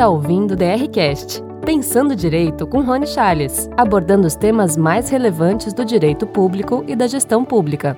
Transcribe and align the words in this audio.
está 0.00 0.08
ouvindo 0.08 0.52
o 0.52 0.56
DRCast, 0.56 1.42
Pensando 1.62 2.16
Direito 2.16 2.66
com 2.66 2.80
Rony 2.80 3.06
Charles, 3.06 3.68
abordando 3.76 4.26
os 4.26 4.34
temas 4.34 4.74
mais 4.74 5.10
relevantes 5.10 5.74
do 5.74 5.84
direito 5.84 6.26
público 6.26 6.82
e 6.88 6.96
da 6.96 7.06
gestão 7.06 7.44
pública. 7.44 7.94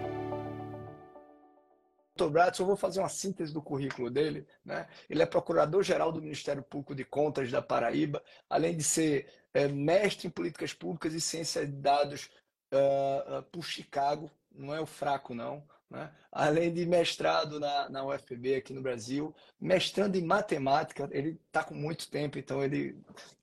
Dr. 2.16 2.28
Bradson, 2.28 2.64
eu 2.64 2.66
vou 2.66 2.76
fazer 2.76 2.98
uma 2.98 3.08
síntese 3.08 3.54
do 3.54 3.62
currículo 3.62 4.10
dele. 4.10 4.44
Né? 4.64 4.88
Ele 5.08 5.22
é 5.22 5.26
procurador-geral 5.26 6.10
do 6.10 6.20
Ministério 6.20 6.60
Público 6.60 6.92
de 6.92 7.04
Contas 7.04 7.52
da 7.52 7.62
Paraíba, 7.62 8.20
além 8.50 8.76
de 8.76 8.82
ser 8.82 9.28
é, 9.54 9.68
mestre 9.68 10.26
em 10.26 10.30
políticas 10.30 10.74
públicas 10.74 11.14
e 11.14 11.20
ciência 11.20 11.64
de 11.64 11.70
dados 11.70 12.28
uh, 12.74 13.38
uh, 13.38 13.42
por 13.44 13.62
Chicago, 13.62 14.28
não 14.50 14.74
é 14.74 14.80
o 14.80 14.86
fraco, 14.86 15.36
não. 15.36 15.62
Né? 15.92 16.10
Além 16.32 16.72
de 16.72 16.86
mestrado 16.86 17.60
na, 17.60 17.88
na 17.90 18.04
UFB 18.04 18.54
aqui 18.54 18.72
no 18.72 18.80
Brasil, 18.80 19.34
mestrando 19.60 20.16
em 20.16 20.24
matemática, 20.24 21.06
ele 21.12 21.38
está 21.46 21.62
com 21.62 21.74
muito 21.74 22.10
tempo, 22.10 22.38
então 22.38 22.64
ele 22.64 22.96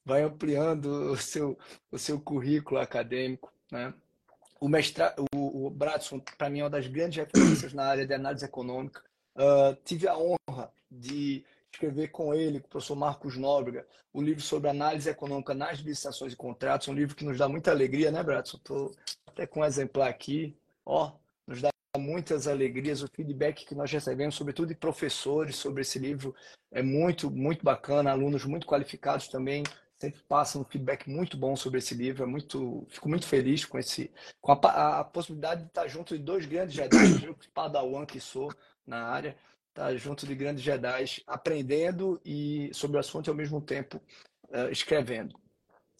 vai 0.03 0.23
ampliando 0.23 1.12
o 1.12 1.16
seu, 1.16 1.57
o 1.91 1.99
seu 1.99 2.20
currículo 2.20 2.80
acadêmico. 2.80 3.54
Né? 3.71 3.93
O, 4.59 4.67
mestra, 4.67 5.13
o, 5.31 5.67
o 5.67 5.70
Bradson, 5.70 6.20
para 6.40 6.49
mim, 6.49 6.62
é 6.62 6.63
uma 6.63 6.71
das 6.71 6.88
grandes 6.88 7.20
referências 7.23 7.71
na 7.71 7.85
área 7.85 8.07
de 8.07 8.13
análise 8.16 8.43
econômica. 8.43 9.04
Uh, 9.35 9.76
tive 9.85 10.07
a 10.07 10.18
honra 10.18 10.73
de 10.90 11.45
escrever 11.71 12.07
com 12.07 12.34
ele, 12.34 12.59
com 12.59 12.66
o 12.66 12.70
professor 12.71 12.95
Marcos 12.95 13.38
Nóbrega, 13.38 13.85
o 14.12 14.23
livro 14.23 14.41
sobre 14.41 14.71
análise 14.71 15.07
econômica 15.07 15.54
nas 15.54 15.77
licitações 15.77 16.34
e 16.34 16.35
contratos, 16.35 16.88
um 16.88 16.95
livro 16.95 17.16
que 17.16 17.23
nos 17.23 17.38
dá 17.38 17.48
muita 17.48 17.70
alegria, 17.70 18.09
né, 18.09 18.23
Bradson? 18.23 18.57
Estou 18.57 18.91
até 19.27 19.45
com 19.45 19.59
um 19.59 19.66
exemplar 19.66 20.09
aqui, 20.09 20.57
ó, 20.84 21.12
muitas 22.09 22.48
alegrias, 22.48 23.04
o 23.04 23.08
feedback 23.08 23.66
que 23.66 23.76
nós 23.76 23.91
recebemos, 23.91 24.36
sobretudo 24.36 24.70
de 24.70 24.76
professores 24.76 25.55
sobre 25.55 25.81
esse 25.81 25.99
livro, 25.99 26.35
é 26.72 26.82
muito, 26.82 27.30
muito 27.30 27.63
bacana, 27.63 28.12
alunos 28.12 28.45
muito 28.45 28.66
qualificados 28.66 29.27
também 29.27 29.63
sempre 29.99 30.21
passam 30.27 30.62
um 30.62 30.65
feedback 30.65 31.10
muito 31.10 31.35
bom 31.35 31.55
sobre 31.55 31.80
esse 31.80 31.93
livro, 31.93 32.24
é 32.24 32.26
muito, 32.26 32.87
fico 32.90 33.10
muito 33.10 33.27
feliz 33.27 33.65
com 33.65 33.77
esse, 33.77 34.10
com 34.40 34.54
a, 34.54 34.99
a 34.99 35.04
possibilidade 35.04 35.63
de 35.63 35.68
estar 35.68 35.87
junto 35.87 36.18
de 36.18 36.24
dois 36.24 36.46
grandes 36.46 36.74
Jedi, 36.74 36.96
eu 37.27 37.35
padawan 37.54 38.05
que 38.05 38.20
sou 38.20 38.49
na 38.87 39.04
área, 39.04 39.35
estar 39.68 39.93
junto 39.98 40.26
de 40.26 40.34
grandes 40.34 40.63
Jedi, 40.63 41.21
aprendendo 41.27 42.20
e 42.24 42.71
sobre 42.74 42.96
o 42.96 42.99
assunto 42.99 43.27
e 43.27 43.30
ao 43.30 43.35
mesmo 43.35 43.60
tempo 43.60 44.02
uh, 44.49 44.71
escrevendo. 44.71 45.37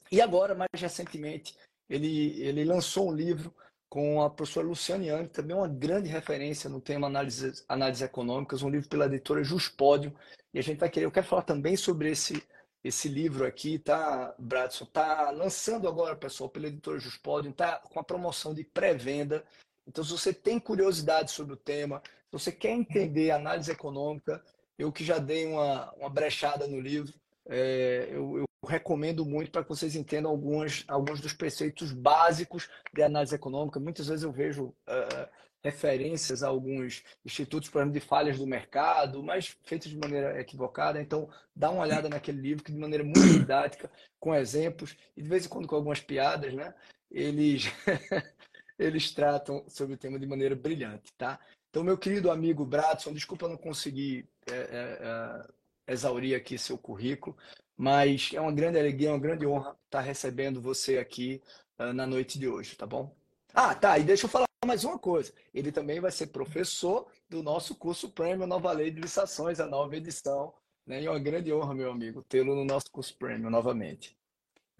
E 0.10 0.22
agora, 0.22 0.56
mais 0.56 0.70
recentemente, 0.74 1.54
ele, 1.90 2.42
ele 2.42 2.64
lançou 2.64 3.10
um 3.10 3.14
livro 3.14 3.54
com 3.90 4.22
a 4.22 4.30
professora 4.30 4.68
Luciane 4.68 5.08
Yang, 5.08 5.30
também 5.30 5.56
uma 5.56 5.68
grande 5.68 6.08
referência 6.08 6.70
no 6.70 6.80
tema 6.80 7.08
análise, 7.08 7.64
análise 7.68 8.04
econômicas, 8.04 8.62
um 8.62 8.70
livro 8.70 8.88
pela 8.88 9.08
editora 9.08 9.44
Juspódio. 9.44 10.14
E 10.54 10.60
a 10.60 10.62
gente 10.62 10.78
vai 10.78 10.90
querer, 10.90 11.06
eu 11.06 11.12
quero 11.12 11.26
falar 11.26 11.42
também 11.42 11.76
sobre 11.76 12.12
esse, 12.12 12.44
esse 12.84 13.08
livro 13.08 13.46
aqui, 13.46 13.80
tá, 13.80 14.36
Bradson? 14.38 14.86
Tá 14.86 15.32
lançando 15.32 15.88
agora, 15.88 16.16
pessoal, 16.16 16.50
pela 16.50 16.68
editora 16.68 17.00
Juspódio, 17.00 17.52
tá 17.52 17.78
com 17.78 18.00
a 18.00 18.04
promoção 18.04 18.54
de 18.54 18.64
pré-venda. 18.64 19.44
Então, 19.88 20.04
se 20.04 20.12
você 20.12 20.32
tem 20.32 20.60
curiosidade 20.60 21.32
sobre 21.32 21.54
o 21.54 21.58
tema, 21.58 22.02
se 22.06 22.32
você 22.32 22.52
quer 22.52 22.72
entender 22.72 23.32
análise 23.32 23.72
econômica, 23.72 24.44
eu 24.78 24.92
que 24.92 25.04
já 25.04 25.18
dei 25.18 25.48
uma, 25.48 25.92
uma 25.94 26.10
brechada 26.10 26.68
no 26.68 26.80
livro, 26.80 27.14
é, 27.50 28.08
eu, 28.12 28.38
eu, 28.38 28.46
recomendo 28.68 29.26
muito 29.26 29.50
para 29.50 29.64
que 29.64 29.70
vocês 29.70 29.96
entendam 29.96 30.30
alguns, 30.30 30.84
alguns 30.88 31.20
dos 31.20 31.34
preceitos 31.34 31.92
básicos 31.92 32.70
de 32.94 33.02
análise 33.02 33.34
econômica. 33.34 33.80
Muitas 33.80 34.08
vezes 34.08 34.24
eu 34.24 34.32
vejo 34.32 34.66
uh, 34.66 35.30
referências 35.64 36.44
a 36.44 36.50
alguns 36.50 37.04
institutos, 37.26 37.70
por 37.70 37.80
exemplo, 37.80 38.00
de 38.00 38.06
falhas 38.06 38.38
do 38.38 38.46
mercado, 38.46 39.24
mas 39.24 39.58
feitas 39.64 39.90
de 39.90 39.98
maneira 39.98 40.40
equivocada. 40.40 41.02
Então, 41.02 41.30
dá 41.56 41.72
uma 41.72 41.82
olhada 41.82 42.10
naquele 42.10 42.40
livro 42.40 42.64
que, 42.64 42.72
de 42.72 42.78
maneira 42.78 43.04
muito 43.04 43.40
didática, 43.40 43.90
com 44.20 44.36
exemplos 44.36 44.96
e 45.18 45.24
de 45.24 45.30
vez 45.30 45.46
em 45.46 45.50
quando 45.50 45.68
com 45.68 45.76
algumas 45.76 46.00
piadas, 46.00 46.54
né? 46.54 46.74
Eles, 47.10 47.64
eles 48.78 49.12
tratam 49.12 49.66
sobre 49.68 49.96
o 49.96 49.98
tema 49.98 50.20
de 50.20 50.28
maneira 50.28 50.56
brilhante, 50.56 51.12
tá? 51.18 51.40
Então, 51.70 51.84
meu 51.84 51.98
querido 51.98 52.30
amigo 52.30 52.66
Bradson, 52.66 53.14
desculpa 53.14 53.48
não 53.48 53.58
conseguir 53.58 54.28
é, 54.48 54.56
é, 54.56 55.48
exaurir 55.90 56.36
aqui 56.36 56.58
seu 56.58 56.78
currículo, 56.78 57.36
mas 57.78 58.32
é 58.34 58.42
uma 58.42 58.52
grande 58.52 58.78
alegria, 58.78 59.12
uma 59.12 59.20
grande 59.20 59.46
honra 59.46 59.76
estar 59.86 60.02
recebendo 60.02 60.62
você 60.62 60.98
aqui 60.98 61.42
uh, 61.80 61.94
na 61.94 62.06
noite 62.06 62.38
de 62.38 62.48
hoje, 62.48 62.76
tá 62.76 62.86
bom? 62.86 63.16
Ah, 63.54 63.74
tá, 63.74 63.98
e 63.98 64.04
deixa 64.04 64.26
eu 64.26 64.30
falar 64.30 64.46
mais 64.66 64.84
uma 64.84 65.00
coisa. 65.00 65.34
Ele 65.54 65.72
também 65.72 66.00
vai 66.00 66.12
ser 66.12 66.28
professor 66.28 67.08
do 67.30 67.42
nosso 67.42 67.74
curso 67.76 68.10
Premium 68.10 68.46
Nova 68.46 68.72
Lei 68.72 68.92
de 68.92 69.00
Licitações, 69.00 69.60
a 69.60 69.66
nova 69.66 69.96
edição. 69.96 70.54
Né? 70.86 71.02
E 71.02 71.06
é 71.06 71.10
uma 71.10 71.20
grande 71.20 71.54
honra, 71.54 71.74
meu 71.74 71.92
amigo, 71.92 72.24
tê-lo 72.24 72.56
no 72.56 72.66
nosso 72.66 72.92
curso 72.92 73.16
Premium 73.18 73.50
novamente. 73.50 74.18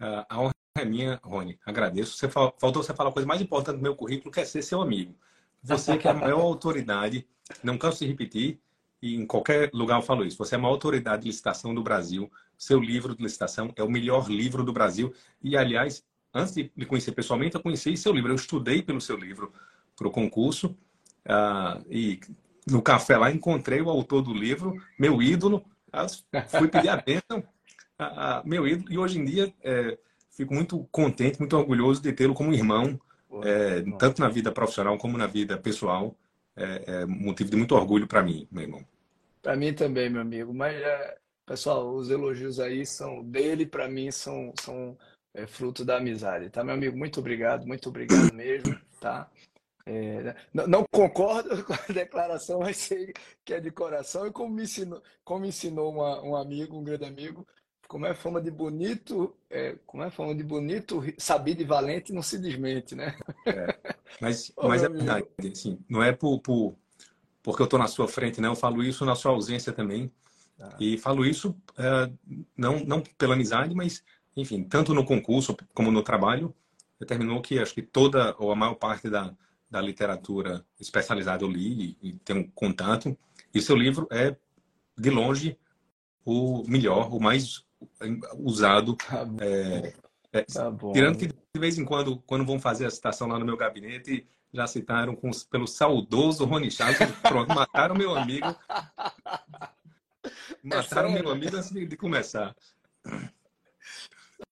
Uh, 0.00 0.24
a 0.28 0.40
honra 0.40 0.54
é 0.78 0.84
minha, 0.84 1.20
Rony. 1.22 1.58
Agradeço. 1.64 2.16
Você 2.16 2.28
faltou 2.28 2.82
você 2.82 2.94
falar 2.94 3.10
a 3.10 3.12
coisa 3.12 3.26
mais 3.26 3.40
importante 3.40 3.76
do 3.76 3.82
meu 3.82 3.96
currículo, 3.96 4.30
que 4.30 4.40
é 4.40 4.44
ser 4.44 4.62
seu 4.62 4.80
amigo. 4.80 5.14
Você 5.62 5.98
que 5.98 6.08
é 6.08 6.10
a 6.10 6.14
maior 6.14 6.40
autoridade, 6.40 7.26
não 7.62 7.76
canso 7.76 7.98
de 7.98 8.06
repetir, 8.06 8.60
e 9.02 9.16
em 9.16 9.26
qualquer 9.26 9.70
lugar 9.72 9.98
eu 9.98 10.02
falo 10.02 10.24
isso. 10.24 10.36
Você 10.36 10.54
é 10.54 10.58
a 10.58 10.60
maior 10.60 10.74
autoridade 10.74 11.22
de 11.22 11.28
licitação 11.28 11.74
do 11.74 11.82
Brasil. 11.82 12.30
Seu 12.58 12.78
livro 12.78 13.14
de 13.14 13.22
licitação 13.22 13.72
é 13.74 13.82
o 13.82 13.90
melhor 13.90 14.28
livro 14.28 14.62
do 14.62 14.72
Brasil. 14.72 15.12
E, 15.42 15.56
aliás, 15.56 16.04
antes 16.34 16.54
de 16.54 16.70
me 16.76 16.84
conhecer 16.84 17.12
pessoalmente, 17.12 17.54
eu 17.54 17.62
conheci 17.62 17.96
seu 17.96 18.12
livro. 18.12 18.30
Eu 18.30 18.36
estudei 18.36 18.82
pelo 18.82 19.00
seu 19.00 19.16
livro 19.16 19.52
para 19.96 20.06
o 20.06 20.10
concurso. 20.10 20.76
Uh, 21.24 21.84
e 21.88 22.20
no 22.66 22.82
café 22.82 23.16
lá 23.16 23.30
encontrei 23.30 23.80
o 23.80 23.88
autor 23.88 24.20
do 24.20 24.34
livro, 24.34 24.76
meu 24.98 25.22
ídolo. 25.22 25.64
Fui 26.48 26.68
pedir 26.68 26.90
a 26.90 26.96
bênção, 26.96 27.38
uh, 27.98 28.46
meu 28.46 28.68
ídolo. 28.68 28.92
E 28.92 28.98
hoje 28.98 29.18
em 29.18 29.24
dia 29.24 29.52
é, 29.62 29.98
fico 30.30 30.52
muito 30.52 30.86
contente, 30.92 31.38
muito 31.38 31.56
orgulhoso 31.56 32.02
de 32.02 32.12
tê-lo 32.12 32.34
como 32.34 32.52
irmão, 32.52 33.00
é, 33.42 33.82
tanto 33.98 34.20
na 34.20 34.28
vida 34.28 34.52
profissional 34.52 34.98
como 34.98 35.16
na 35.16 35.26
vida 35.26 35.56
pessoal 35.56 36.14
é, 36.56 37.02
é 37.02 37.06
motivo 37.06 37.50
de 37.50 37.56
muito 37.56 37.74
orgulho 37.74 38.06
para 38.06 38.22
mim, 38.22 38.46
meu 38.50 38.62
irmão. 38.62 38.86
Para 39.42 39.56
mim 39.56 39.72
também, 39.72 40.10
meu 40.10 40.20
amigo. 40.20 40.52
Mas, 40.52 40.74
é, 40.76 41.18
pessoal, 41.46 41.94
os 41.94 42.10
elogios 42.10 42.60
aí 42.60 42.84
são 42.84 43.24
dele, 43.24 43.66
para 43.66 43.88
mim 43.88 44.10
são, 44.10 44.52
são 44.60 44.96
é, 45.34 45.46
fruto 45.46 45.84
da 45.84 45.96
amizade, 45.96 46.50
tá, 46.50 46.62
meu 46.62 46.74
amigo? 46.74 46.96
Muito 46.96 47.20
obrigado, 47.20 47.66
muito 47.66 47.88
obrigado 47.88 48.32
mesmo, 48.34 48.78
tá? 49.00 49.30
É, 49.86 50.36
não, 50.52 50.66
não, 50.66 50.84
concordo 50.92 51.48
com 51.64 51.72
a 51.72 51.92
declaração, 51.92 52.60
mas 52.60 52.76
sei 52.76 53.12
que 53.44 53.54
é 53.54 53.60
de 53.60 53.70
coração. 53.70 54.26
E 54.26 54.32
como 54.32 54.54
me 54.54 54.62
ensinou, 54.62 55.02
como 55.24 55.40
me 55.40 55.48
ensinou 55.48 55.90
uma, 55.90 56.22
um 56.22 56.36
amigo, 56.36 56.78
um 56.78 56.84
grande 56.84 57.04
amigo, 57.06 57.46
como 57.90 58.06
é 58.06 58.14
fama 58.14 58.40
de 58.40 58.52
bonito, 58.52 59.34
é, 59.50 59.74
como 59.84 60.04
é 60.04 60.10
fama 60.12 60.32
de 60.32 60.44
bonito, 60.44 61.02
sabido 61.18 61.60
e 61.60 61.64
valente 61.64 62.12
não 62.12 62.22
se 62.22 62.38
desmente, 62.38 62.94
né? 62.94 63.18
É, 63.44 63.96
mas, 64.20 64.52
mas 64.62 64.84
é 64.84 64.88
verdade, 64.88 65.26
assim, 65.52 65.76
não 65.88 66.00
é 66.00 66.12
por, 66.12 66.38
por, 66.38 66.76
porque 67.42 67.60
eu 67.60 67.64
estou 67.64 67.80
na 67.80 67.88
sua 67.88 68.06
frente, 68.06 68.40
não. 68.40 68.50
Eu 68.50 68.56
falo 68.56 68.84
isso 68.84 69.04
na 69.04 69.16
sua 69.16 69.32
ausência 69.32 69.72
também. 69.72 70.08
Ah. 70.60 70.76
E 70.78 70.98
falo 70.98 71.26
isso 71.26 71.52
é, 71.76 72.08
não, 72.56 72.78
não 72.84 73.02
pela 73.18 73.34
amizade, 73.34 73.74
mas, 73.74 74.04
enfim, 74.36 74.62
tanto 74.62 74.94
no 74.94 75.04
concurso 75.04 75.56
como 75.74 75.90
no 75.90 76.04
trabalho, 76.04 76.54
determinou 76.96 77.42
que 77.42 77.58
acho 77.58 77.74
que 77.74 77.82
toda 77.82 78.36
ou 78.38 78.52
a 78.52 78.54
maior 78.54 78.76
parte 78.76 79.10
da, 79.10 79.34
da 79.68 79.80
literatura 79.80 80.64
especializada 80.78 81.42
eu 81.42 81.50
li 81.50 81.96
e, 82.00 82.10
e 82.10 82.12
tenho 82.20 82.48
contato. 82.52 83.18
E 83.52 83.60
seu 83.60 83.74
livro 83.74 84.06
é, 84.12 84.36
de 84.96 85.10
longe, 85.10 85.58
o 86.24 86.62
melhor, 86.68 87.12
o 87.12 87.18
mais 87.18 87.68
usado. 88.38 88.96
Tá 88.96 89.26
é, 89.40 89.92
é, 90.32 90.42
tá 90.42 90.72
tirando 90.92 91.18
que 91.18 91.26
de 91.26 91.60
vez 91.60 91.78
em 91.78 91.84
quando, 91.84 92.18
quando 92.20 92.44
vão 92.44 92.58
fazer 92.60 92.86
a 92.86 92.90
citação 92.90 93.26
lá 93.28 93.38
no 93.38 93.44
meu 93.44 93.56
gabinete, 93.56 94.26
já 94.52 94.66
citaram 94.66 95.14
com, 95.14 95.30
pelo 95.50 95.66
saudoso 95.66 96.44
Rony 96.44 96.70
Chaves. 96.70 96.98
Pronto, 97.22 97.48
mataram 97.54 97.94
meu 97.94 98.14
amigo. 98.14 98.46
Mataram 100.62 101.10
é 101.10 101.22
meu 101.22 101.30
amigo 101.30 101.56
antes 101.56 101.70
de, 101.70 101.96
começar. 101.96 102.54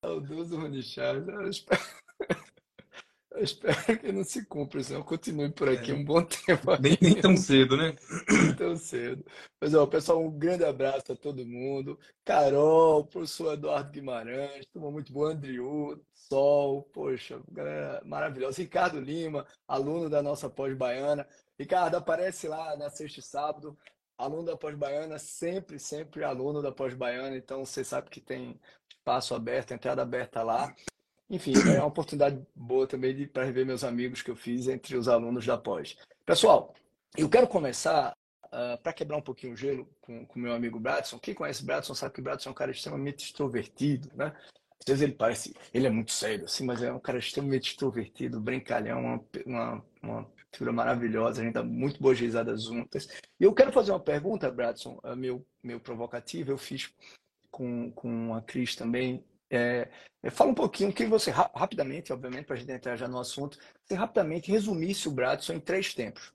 Saudoso 0.00 0.56
Rony 0.56 0.82
Chaves. 0.82 1.64
Eu 3.38 3.44
espero... 3.44 3.98
Que 3.98 4.10
não 4.10 4.24
se 4.24 4.44
cumpra, 4.44 4.82
senão 4.82 5.00
eu 5.00 5.04
continue 5.04 5.50
por 5.50 5.68
aqui 5.68 5.92
é. 5.92 5.94
um 5.94 6.04
bom 6.04 6.24
tempo. 6.24 6.76
Nem, 6.80 6.98
nem, 7.00 7.20
tão 7.20 7.36
cedo, 7.36 7.76
né? 7.76 7.94
Nem 8.28 8.54
tão 8.54 8.76
cedo. 8.76 9.24
Mas, 9.60 9.74
ó, 9.74 9.86
pessoal, 9.86 10.20
um 10.20 10.30
grande 10.30 10.64
abraço 10.64 11.12
a 11.12 11.16
todo 11.16 11.46
mundo. 11.46 11.98
Carol, 12.24 13.04
professor 13.04 13.54
Eduardo 13.54 13.92
Guimarães, 13.92 14.66
turma 14.66 14.90
muito 14.90 15.12
boa, 15.12 15.30
Andriu, 15.30 16.04
Sol, 16.12 16.82
poxa, 16.92 17.40
galera 17.50 18.02
maravilhosa. 18.04 18.60
Ricardo 18.60 19.00
Lima, 19.00 19.46
aluno 19.68 20.10
da 20.10 20.20
nossa 20.20 20.50
pós-baiana. 20.50 21.26
Ricardo, 21.56 21.94
aparece 21.94 22.48
lá 22.48 22.76
na 22.76 22.90
sexta 22.90 23.20
e 23.20 23.22
sábado. 23.22 23.78
Aluno 24.18 24.46
da 24.46 24.56
pós-baiana, 24.56 25.16
sempre, 25.16 25.78
sempre 25.78 26.24
aluno 26.24 26.60
da 26.60 26.72
pós-baiana. 26.72 27.36
Então, 27.36 27.64
você 27.64 27.84
sabe 27.84 28.10
que 28.10 28.20
tem 28.20 28.60
espaço 28.88 29.32
aberto, 29.32 29.72
entrada 29.72 30.02
aberta 30.02 30.42
lá. 30.42 30.74
Enfim, 31.30 31.52
é 31.74 31.78
uma 31.78 31.86
oportunidade 31.86 32.40
boa 32.54 32.86
também 32.86 33.26
para 33.26 33.44
rever 33.44 33.66
meus 33.66 33.84
amigos 33.84 34.22
que 34.22 34.30
eu 34.30 34.36
fiz 34.36 34.66
entre 34.66 34.96
os 34.96 35.08
alunos 35.08 35.44
da 35.44 35.58
pós. 35.58 35.96
Pessoal, 36.24 36.74
eu 37.16 37.28
quero 37.28 37.46
começar 37.46 38.16
uh, 38.46 38.82
para 38.82 38.92
quebrar 38.92 39.18
um 39.18 39.22
pouquinho 39.22 39.52
o 39.52 39.56
gelo 39.56 39.88
com 40.00 40.26
o 40.34 40.38
meu 40.38 40.54
amigo 40.54 40.80
Bradson. 40.80 41.18
Quem 41.18 41.34
conhece 41.34 41.64
Bradson 41.64 41.94
sabe 41.94 42.14
que 42.14 42.22
Bradson 42.22 42.48
é 42.48 42.52
um 42.52 42.54
cara 42.54 42.70
extremamente 42.70 43.24
extrovertido, 43.26 44.10
né? 44.14 44.34
Às 44.80 44.86
vezes 44.86 45.02
ele 45.02 45.12
parece, 45.12 45.54
ele 45.74 45.86
é 45.86 45.90
muito 45.90 46.12
sério, 46.12 46.44
assim, 46.44 46.64
mas 46.64 46.82
é 46.82 46.92
um 46.92 47.00
cara 47.00 47.18
extremamente 47.18 47.70
extrovertido, 47.70 48.40
brincalhão, 48.40 49.00
uma, 49.00 49.24
uma, 49.44 49.84
uma 50.00 50.32
figura 50.52 50.72
maravilhosa, 50.72 51.42
a 51.42 51.44
gente 51.44 51.54
dá 51.54 51.62
muito 51.62 52.00
boas 52.00 52.18
risadas 52.18 52.64
juntas. 52.64 53.08
E 53.38 53.44
eu 53.44 53.52
quero 53.52 53.72
fazer 53.72 53.90
uma 53.90 54.00
pergunta, 54.00 54.50
Bradson, 54.50 54.98
meu, 55.16 55.44
meu 55.62 55.80
provocativo, 55.80 56.52
eu 56.52 56.58
fiz 56.58 56.94
com, 57.50 57.90
com 57.90 58.34
a 58.34 58.40
Cris 58.40 58.76
também. 58.76 59.24
É, 59.50 59.88
é, 60.22 60.30
fala 60.30 60.50
um 60.50 60.54
pouquinho, 60.54 60.92
que 60.92 61.06
você, 61.06 61.30
rapidamente, 61.30 62.12
obviamente, 62.12 62.46
para 62.46 62.56
a 62.56 62.58
gente 62.58 62.72
entrar 62.72 62.96
já 62.96 63.08
no 63.08 63.18
assunto, 63.18 63.58
você 63.84 63.94
rapidamente 63.94 64.50
resumisse 64.50 65.08
o 65.08 65.12
Bradson 65.12 65.54
em 65.54 65.60
três 65.60 65.94
tempos: 65.94 66.32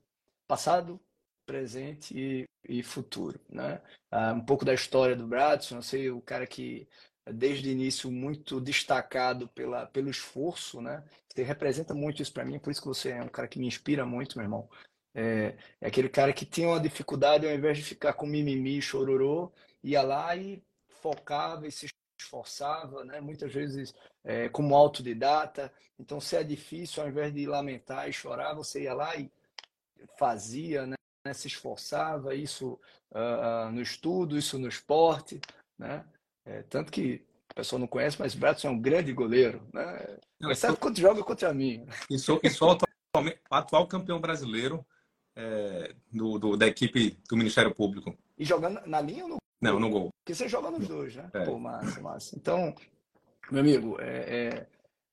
passado, 0.48 1.00
presente 1.46 2.16
e, 2.16 2.44
e 2.68 2.82
futuro. 2.82 3.40
Né? 3.48 3.80
Ah, 4.10 4.32
um 4.32 4.44
pouco 4.44 4.64
da 4.64 4.74
história 4.74 5.14
do 5.14 5.26
Bradson, 5.26 5.76
eu 5.76 5.82
sei, 5.82 6.10
o 6.10 6.20
cara 6.20 6.46
que 6.46 6.88
desde 7.32 7.68
o 7.68 7.72
início 7.72 8.10
muito 8.10 8.60
destacado 8.60 9.48
pela, 9.48 9.86
pelo 9.86 10.10
esforço, 10.10 10.80
né? 10.82 11.02
Você 11.28 11.42
representa 11.42 11.94
muito 11.94 12.20
isso 12.20 12.32
para 12.32 12.44
mim, 12.44 12.58
por 12.58 12.70
isso 12.70 12.82
que 12.82 12.88
você 12.88 13.10
é 13.10 13.22
um 13.22 13.28
cara 13.28 13.48
que 13.48 13.58
me 13.58 13.66
inspira 13.66 14.04
muito, 14.04 14.36
meu 14.36 14.44
irmão. 14.44 14.68
É, 15.14 15.56
é 15.80 15.86
aquele 15.86 16.08
cara 16.08 16.32
que 16.32 16.44
tinha 16.44 16.68
uma 16.68 16.80
dificuldade, 16.80 17.46
ao 17.46 17.54
invés 17.54 17.78
de 17.78 17.84
ficar 17.84 18.12
com 18.14 18.26
mimimi, 18.26 18.82
chororô, 18.82 19.52
ia 19.82 20.02
lá 20.02 20.36
e 20.36 20.62
focava 20.88 21.66
e 21.66 21.72
se 21.72 21.88
esforçava, 22.24 23.04
né? 23.04 23.20
Muitas 23.20 23.52
vezes 23.52 23.94
é, 24.24 24.48
como 24.48 24.74
autodidata. 24.74 25.72
Então, 25.98 26.20
se 26.20 26.36
é 26.36 26.42
difícil, 26.42 27.02
ao 27.02 27.08
invés 27.08 27.32
de 27.32 27.46
lamentar 27.46 28.08
e 28.08 28.12
chorar, 28.12 28.54
você 28.54 28.82
ia 28.82 28.94
lá 28.94 29.16
e 29.16 29.30
fazia, 30.18 30.86
né? 30.86 30.96
Se 31.32 31.46
esforçava, 31.46 32.34
isso 32.34 32.78
uh, 33.12 33.70
no 33.70 33.80
estudo, 33.80 34.36
isso 34.36 34.58
no 34.58 34.68
esporte, 34.68 35.40
né? 35.78 36.04
É, 36.44 36.62
tanto 36.64 36.92
que 36.92 37.24
o 37.50 37.54
pessoal 37.54 37.78
não 37.78 37.86
conhece, 37.86 38.18
mas 38.18 38.34
Bradson 38.34 38.68
é 38.68 38.70
um 38.70 38.80
grande 38.80 39.12
goleiro. 39.12 39.66
Né? 39.72 40.18
Não, 40.40 40.54
sabe 40.54 40.76
quando 40.76 41.00
joga 41.00 41.22
contra 41.22 41.54
mim. 41.54 41.86
E 42.10 42.18
sou, 42.18 42.40
e 42.42 42.50
sou 42.50 42.70
atualmente, 42.72 43.40
atual 43.48 43.86
campeão 43.86 44.20
brasileiro 44.20 44.84
é, 45.36 45.94
do, 46.12 46.38
do, 46.38 46.56
da 46.56 46.66
equipe 46.66 47.18
do 47.28 47.36
Ministério 47.36 47.74
Público. 47.74 48.16
E 48.36 48.44
jogando 48.44 48.84
na 48.86 49.00
linha 49.00 49.24
ou 49.24 49.30
no 49.30 49.36
Não, 49.60 49.80
no 49.80 49.90
gol. 49.90 50.10
Porque 50.22 50.34
você 50.34 50.48
joga 50.48 50.70
nos 50.70 50.86
dois, 50.86 51.14
né? 51.14 51.30
É. 51.32 51.44
Pô, 51.44 51.58
massa, 51.58 52.00
massa. 52.00 52.36
Então, 52.36 52.74
meu 53.50 53.60
amigo, 53.60 53.96
é, 54.00 54.08
é, 54.08 54.66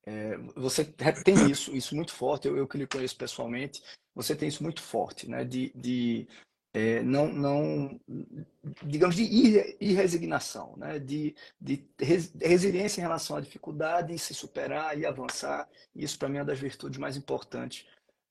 é 0.05 0.37
você 0.55 0.83
tem 0.85 1.49
isso, 1.49 1.75
isso 1.75 1.95
muito 1.95 2.13
forte. 2.13 2.47
Eu, 2.47 2.57
eu 2.57 2.67
que 2.67 2.77
lhe 2.77 2.87
conheço 2.87 3.15
pessoalmente, 3.17 3.81
você 4.13 4.35
tem 4.35 4.49
isso 4.49 4.63
muito 4.63 4.81
forte, 4.81 5.29
né? 5.29 5.43
De, 5.45 5.71
de 5.75 6.27
é, 6.73 7.01
não, 7.03 7.27
não, 7.27 7.99
digamos, 8.83 9.15
de 9.15 9.23
irresignação, 9.79 10.75
né? 10.77 10.99
de, 10.99 11.35
de 11.59 11.85
resiliência 12.39 13.01
em 13.01 13.03
relação 13.03 13.35
à 13.35 13.41
dificuldade, 13.41 14.13
em 14.13 14.17
se 14.17 14.33
superar 14.33 14.97
e 14.97 15.05
avançar. 15.05 15.67
Isso, 15.93 16.17
para 16.17 16.29
mim, 16.29 16.37
é 16.37 16.39
uma 16.39 16.45
das 16.45 16.59
virtudes 16.59 16.97
mais 16.97 17.17
importantes, 17.17 17.85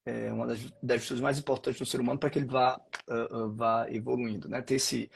é 0.06 0.32
uma 0.32 0.46
das, 0.46 0.58
das 0.82 1.00
virtudes 1.00 1.22
mais 1.22 1.38
importantes 1.38 1.78
do 1.78 1.86
ser 1.86 2.00
humano 2.00 2.18
para 2.18 2.30
que 2.30 2.38
ele 2.38 2.46
vá, 2.46 2.80
uh, 3.08 3.36
uh, 3.36 3.52
vá 3.52 3.86
evoluindo. 3.90 4.48
Né? 4.48 4.62
Ter 4.62 4.76
esse, 4.76 5.10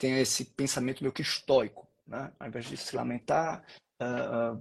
tem 0.00 0.18
esse 0.18 0.46
pensamento 0.46 1.02
meio 1.02 1.12
que 1.12 1.20
estoico, 1.20 1.86
né? 2.06 2.32
ao 2.40 2.48
invés 2.48 2.64
de 2.64 2.76
se 2.76 2.96
lamentar, 2.96 3.62
uh, 4.00 4.60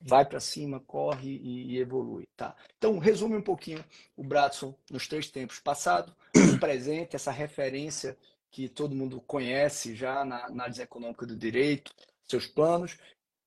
vai 0.00 0.24
para 0.24 0.38
cima, 0.38 0.78
corre 0.78 1.28
e, 1.28 1.72
e, 1.72 1.78
evolui. 1.78 2.24
Tá? 2.36 2.54
Então, 2.78 2.96
resume 3.00 3.36
um 3.36 3.42
pouquinho 3.42 3.84
o 4.16 4.22
Bradson 4.22 4.78
nos 4.88 5.08
três 5.08 5.28
tempos: 5.28 5.58
passado, 5.58 6.14
presente, 6.60 7.16
essa 7.16 7.32
referência 7.32 8.16
que 8.48 8.68
todo 8.68 8.94
mundo 8.94 9.20
conhece 9.20 9.94
já 9.96 10.24
na 10.24 10.46
análise 10.46 10.80
econômica 10.80 11.26
do 11.26 11.36
direito, 11.36 11.92
seus 12.24 12.46
planos 12.46 12.96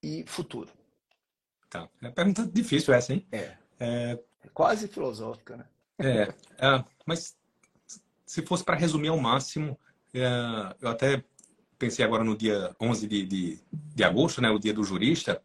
e 0.03 0.25
futuro. 0.27 0.69
Tá. 1.69 1.87
É 2.01 2.07
uma 2.07 2.11
pergunta 2.11 2.45
difícil 2.45 2.93
essa, 2.93 3.13
hein? 3.13 3.25
É. 3.31 3.55
é... 3.79 4.19
é 4.43 4.49
quase 4.53 4.89
filosófica, 4.89 5.55
né? 5.55 5.65
É, 5.97 6.23
é 6.57 6.83
mas 7.05 7.37
se 8.25 8.41
fosse 8.41 8.63
para 8.63 8.75
resumir 8.75 9.07
ao 9.07 9.17
máximo, 9.17 9.79
eu 10.81 10.89
até 10.89 11.23
pensei 11.77 12.03
agora 12.03 12.23
no 12.23 12.35
dia 12.35 12.75
11 12.79 13.07
de, 13.07 13.25
de, 13.25 13.59
de 13.71 14.03
agosto, 14.03 14.41
né, 14.41 14.49
o 14.49 14.59
dia 14.59 14.73
do 14.73 14.83
jurista, 14.83 15.41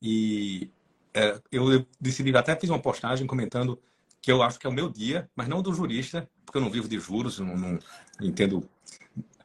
e 0.00 0.70
é, 1.12 1.40
eu 1.50 1.86
decidi, 2.00 2.34
até 2.36 2.54
fiz 2.56 2.70
uma 2.70 2.80
postagem 2.80 3.26
comentando 3.26 3.78
que 4.20 4.30
eu 4.30 4.42
acho 4.42 4.58
que 4.58 4.66
é 4.66 4.70
o 4.70 4.72
meu 4.72 4.88
dia, 4.88 5.28
mas 5.34 5.48
não 5.48 5.62
do 5.62 5.72
jurista, 5.72 6.28
porque 6.44 6.58
eu 6.58 6.62
não 6.62 6.70
vivo 6.70 6.88
de 6.88 6.98
juros, 6.98 7.38
não, 7.38 7.56
não 7.56 7.78
entendo 8.20 8.68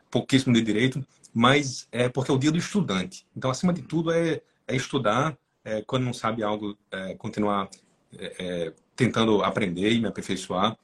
pouquíssimo 0.10 0.54
de 0.54 0.62
direito, 0.62 1.06
mas 1.34 1.88
é 1.92 2.08
porque 2.08 2.32
é 2.32 2.34
o 2.34 2.38
dia 2.38 2.52
do 2.52 2.58
estudante. 2.58 3.26
Então, 3.36 3.50
acima 3.50 3.74
de 3.74 3.82
tudo, 3.82 4.12
é, 4.12 4.42
é 4.68 4.76
estudar, 4.76 5.38
é, 5.64 5.82
quando 5.82 6.04
não 6.04 6.14
sabe 6.14 6.44
algo, 6.44 6.78
é, 6.92 7.16
continuar 7.16 7.70
é, 8.18 8.36
é, 8.40 8.74
tentando 8.96 9.44
aprender 9.44 9.92
e 9.92 10.00
me 10.00 10.08
aperfeiçoar. 10.08 10.78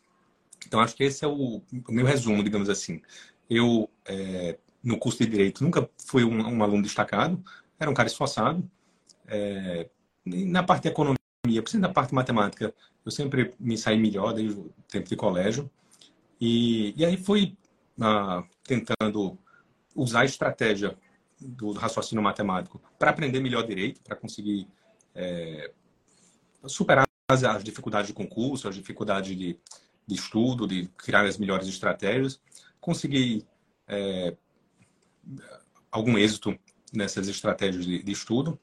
Então, 0.65 0.79
acho 0.79 0.95
que 0.95 1.03
esse 1.03 1.23
é 1.23 1.27
o, 1.27 1.61
o 1.87 1.91
meu 1.91 2.05
resumo, 2.05 2.43
digamos 2.43 2.69
assim. 2.69 3.01
Eu, 3.49 3.89
é, 4.05 4.57
no 4.83 4.97
curso 4.97 5.19
de 5.19 5.29
Direito, 5.29 5.63
nunca 5.63 5.89
fui 6.05 6.23
um, 6.23 6.57
um 6.57 6.63
aluno 6.63 6.83
destacado, 6.83 7.43
era 7.79 7.89
um 7.89 7.93
cara 7.93 8.07
esforçado, 8.07 8.69
é, 9.27 9.89
na 10.25 10.63
parte 10.63 10.83
de 10.83 10.89
economia, 10.89 11.17
principalmente 11.43 11.87
na 11.87 11.93
parte 11.93 12.09
de 12.09 12.15
matemática, 12.15 12.73
eu 13.05 13.11
sempre 13.11 13.53
me 13.59 13.77
saí 13.77 13.97
melhor 13.97 14.33
desde 14.33 14.59
o 14.59 14.71
tempo 14.87 15.07
de 15.07 15.15
colégio. 15.15 15.69
E, 16.39 16.93
e 16.95 17.05
aí 17.05 17.17
fui 17.17 17.57
ah, 17.99 18.43
tentando 18.63 19.37
usar 19.95 20.21
a 20.21 20.25
estratégia 20.25 20.97
do, 21.39 21.71
raciocínio 21.71 22.23
matemático 22.23 22.81
para 22.97 23.11
aprender 23.11 23.39
melhor 23.39 23.65
direito, 23.65 24.01
para 24.01 24.15
conseguir 24.15 24.67
é, 25.15 25.71
superar 26.65 27.07
as, 27.29 27.43
as, 27.43 27.63
dificuldades 27.63 28.07
de 28.07 28.13
concurso, 28.13 28.67
as 28.67 28.75
dificuldades 28.75 29.35
de, 29.35 29.57
de, 30.07 30.15
estudo, 30.15 30.67
de 30.67 30.87
criar 30.97 31.25
as 31.25 31.37
melhores 31.37 31.67
estratégias. 31.67 32.39
Consegui 32.79 33.45
é, 33.87 34.35
algum 35.91 36.17
êxito 36.17 36.57
nessas 36.93 37.27
estratégias 37.27 37.85
de, 37.85 38.03
de 38.03 38.11
estudo. 38.11 38.59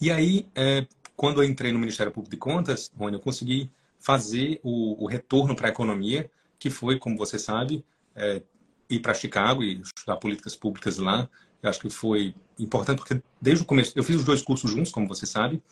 E 0.00 0.10
aí, 0.10 0.46
é, 0.54 0.86
quando 1.16 1.42
eu 1.42 1.48
entrei 1.48 1.72
no 1.72 1.78
Ministério 1.78 2.12
Público 2.12 2.30
de 2.30 2.38
Contas, 2.38 2.90
Rony, 2.96 3.14
eu 3.14 3.20
consegui 3.20 3.70
fazer 3.98 4.60
o, 4.62 5.02
o 5.04 5.06
retorno 5.06 5.56
para 5.56 5.68
a 5.68 5.70
economia, 5.70 6.30
que 6.58 6.70
foi, 6.70 6.98
como 6.98 7.16
você 7.16 7.38
sabe, 7.38 7.84
é, 8.14 8.42
ir 8.88 9.00
para 9.00 9.14
Chicago 9.14 9.62
e 9.62 9.80
estudar 9.80 10.16
políticas 10.16 10.56
públicas 10.56 10.98
lá. 10.98 11.28
Eu 11.62 11.70
acho 11.70 11.80
que 11.80 11.90
foi 11.90 12.34
importante 12.58 12.98
porque 12.98 13.20
desde 13.40 13.64
o 13.64 13.66
começo 13.66 13.92
eu 13.96 14.04
fiz 14.04 14.16
os 14.16 14.24
dois 14.24 14.42
cursos 14.42 14.70
juntos, 14.70 14.92
como 14.92 15.08
você 15.08 15.26
sabe, 15.26 15.62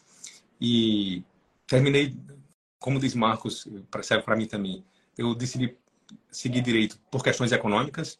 e 0.61 1.23
terminei, 1.67 2.17
como 2.79 2.99
diz 2.99 3.15
Marcos, 3.15 3.69
serve 4.03 4.25
para 4.25 4.37
mim 4.37 4.47
também. 4.47 4.85
Eu 5.17 5.35
decidi 5.35 5.77
seguir 6.31 6.61
direito 6.61 6.99
por 7.11 7.23
questões 7.23 7.53
econômicas, 7.53 8.19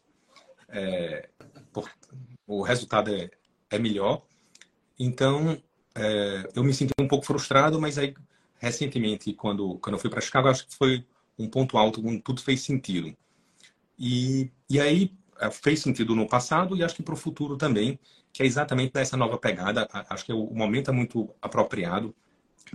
é, 0.69 1.29
por, 1.71 1.89
o 2.45 2.61
resultado 2.61 3.13
é, 3.13 3.29
é 3.69 3.79
melhor. 3.79 4.23
Então 4.99 5.61
é, 5.95 6.49
eu 6.55 6.63
me 6.63 6.73
senti 6.73 6.93
um 6.99 7.07
pouco 7.07 7.25
frustrado, 7.25 7.79
mas 7.79 7.97
aí 7.97 8.13
recentemente, 8.59 9.33
quando, 9.33 9.77
quando 9.79 9.95
eu 9.95 9.99
fui 9.99 10.09
para 10.09 10.21
Chicago, 10.21 10.47
acho 10.47 10.67
que 10.67 10.75
foi 10.75 11.05
um 11.37 11.47
ponto 11.47 11.77
alto, 11.77 12.01
onde 12.05 12.21
tudo 12.21 12.41
fez 12.41 12.61
sentido. 12.61 13.15
E, 13.97 14.51
e 14.69 14.79
aí 14.79 15.11
é, 15.39 15.49
fez 15.51 15.81
sentido 15.81 16.15
no 16.15 16.27
passado 16.27 16.75
e 16.75 16.83
acho 16.83 16.95
que 16.95 17.03
para 17.03 17.13
o 17.13 17.17
futuro 17.17 17.57
também, 17.57 17.99
que 18.33 18.43
é 18.43 18.45
exatamente 18.45 18.93
dessa 18.93 19.17
nova 19.17 19.37
pegada. 19.37 19.87
Acho 20.09 20.25
que 20.25 20.33
o 20.33 20.53
momento 20.53 20.89
é 20.89 20.93
muito 20.93 21.33
apropriado, 21.41 22.15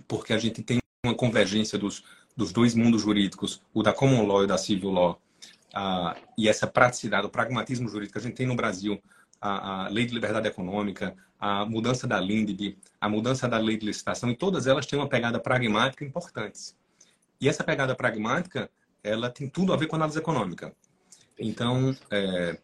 porque 0.08 0.32
a 0.32 0.38
gente 0.38 0.62
tem 0.62 0.80
uma 1.04 1.14
convergência 1.14 1.78
dos, 1.78 2.04
dos 2.36 2.52
dois 2.52 2.74
mundos 2.74 3.02
jurídicos, 3.02 3.62
o 3.72 3.82
da 3.82 3.92
common 3.92 4.26
law 4.26 4.44
e 4.44 4.46
da 4.46 4.58
civil 4.58 4.90
law, 4.90 5.20
ah, 5.74 6.16
e 6.36 6.48
essa 6.48 6.66
praticidade, 6.66 7.26
o 7.26 7.30
pragmatismo 7.30 7.88
jurídico 7.88 8.12
que 8.12 8.18
a 8.18 8.22
gente 8.28 8.36
tem 8.36 8.46
no 8.46 8.54
Brasil, 8.54 9.02
a, 9.40 9.86
a 9.86 9.88
lei 9.88 10.06
de 10.06 10.14
liberdade 10.14 10.46
econômica, 10.46 11.16
a 11.38 11.64
mudança 11.66 12.06
da 12.06 12.20
LINDB, 12.20 12.78
a 13.00 13.08
mudança 13.08 13.48
da 13.48 13.58
lei 13.58 13.76
de 13.76 13.86
licitação, 13.86 14.30
e 14.30 14.36
todas 14.36 14.66
elas 14.66 14.86
têm 14.86 14.98
uma 14.98 15.08
pegada 15.08 15.40
pragmática 15.40 16.04
importante. 16.04 16.74
E 17.40 17.48
essa 17.48 17.64
pegada 17.64 17.94
pragmática, 17.96 18.70
ela 19.02 19.28
tem 19.28 19.48
tudo 19.48 19.72
a 19.72 19.76
ver 19.76 19.88
com 19.88 19.96
a 19.96 19.98
análise 19.98 20.18
econômica. 20.18 20.72
Então, 21.36 21.96
é, 22.10 22.58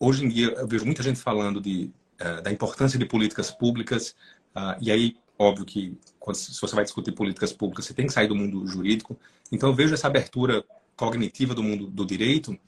hoje 0.00 0.24
em 0.24 0.28
dia, 0.28 0.48
eu 0.48 0.66
vejo 0.66 0.84
muita 0.84 1.02
gente 1.02 1.20
falando 1.20 1.60
de, 1.60 1.92
é, 2.18 2.40
da 2.40 2.50
importância 2.50 2.98
de 2.98 3.04
políticas 3.04 3.50
públicas, 3.52 4.16
uh, 4.56 4.74
e 4.80 4.90
aí, 4.90 5.16
óbvio 5.38 5.64
que 5.64 5.96
quando, 6.28 6.36
se 6.36 6.60
você 6.60 6.74
vai 6.74 6.84
discutir 6.84 7.12
políticas 7.12 7.54
públicas, 7.54 7.86
você 7.86 7.94
tem 7.94 8.06
que 8.06 8.12
sair 8.12 8.28
do 8.28 8.36
mundo 8.36 8.66
jurídico. 8.66 9.18
Então, 9.50 9.70
eu 9.70 9.74
vejo 9.74 9.94
essa 9.94 10.08
abertura 10.08 10.62
cognitiva 10.94 11.54
do 11.54 11.62
mundo 11.62 11.86
do 11.86 12.04
direito, 12.04 12.58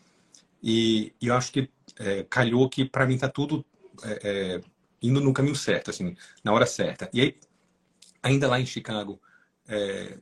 e, 0.63 1.13
e 1.21 1.27
eu 1.27 1.35
acho 1.35 1.53
que 1.53 1.69
é, 1.99 2.25
calhou 2.25 2.67
que, 2.71 2.87
para 2.87 3.07
mim, 3.07 3.17
está 3.17 3.29
tudo 3.29 3.63
é, 4.03 4.21
é, 4.23 4.61
indo 5.03 5.21
no 5.21 5.35
caminho 5.35 5.55
certo, 5.55 5.91
assim, 5.91 6.17
na 6.43 6.55
hora 6.55 6.65
certa. 6.65 7.11
E 7.13 7.21
aí, 7.21 7.37
ainda 8.23 8.49
lá 8.49 8.59
em 8.59 8.65
Chicago, 8.65 9.21
é, 9.69 10.17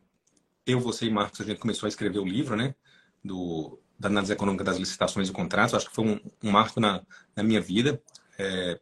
eu, 0.67 0.81
você 0.81 1.07
e 1.07 1.11
Marcos, 1.11 1.41
a 1.41 1.45
gente 1.45 1.61
começou 1.61 1.87
a 1.87 1.89
escrever 1.89 2.19
o 2.19 2.27
livro, 2.27 2.57
né? 2.57 2.75
Do, 3.23 3.79
da 3.97 4.09
análise 4.09 4.33
econômica 4.33 4.65
das 4.65 4.79
licitações 4.79 5.29
e 5.29 5.33
contratos. 5.33 5.75
Acho 5.75 5.89
que 5.89 5.95
foi 5.95 6.05
um, 6.05 6.21
um 6.43 6.51
marco 6.51 6.81
na, 6.81 7.03
na 7.37 7.45
minha 7.45 7.61
vida, 7.61 8.03
é, 8.37 8.81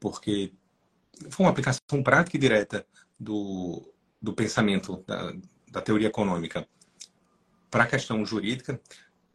porque 0.00 0.50
foi 1.28 1.44
uma 1.44 1.50
aplicação 1.50 2.02
prática 2.02 2.38
e 2.38 2.40
direta 2.40 2.86
do, 3.18 3.92
do 4.20 4.32
pensamento 4.32 5.02
da, 5.06 5.32
da 5.70 5.80
teoria 5.80 6.08
econômica 6.08 6.66
para 7.70 7.84
a 7.84 7.86
questão 7.86 8.24
jurídica, 8.24 8.78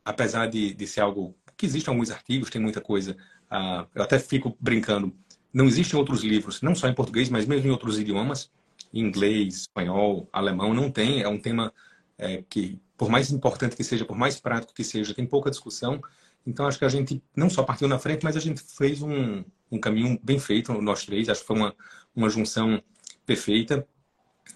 apesar 0.05 0.47
de, 0.47 0.73
de 0.73 0.87
ser 0.87 1.01
algo 1.01 1.35
que 1.57 1.65
existem 1.65 1.91
alguns 1.91 2.11
artigos, 2.11 2.51
tem 2.51 2.61
muita 2.61 2.79
coisa. 2.79 3.17
Uh, 3.51 3.87
eu 3.95 4.03
até 4.03 4.19
fico 4.19 4.55
brincando. 4.59 5.11
Não 5.51 5.65
existem 5.65 5.97
outros 5.97 6.23
livros, 6.23 6.61
não 6.61 6.75
só 6.75 6.87
em 6.87 6.93
português, 6.93 7.29
mas 7.29 7.47
mesmo 7.47 7.67
em 7.67 7.71
outros 7.71 7.97
idiomas, 7.97 8.51
inglês, 8.93 9.61
espanhol, 9.61 10.29
alemão, 10.31 10.73
não 10.73 10.91
tem. 10.91 11.23
É 11.23 11.27
um 11.27 11.39
tema 11.39 11.73
é, 12.15 12.43
que, 12.47 12.79
por 12.95 13.09
mais 13.09 13.31
importante 13.31 13.75
que 13.75 13.83
seja, 13.83 14.05
por 14.05 14.15
mais 14.15 14.39
prático 14.39 14.73
que 14.73 14.83
seja, 14.83 15.15
tem 15.15 15.25
pouca 15.25 15.49
discussão. 15.49 15.99
Então, 16.45 16.67
acho 16.67 16.77
que 16.77 16.85
a 16.85 16.89
gente 16.89 17.21
não 17.35 17.49
só 17.49 17.63
partiu 17.63 17.87
na 17.87 17.97
frente, 17.97 18.23
mas 18.23 18.37
a 18.37 18.39
gente 18.39 18.61
fez 18.61 19.01
um, 19.01 19.43
um 19.71 19.79
caminho 19.79 20.19
bem 20.23 20.37
feito, 20.37 20.71
nós 20.79 21.05
três. 21.05 21.27
Acho 21.27 21.41
que 21.41 21.47
foi 21.47 21.55
uma, 21.55 21.75
uma 22.15 22.29
junção 22.29 22.81
perfeita. 23.27 23.87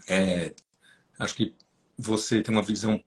É, 0.07 0.55
acho 1.19 1.35
que 1.35 1.53
você 1.95 2.41
tem 2.41 2.55
uma 2.55 2.63
visão 2.63 3.03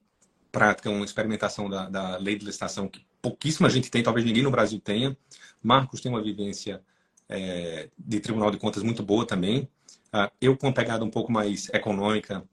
prática, 0.52 0.90
uma 0.90 1.04
experimentação 1.04 1.68
da, 1.68 1.88
da 1.88 2.16
lei 2.18 2.36
de 2.36 2.44
licitação 2.44 2.86
que 2.86 3.04
pouquíssima 3.20 3.70
gente 3.70 3.90
tem, 3.90 4.02
talvez 4.02 4.24
ninguém 4.24 4.42
no 4.42 4.50
Brasil 4.50 4.78
tenha. 4.78 5.16
Marcos 5.62 6.00
tem 6.00 6.12
uma 6.12 6.22
vivência 6.22 6.80
é, 7.28 7.88
de 7.98 8.20
Tribunal 8.20 8.50
de 8.50 8.58
Contas 8.58 8.82
muito 8.82 9.02
boa 9.02 9.26
também. 9.26 9.68
Ah, 10.12 10.30
eu 10.40 10.56
com 10.56 10.68
uma 10.68 10.74
pegada 10.74 11.04
um 11.04 11.10
pouco 11.10 11.32
mais 11.32 11.68
econômica. 11.70 12.44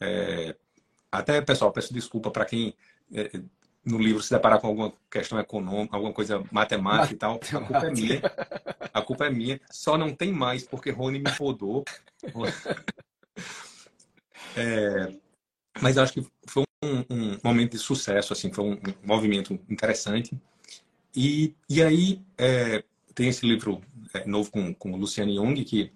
É, 0.00 0.56
até, 1.12 1.40
pessoal, 1.42 1.70
peço 1.70 1.92
desculpa 1.92 2.30
para 2.30 2.46
quem 2.46 2.74
é, 3.12 3.40
no 3.84 3.98
livro 3.98 4.22
se 4.22 4.30
deparar 4.30 4.60
com 4.60 4.68
alguma 4.68 4.92
questão 5.10 5.38
econômica, 5.38 5.96
alguma 5.96 6.12
coisa 6.12 6.42
matemática 6.50 7.14
e 7.14 7.16
tal. 7.16 7.34
A 7.34 7.60
culpa 7.60 7.86
é 7.86 7.90
minha. 7.90 8.22
A 8.92 9.02
culpa 9.02 9.26
é 9.26 9.30
minha. 9.30 9.60
Só 9.70 9.98
não 9.98 10.14
tem 10.14 10.32
mais 10.32 10.64
porque 10.64 10.90
Rony 10.90 11.18
me 11.18 11.32
podou. 11.36 11.84
É, 14.56 15.12
mas 15.80 15.98
acho 15.98 16.12
que 16.12 16.26
foi 16.46 16.62
um, 16.84 16.98
um, 17.10 17.38
momento 17.42 17.72
de 17.72 17.78
sucesso, 17.78 18.32
assim, 18.32 18.52
foi 18.52 18.64
um, 18.64 18.80
movimento 19.02 19.58
interessante. 19.68 20.40
E, 21.14 21.54
e 21.68 21.82
aí 21.82 22.22
é, 22.38 22.84
tem 23.14 23.28
esse 23.28 23.44
livro 23.44 23.80
é, 24.12 24.24
novo 24.26 24.50
com, 24.50 24.72
com 24.74 24.96
Luciane 24.96 25.34
Jung, 25.34 25.64
que 25.64 25.92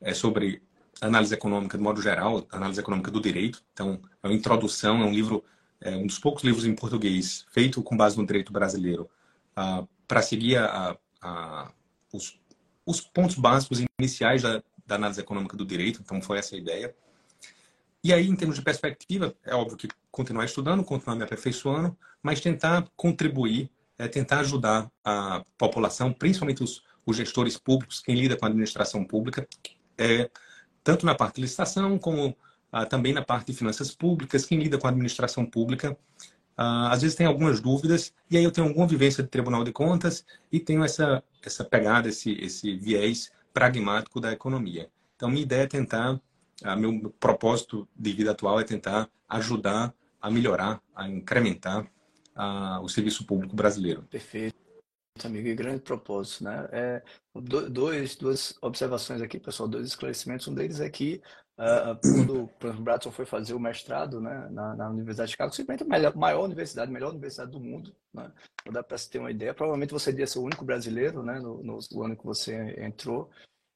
é 0.00 0.14
sobre 0.14 0.62
análise 1.00 1.34
econômica 1.34 1.76
de 1.76 1.82
modo 1.82 2.00
geral, 2.00 2.46
análise 2.50 2.80
econômica 2.80 3.10
do 3.10 3.20
direito. 3.20 3.62
Então, 3.72 4.00
é 4.22 4.28
uma 4.28 4.34
introdução, 4.34 5.02
é 5.02 5.04
um 5.04 5.12
livro, 5.12 5.44
é 5.80 5.96
um 5.96 6.06
dos 6.06 6.18
poucos 6.18 6.44
livros 6.44 6.64
em 6.64 6.74
português 6.74 7.46
feito 7.52 7.82
com 7.82 7.96
base 7.96 8.16
no 8.16 8.26
direito 8.26 8.52
brasileiro, 8.52 9.08
ah, 9.56 9.84
para 10.06 10.22
seguir 10.22 10.58
a, 10.58 10.96
a, 11.22 11.72
os, 12.12 12.38
os 12.84 13.00
pontos 13.00 13.36
básicos 13.36 13.82
iniciais 13.98 14.42
da, 14.42 14.62
da 14.86 14.96
análise 14.96 15.20
econômica 15.20 15.56
do 15.56 15.64
direito. 15.64 16.00
Então, 16.02 16.20
foi 16.20 16.38
essa 16.38 16.54
a 16.54 16.58
ideia. 16.58 16.94
E 18.02 18.12
aí, 18.12 18.28
em 18.28 18.36
termos 18.36 18.56
de 18.56 18.62
perspectiva, 18.62 19.34
é 19.44 19.54
óbvio 19.54 19.76
que 19.76 19.88
continuar 20.10 20.44
estudando, 20.44 20.82
continuar 20.82 21.16
me 21.16 21.24
aperfeiçoando, 21.24 21.96
mas 22.22 22.40
tentar 22.40 22.88
contribuir, 22.96 23.70
é, 23.98 24.08
tentar 24.08 24.40
ajudar 24.40 24.90
a 25.04 25.44
população, 25.58 26.12
principalmente 26.12 26.62
os, 26.62 26.82
os 27.04 27.16
gestores 27.16 27.58
públicos, 27.58 28.00
quem 28.00 28.14
lida 28.14 28.36
com 28.36 28.46
a 28.46 28.48
administração 28.48 29.04
pública, 29.04 29.46
é, 29.98 30.30
tanto 30.82 31.04
na 31.04 31.14
parte 31.14 31.36
de 31.36 31.42
licitação 31.42 31.98
como 31.98 32.36
ah, 32.72 32.86
também 32.86 33.12
na 33.12 33.22
parte 33.22 33.48
de 33.48 33.58
finanças 33.58 33.94
públicas, 33.94 34.44
quem 34.44 34.58
lida 34.58 34.78
com 34.78 34.86
a 34.86 34.90
administração 34.90 35.44
pública, 35.46 35.96
ah, 36.56 36.92
às 36.92 37.02
vezes 37.02 37.16
tem 37.16 37.26
algumas 37.26 37.60
dúvidas, 37.60 38.12
e 38.30 38.36
aí 38.36 38.44
eu 38.44 38.52
tenho 38.52 38.66
alguma 38.68 38.86
vivência 38.86 39.22
de 39.22 39.28
Tribunal 39.28 39.64
de 39.64 39.72
Contas 39.72 40.24
e 40.52 40.60
tenho 40.60 40.84
essa, 40.84 41.22
essa 41.42 41.64
pegada, 41.64 42.08
esse, 42.08 42.32
esse 42.32 42.76
viés 42.76 43.30
pragmático 43.52 44.20
da 44.20 44.32
economia. 44.32 44.88
Então, 45.16 45.28
minha 45.28 45.42
ideia 45.42 45.62
é 45.62 45.66
tentar 45.66 46.20
a 46.62 46.76
meu 46.76 47.10
propósito 47.18 47.88
de 47.96 48.12
vida 48.12 48.30
atual 48.32 48.60
é 48.60 48.64
tentar 48.64 49.08
ajudar 49.28 49.94
a 50.20 50.30
melhorar, 50.30 50.82
a 50.94 51.08
incrementar 51.08 51.90
o 52.82 52.88
serviço 52.88 53.26
público 53.26 53.54
brasileiro. 53.54 54.02
Perfeito, 54.04 54.54
amigo, 55.24 55.48
e 55.48 55.54
grande 55.54 55.80
propósito, 55.80 56.44
né? 56.44 56.68
É, 56.72 57.02
dois, 57.70 58.16
duas 58.16 58.56
observações 58.62 59.20
aqui, 59.20 59.38
pessoal, 59.38 59.68
dois 59.68 59.86
esclarecimentos. 59.86 60.48
Um 60.48 60.54
deles 60.54 60.80
é 60.80 60.88
que 60.88 61.20
uh, 61.60 62.00
quando 62.00 62.50
o 62.78 62.82
Bradson 62.82 63.10
foi 63.10 63.26
fazer 63.26 63.52
o 63.52 63.60
mestrado 63.60 64.20
né, 64.20 64.48
na, 64.50 64.74
na 64.74 64.90
Universidade 64.90 65.28
de 65.28 65.32
Chicago, 65.32 65.54
simplesmente 65.54 66.06
a 66.06 66.12
maior 66.16 66.44
universidade, 66.44 66.90
melhor 66.90 67.10
universidade 67.10 67.50
do 67.50 67.60
mundo, 67.60 67.94
né? 68.12 68.32
Dá 68.72 68.82
para 68.82 68.96
se 68.96 69.10
ter 69.10 69.18
uma 69.18 69.30
ideia. 69.30 69.54
Provavelmente 69.54 69.92
você 69.92 70.10
devia 70.10 70.26
ser 70.26 70.38
o 70.38 70.44
único 70.44 70.64
brasileiro, 70.64 71.22
né, 71.22 71.38
no, 71.38 71.62
no 71.62 72.02
ano 72.02 72.16
que 72.16 72.24
você 72.24 72.74
entrou. 72.78 73.30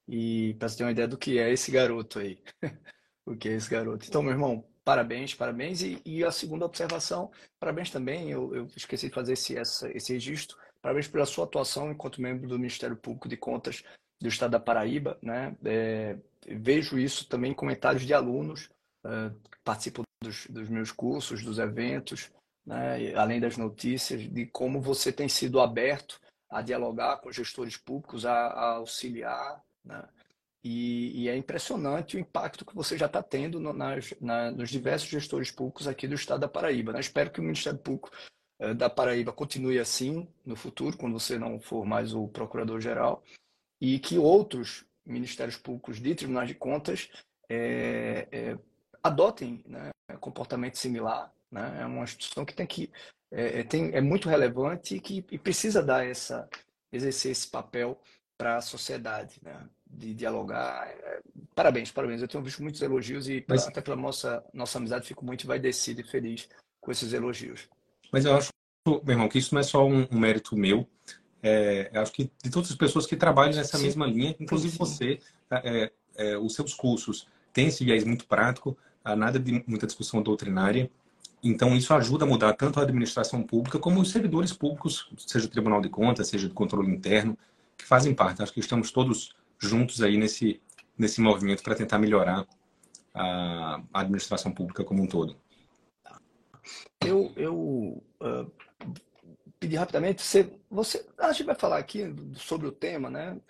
E 0.09 0.55
para 0.55 0.69
você 0.69 0.79
ter 0.79 0.85
uma 0.85 0.93
ideia 0.93 1.09
do 1.09 1.19
que 1.19 1.39
é 1.39 1.53
esse 1.53 1.71
garoto 1.71 2.19
aí. 2.19 2.43
o 3.25 3.37
que 3.37 3.49
é 3.49 3.53
esse 3.53 3.71
garoto. 3.71 4.07
Então, 4.07 4.23
meu 4.23 4.33
irmão, 4.33 4.65
parabéns, 4.85 5.35
parabéns. 5.35 5.83
E, 5.83 6.01
e 6.05 6.25
a 6.25 6.31
segunda 6.31 6.67
observação, 6.67 7.31
parabéns 7.59 7.91
também. 7.91 8.31
Eu, 8.31 8.55
eu 8.55 8.67
esqueci 8.77 9.09
de 9.09 9.15
fazer 9.15 9.33
esse, 9.33 9.57
essa, 9.57 9.91
esse 9.97 10.13
registro. 10.13 10.57
Parabéns 10.83 11.09
pela 11.09 11.25
sua 11.25 11.45
atuação 11.45 11.91
enquanto 11.91 12.21
membro 12.21 12.47
do 12.47 12.59
Ministério 12.59 12.97
Público 12.97 13.29
de 13.29 13.39
Contas 13.39 13.83
do 14.25 14.29
Estado 14.29 14.53
da 14.53 14.61
Paraíba. 14.61 15.19
Né? 15.23 15.55
É, 15.65 16.17
vejo 16.49 16.99
isso 16.99 17.29
também 17.29 17.51
em 17.51 17.55
comentários 17.55 18.03
de 18.03 18.15
alunos 18.15 18.71
que 19.05 19.59
participam 19.63 20.03
dos, 20.23 20.47
dos, 20.47 20.67
meus 20.71 20.91
cursos, 20.91 21.45
dos 21.45 21.59
eventos, 21.59 22.31
né? 22.65 23.15
além 23.15 23.39
das 23.39 23.59
notícias, 23.59 24.23
de 24.23 24.47
como 24.47 24.81
você 24.81 25.13
tem 25.13 25.29
sido 25.29 25.61
aberto 25.61 26.19
a 26.49 26.63
dialogar 26.63 27.19
com 27.19 27.31
gestores 27.31 27.77
públicos, 27.77 28.25
a, 28.25 28.33
a 28.33 28.65
auxiliar 28.77 29.63
né? 29.85 30.03
E, 30.67 31.25
e, 31.25 31.29
é 31.29 31.37
impressionante 31.37 32.17
o 32.17 32.19
impacto 32.19 32.65
que 32.65 32.75
você 32.75 32.97
já 32.97 33.05
está 33.05 33.23
tendo 33.23 33.61
no, 33.61 33.75
nas, 33.75 34.15
na, 34.19 34.51
nos 34.51 34.71
diversos 34.71 35.11
gestores 35.11 35.51
públicos 35.51 35.87
aqui 35.87 36.09
do 36.09 36.15
estado 36.15 36.41
da 36.41 36.49
Paraíba. 36.49 36.91
Né? 36.91 37.01
Espero 37.01 37.31
que 37.31 37.39
o 37.39 37.43
Ministério 37.43 37.79
Público 37.79 38.11
eh, 38.59 38.73
da 38.73 38.89
Paraíba 38.89 39.31
continue 39.31 39.79
assim 39.79 40.27
no 40.43 40.57
futuro, 40.57 40.97
quando 40.97 41.21
você 41.21 41.39
não 41.39 41.61
for 41.61 41.85
mais 41.85 42.15
o 42.15 42.29
procurador-geral, 42.29 43.23
e 43.85 43.99
que 43.99 44.17
outros 44.17 44.87
ministérios 45.05 45.59
públicos 45.59 46.01
de 46.01 46.15
tribunais 46.15 46.49
de 46.49 46.55
contas 46.55 47.11
é, 47.51 48.27
é, 48.33 48.59
adotem 49.03 49.63
né, 49.67 49.91
comportamento 50.19 50.79
similar. 50.79 51.31
Né? 51.51 51.81
É 51.83 51.85
uma 51.85 52.05
instituição 52.05 52.47
que 52.47 52.55
tem 52.55 52.67
que 52.67 52.91
é, 53.31 53.63
tem, 53.63 53.93
é 53.93 54.01
muito 54.01 54.29
relevante 54.29 54.95
e 54.95 55.01
que 55.01 55.25
e 55.31 55.39
precisa 55.39 55.83
dar 55.83 56.07
essa 56.07 56.49
exercer 56.91 57.33
esse 57.33 57.47
papel 57.47 58.01
para 58.39 58.57
a 58.57 58.63
sociedade, 58.63 59.39
né? 59.43 59.69
de 59.87 60.15
dialogar. 60.15 60.89
É, 60.89 61.21
parabéns, 61.55 61.93
parabéns. 61.93 62.23
Eu 62.23 62.29
tenho 62.29 62.43
visto 62.43 62.63
muitos 62.63 62.81
elogios 62.81 63.29
e 63.29 63.45
Mas... 63.47 63.67
até 63.67 63.83
pela 63.83 63.97
nossa, 63.97 64.43
nossa 64.55 64.79
amizade 64.79 65.07
fico 65.07 65.25
muito 65.25 65.47
vai 65.47 65.59
e 66.01 66.03
feliz 66.05 66.49
com 66.81 66.91
esses 66.91 67.13
elogios. 67.13 67.69
Mas 68.11 68.25
eu 68.25 68.35
acho, 68.35 68.49
meu 68.87 69.03
irmão, 69.09 69.29
que 69.29 69.39
isso 69.39 69.55
não 69.55 69.61
é 69.61 69.65
só 69.65 69.87
um, 69.87 70.07
um 70.11 70.19
mérito 70.19 70.57
meu. 70.57 70.89
É, 71.47 71.91
acho 71.93 72.11
que 72.11 72.31
de 72.43 72.51
todas 72.51 72.71
as 72.71 72.77
pessoas 72.77 73.07
que 73.07 73.15
trabalham 73.15 73.55
nessa 73.55 73.77
Sim. 73.77 73.85
mesma 73.85 74.07
linha, 74.07 74.35
inclusive 74.41 74.73
Sim. 74.73 74.79
você, 74.79 75.19
é, 75.51 75.93
é, 76.17 76.39
os 76.39 76.55
seus 76.55 76.73
cursos 76.73 77.29
têm 77.53 77.67
esse 77.67 77.85
viés 77.85 78.03
muito 78.03 78.27
prático, 78.27 78.75
nada 79.05 79.39
de 79.39 79.63
muita 79.67 79.87
discussão 79.87 80.23
doutrinária. 80.23 80.91
Então, 81.43 81.77
isso 81.77 81.93
ajuda 81.93 82.25
a 82.25 82.27
mudar 82.27 82.55
tanto 82.55 82.81
a 82.81 82.83
administração 82.83 83.43
pública 83.43 83.79
como 83.79 84.01
os 84.01 84.11
servidores 84.11 84.55
públicos, 84.55 85.11
seja 85.19 85.45
o 85.45 85.51
Tribunal 85.51 85.83
de 85.83 85.91
Contas, 85.91 86.29
seja 86.29 86.49
do 86.49 86.55
controle 86.55 86.91
interno, 86.91 87.37
que 87.77 87.85
fazem 87.85 88.15
parte. 88.15 88.43
Acho 88.43 88.55
que 88.55 88.61
estamos 88.61 88.91
todos 88.91 89.37
juntos 89.59 90.01
aí 90.01 90.17
nesse, 90.17 90.59
nesse 90.97 91.21
movimento 91.21 91.63
para 91.63 91.75
tentar 91.75 91.99
melhorar 91.99 92.47
a, 93.13 93.83
a, 93.93 94.01
administração 94.01 94.51
pública 94.51 94.83
como 94.83 95.03
um 95.03 95.07
todo. 95.07 95.37
Eu, 97.03 97.31
eu 97.37 97.55
uh, 98.23 98.51
pedi 99.65 99.77
rapidamente, 99.77 100.21
você, 100.21 100.51
você, 100.71 101.07
a 101.17 101.33
gente 101.33 101.47
vai 101.47 101.55
falar 101.55 101.79
aqui 101.79 102.15
sobre 102.37 102.67
o 102.67 102.73
tema, 102.73 103.09
né? 103.09 103.41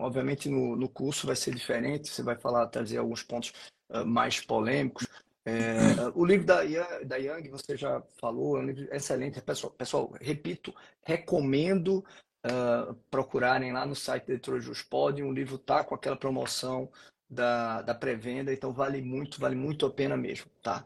obviamente 0.00 0.50
no, 0.50 0.76
no 0.76 0.86
curso 0.86 1.26
vai 1.26 1.34
ser 1.34 1.54
diferente, 1.54 2.10
você 2.10 2.22
vai 2.22 2.36
falar, 2.36 2.66
trazer 2.66 2.98
alguns 2.98 3.22
pontos 3.22 3.52
uh, 3.90 4.04
mais 4.04 4.38
polêmicos. 4.38 5.06
É, 5.46 5.78
o 6.14 6.24
livro 6.24 6.44
da, 6.44 6.60
da 7.04 7.16
Young, 7.16 7.48
você 7.48 7.74
já 7.74 8.02
falou, 8.20 8.58
é 8.58 8.60
um 8.60 8.66
livro 8.66 8.94
excelente. 8.94 9.40
Pessoal, 9.40 9.72
pessoal 9.72 10.12
repito, 10.20 10.74
recomendo 11.02 12.04
uh, 12.44 12.94
procurarem 13.10 13.72
lá 13.72 13.86
no 13.86 13.94
site 13.94 14.26
da 14.26 14.34
Editora 14.34 14.60
Juspod. 14.60 15.22
O 15.22 15.32
livro 15.32 15.56
tá 15.56 15.82
com 15.82 15.94
aquela 15.94 16.16
promoção 16.16 16.90
da, 17.30 17.80
da 17.80 17.94
pré-venda, 17.94 18.52
então 18.52 18.72
vale 18.72 19.00
muito, 19.00 19.40
vale 19.40 19.56
muito 19.56 19.86
a 19.86 19.90
pena 19.90 20.16
mesmo, 20.16 20.50
tá? 20.62 20.84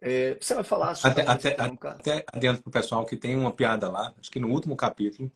É, 0.00 0.36
você 0.40 0.54
vai 0.54 0.64
falar 0.64 0.94
sobre 0.94 1.22
até, 1.22 1.50
até, 1.50 1.62
até 1.62 2.24
adianto 2.32 2.62
para 2.62 2.68
o 2.68 2.72
pessoal 2.72 3.04
que 3.04 3.16
tem 3.16 3.36
uma 3.36 3.52
piada 3.52 3.90
lá, 3.90 4.14
acho 4.20 4.30
que 4.30 4.38
no 4.38 4.48
último 4.48 4.76
capítulo 4.76 5.30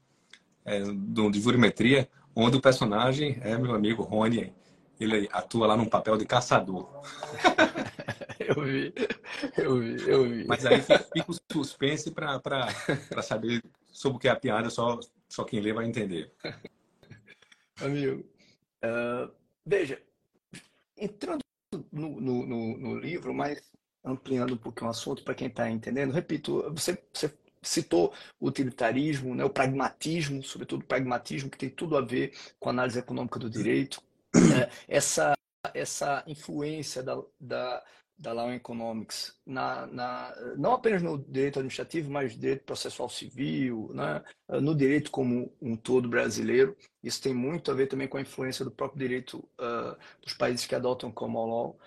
é, 0.64 0.80
do, 0.82 1.30
de 1.30 1.40
Jurimetria, 1.40 2.08
onde 2.34 2.56
o 2.56 2.60
personagem 2.60 3.38
é 3.42 3.58
meu 3.58 3.74
amigo 3.74 4.02
Rony, 4.02 4.54
ele 5.00 5.28
atua 5.32 5.66
lá 5.66 5.76
num 5.76 5.88
papel 5.88 6.16
de 6.16 6.24
caçador. 6.24 6.88
eu 8.38 8.62
vi. 8.64 8.94
eu 9.56 9.80
vi, 9.80 10.08
eu 10.08 10.28
vi. 10.28 10.44
Mas 10.46 10.64
aí 10.64 10.80
fica, 10.80 10.98
fica 11.12 11.30
o 11.30 11.36
suspense 11.52 12.10
para 12.10 12.68
saber 13.22 13.62
sobre 13.90 14.16
o 14.16 14.20
que 14.20 14.28
é 14.28 14.30
a 14.30 14.36
piada, 14.36 14.70
só, 14.70 14.98
só 15.28 15.44
quem 15.44 15.60
lê 15.60 15.72
vai 15.72 15.86
entender. 15.86 16.32
Amigo, 17.80 18.24
uh, 18.84 19.32
veja, 19.66 20.00
entrando 20.96 21.40
no, 21.90 22.20
no, 22.20 22.46
no, 22.46 22.78
no, 22.78 22.98
livro, 22.98 23.34
mas 23.34 23.72
ampliando 24.04 24.54
um 24.54 24.56
pouquinho 24.56 24.88
o 24.88 24.90
assunto 24.90 25.22
para 25.22 25.34
quem 25.34 25.48
está 25.48 25.70
entendendo, 25.70 26.12
repito, 26.12 26.62
você, 26.72 26.98
você 27.12 27.32
citou 27.62 28.12
o 28.40 28.48
utilitarismo, 28.48 29.34
né, 29.34 29.44
o 29.44 29.50
pragmatismo, 29.50 30.42
sobretudo 30.42 30.82
o 30.82 30.86
pragmatismo, 30.86 31.48
que 31.48 31.58
tem 31.58 31.70
tudo 31.70 31.96
a 31.96 32.00
ver 32.00 32.32
com 32.58 32.68
a 32.68 32.72
análise 32.72 32.98
econômica 32.98 33.38
do 33.38 33.48
direito, 33.48 34.02
é, 34.34 34.68
essa, 34.88 35.34
essa 35.72 36.24
influência 36.26 37.02
da, 37.02 37.22
da, 37.40 37.84
da 38.18 38.32
Law 38.32 38.52
Economics, 38.52 39.38
na, 39.46 39.86
na, 39.86 40.34
não 40.56 40.72
apenas 40.72 41.02
no 41.02 41.18
direito 41.18 41.58
administrativo, 41.58 42.10
mas 42.10 42.34
no 42.34 42.40
direito 42.40 42.64
processual 42.64 43.08
civil, 43.08 43.90
né, 43.94 44.22
no 44.48 44.74
direito 44.74 45.10
como 45.10 45.52
um 45.60 45.76
todo 45.76 46.08
brasileiro. 46.08 46.76
Isso 47.02 47.22
tem 47.22 47.34
muito 47.34 47.70
a 47.70 47.74
ver 47.74 47.86
também 47.86 48.08
com 48.08 48.16
a 48.16 48.22
influência 48.22 48.64
do 48.64 48.70
próprio 48.70 49.00
direito 49.00 49.38
uh, 49.60 49.96
dos 50.20 50.34
países 50.34 50.66
que 50.66 50.74
adotam 50.74 51.12
common 51.12 51.46
law. 51.46 51.78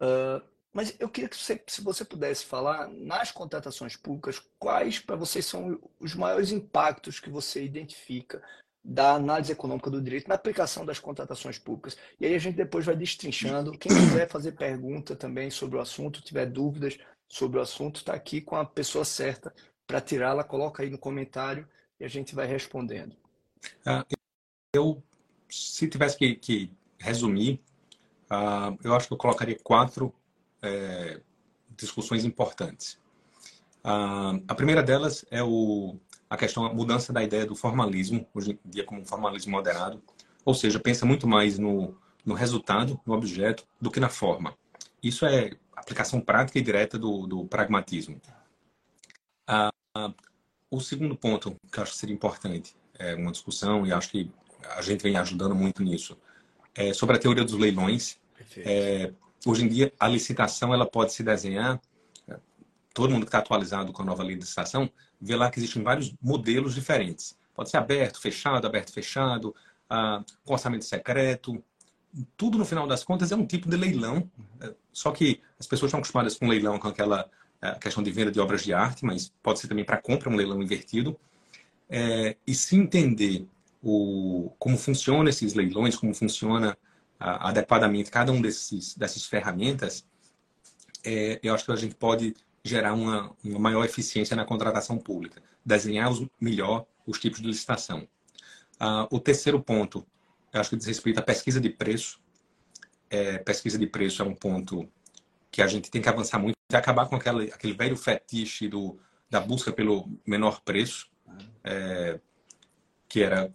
Uh, 0.00 0.51
mas 0.72 0.94
eu 0.98 1.08
queria 1.08 1.28
que 1.28 1.36
você, 1.36 1.62
se 1.66 1.82
você 1.82 2.04
pudesse 2.04 2.46
falar, 2.46 2.88
nas 2.88 3.30
contratações 3.30 3.94
públicas, 3.94 4.42
quais 4.58 4.98
para 4.98 5.16
vocês 5.16 5.44
são 5.44 5.78
os 6.00 6.14
maiores 6.14 6.50
impactos 6.50 7.20
que 7.20 7.28
você 7.28 7.62
identifica 7.62 8.42
da 8.84 9.14
análise 9.14 9.52
econômica 9.52 9.90
do 9.90 10.00
direito 10.00 10.28
na 10.28 10.34
aplicação 10.34 10.84
das 10.84 10.98
contratações 10.98 11.58
públicas. 11.58 11.96
E 12.18 12.26
aí 12.26 12.34
a 12.34 12.38
gente 12.38 12.56
depois 12.56 12.84
vai 12.84 12.96
destrinchando. 12.96 13.78
Quem 13.78 13.92
quiser 13.92 14.28
fazer 14.28 14.52
pergunta 14.52 15.14
também 15.14 15.50
sobre 15.50 15.76
o 15.76 15.80
assunto, 15.80 16.22
tiver 16.22 16.46
dúvidas 16.46 16.98
sobre 17.28 17.58
o 17.58 17.62
assunto, 17.62 17.96
está 17.96 18.14
aqui 18.14 18.40
com 18.40 18.56
a 18.56 18.64
pessoa 18.64 19.04
certa 19.04 19.54
para 19.86 20.00
tirá-la, 20.00 20.42
coloca 20.42 20.82
aí 20.82 20.90
no 20.90 20.98
comentário 20.98 21.68
e 22.00 22.04
a 22.04 22.08
gente 22.08 22.34
vai 22.34 22.46
respondendo. 22.46 23.14
Ah, 23.86 24.04
eu, 24.74 25.02
se 25.48 25.86
tivesse 25.86 26.16
que, 26.16 26.34
que 26.34 26.70
resumir, 26.98 27.60
ah, 28.28 28.74
eu 28.82 28.94
acho 28.94 29.06
que 29.06 29.12
eu 29.12 29.18
colocaria 29.18 29.58
quatro 29.62 30.12
é, 30.62 31.20
discussões 31.76 32.24
importantes. 32.24 32.98
Ah, 33.84 34.38
a 34.46 34.54
primeira 34.54 34.82
delas 34.82 35.24
é 35.30 35.42
o, 35.42 35.96
a 36.30 36.36
questão, 36.36 36.64
a 36.64 36.72
mudança 36.72 37.12
da 37.12 37.22
ideia 37.22 37.44
do 37.44 37.54
formalismo, 37.56 38.26
hoje 38.32 38.58
em 38.64 38.70
dia 38.70 38.84
como 38.84 39.00
um 39.00 39.04
formalismo 39.04 39.52
moderado, 39.52 40.02
ou 40.44 40.54
seja, 40.54 40.78
pensa 40.78 41.04
muito 41.04 41.26
mais 41.26 41.58
no, 41.58 41.96
no 42.24 42.34
resultado, 42.34 43.00
no 43.04 43.14
objeto, 43.14 43.66
do 43.80 43.90
que 43.90 44.00
na 44.00 44.08
forma. 44.08 44.56
Isso 45.02 45.26
é 45.26 45.52
aplicação 45.74 46.20
prática 46.20 46.58
e 46.58 46.62
direta 46.62 46.98
do, 46.98 47.26
do 47.26 47.44
pragmatismo. 47.46 48.20
Ah, 49.46 49.70
o 50.70 50.80
segundo 50.80 51.16
ponto 51.16 51.56
que 51.70 51.78
eu 51.78 51.82
acho 51.82 51.92
que 51.92 51.98
seria 51.98 52.14
importante, 52.14 52.74
é 52.98 53.14
uma 53.14 53.32
discussão, 53.32 53.86
e 53.86 53.92
acho 53.92 54.10
que 54.10 54.30
a 54.76 54.80
gente 54.82 55.02
vem 55.02 55.16
ajudando 55.16 55.54
muito 55.54 55.82
nisso, 55.82 56.16
é 56.74 56.92
sobre 56.94 57.16
a 57.16 57.18
teoria 57.18 57.44
dos 57.44 57.54
leilões. 57.54 58.18
É, 58.56 59.12
hoje 59.46 59.64
em 59.64 59.68
dia, 59.68 59.92
a 59.98 60.08
licitação 60.08 60.72
ela 60.72 60.86
pode 60.86 61.12
se 61.12 61.22
desenhar, 61.22 61.80
todo 62.92 63.10
mundo 63.10 63.22
que 63.22 63.28
está 63.28 63.38
atualizado 63.38 63.92
com 63.92 64.02
a 64.02 64.04
nova 64.04 64.22
lei 64.22 64.34
de 64.34 64.42
licitação, 64.42 64.90
vê 65.20 65.36
lá 65.36 65.50
que 65.50 65.58
existem 65.58 65.82
vários 65.82 66.14
modelos 66.20 66.74
diferentes. 66.74 67.36
Pode 67.54 67.70
ser 67.70 67.76
aberto, 67.76 68.20
fechado, 68.20 68.66
aberto, 68.66 68.92
fechado, 68.92 69.54
ah, 69.88 70.22
com 70.44 70.52
orçamento 70.52 70.84
secreto. 70.84 71.62
Tudo, 72.36 72.58
no 72.58 72.64
final 72.64 72.86
das 72.86 73.04
contas, 73.04 73.32
é 73.32 73.36
um 73.36 73.46
tipo 73.46 73.68
de 73.68 73.76
leilão. 73.76 74.28
É, 74.60 74.74
só 74.92 75.10
que 75.12 75.40
as 75.58 75.66
pessoas 75.66 75.88
estão 75.88 76.00
acostumadas 76.00 76.36
com 76.36 76.48
leilão, 76.48 76.78
com 76.78 76.88
aquela 76.88 77.28
é, 77.60 77.72
questão 77.72 78.02
de 78.02 78.10
venda 78.10 78.30
de 78.30 78.40
obras 78.40 78.62
de 78.62 78.72
arte, 78.72 79.04
mas 79.04 79.32
pode 79.42 79.58
ser 79.60 79.68
também 79.68 79.84
para 79.84 79.96
compra, 79.96 80.28
um 80.28 80.36
leilão 80.36 80.62
invertido. 80.62 81.18
É, 81.88 82.36
e 82.46 82.54
se 82.54 82.76
entender 82.76 83.46
o, 83.82 84.50
como 84.58 84.78
funcionam 84.78 85.28
esses 85.28 85.54
leilões, 85.54 85.96
como 85.96 86.14
funciona 86.14 86.76
adequadamente 87.22 88.10
cada 88.10 88.32
um 88.32 88.40
desses 88.40 88.94
dessas 88.94 89.24
ferramentas, 89.24 90.04
é, 91.04 91.38
eu 91.42 91.54
acho 91.54 91.64
que 91.64 91.72
a 91.72 91.76
gente 91.76 91.94
pode 91.94 92.34
gerar 92.64 92.94
uma, 92.94 93.34
uma 93.44 93.58
maior 93.58 93.84
eficiência 93.84 94.36
na 94.36 94.44
contratação 94.44 94.98
pública, 94.98 95.42
desenhar 95.64 96.10
os, 96.10 96.26
melhor 96.40 96.86
os 97.06 97.18
tipos 97.18 97.40
de 97.40 97.46
licitação. 97.46 98.06
Ah, 98.78 99.06
o 99.10 99.18
terceiro 99.18 99.60
ponto, 99.60 100.06
eu 100.52 100.60
acho 100.60 100.70
que 100.70 100.76
diz 100.76 100.86
respeito 100.86 101.18
à 101.18 101.22
pesquisa 101.22 101.60
de 101.60 101.70
preço. 101.70 102.20
É, 103.10 103.38
pesquisa 103.38 103.78
de 103.78 103.86
preço 103.86 104.22
é 104.22 104.24
um 104.24 104.34
ponto 104.34 104.88
que 105.50 105.60
a 105.60 105.66
gente 105.66 105.90
tem 105.90 106.00
que 106.00 106.08
avançar 106.08 106.38
muito 106.38 106.56
e 106.70 106.76
acabar 106.76 107.06
com 107.06 107.16
aquele, 107.16 107.52
aquele 107.52 107.74
velho 107.74 107.96
fetiche 107.96 108.68
do, 108.68 108.98
da 109.28 109.40
busca 109.40 109.72
pelo 109.72 110.08
menor 110.26 110.60
preço, 110.62 111.10
é, 111.62 112.18
que 113.08 113.22
era 113.22 113.52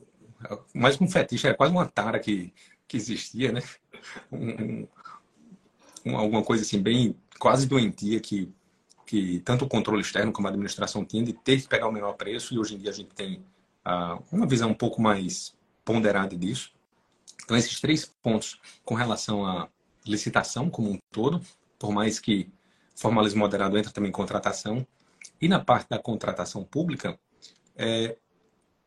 mais 0.73 0.99
um 1.01 1.07
fetiche, 1.07 1.47
era 1.47 1.55
quase 1.55 1.71
uma 1.71 1.87
tara 1.87 2.19
que, 2.19 2.53
que 2.87 2.97
existia, 2.97 3.51
né? 3.51 3.61
Um, 4.31 4.87
um, 6.05 6.17
alguma 6.17 6.43
coisa 6.43 6.63
assim 6.63 6.81
bem 6.81 7.15
quase 7.39 7.67
doentia 7.67 8.19
que 8.19 8.51
que 9.05 9.39
tanto 9.39 9.63
o 9.63 9.69
controle 9.69 10.01
externo 10.01 10.33
como 10.33 10.47
a 10.47 10.51
administração 10.51 11.05
tinha 11.05 11.23
de 11.23 11.31
ter 11.31 11.61
que 11.61 11.67
pegar 11.67 11.87
o 11.87 11.91
menor 11.91 12.13
preço 12.13 12.53
e 12.53 12.59
hoje 12.59 12.75
em 12.75 12.77
dia 12.77 12.89
a 12.89 12.93
gente 12.93 13.15
tem 13.15 13.37
uh, 13.85 14.21
uma 14.29 14.45
visão 14.45 14.71
um 14.71 14.73
pouco 14.73 15.01
mais 15.01 15.55
ponderada 15.85 16.35
disso. 16.35 16.73
Então 17.43 17.55
esses 17.55 17.79
três 17.79 18.05
pontos 18.21 18.59
com 18.83 18.95
relação 18.95 19.45
à 19.45 19.69
licitação 20.05 20.69
como 20.69 20.91
um 20.91 20.99
todo, 21.09 21.41
por 21.79 21.93
mais 21.93 22.19
que 22.19 22.51
formalismo 22.95 23.39
moderado 23.39 23.77
entra 23.77 23.93
também 23.93 24.09
em 24.09 24.13
contratação, 24.13 24.85
e 25.39 25.47
na 25.47 25.59
parte 25.59 25.87
da 25.89 25.99
contratação 25.99 26.63
pública, 26.63 27.17
é, 27.75 28.17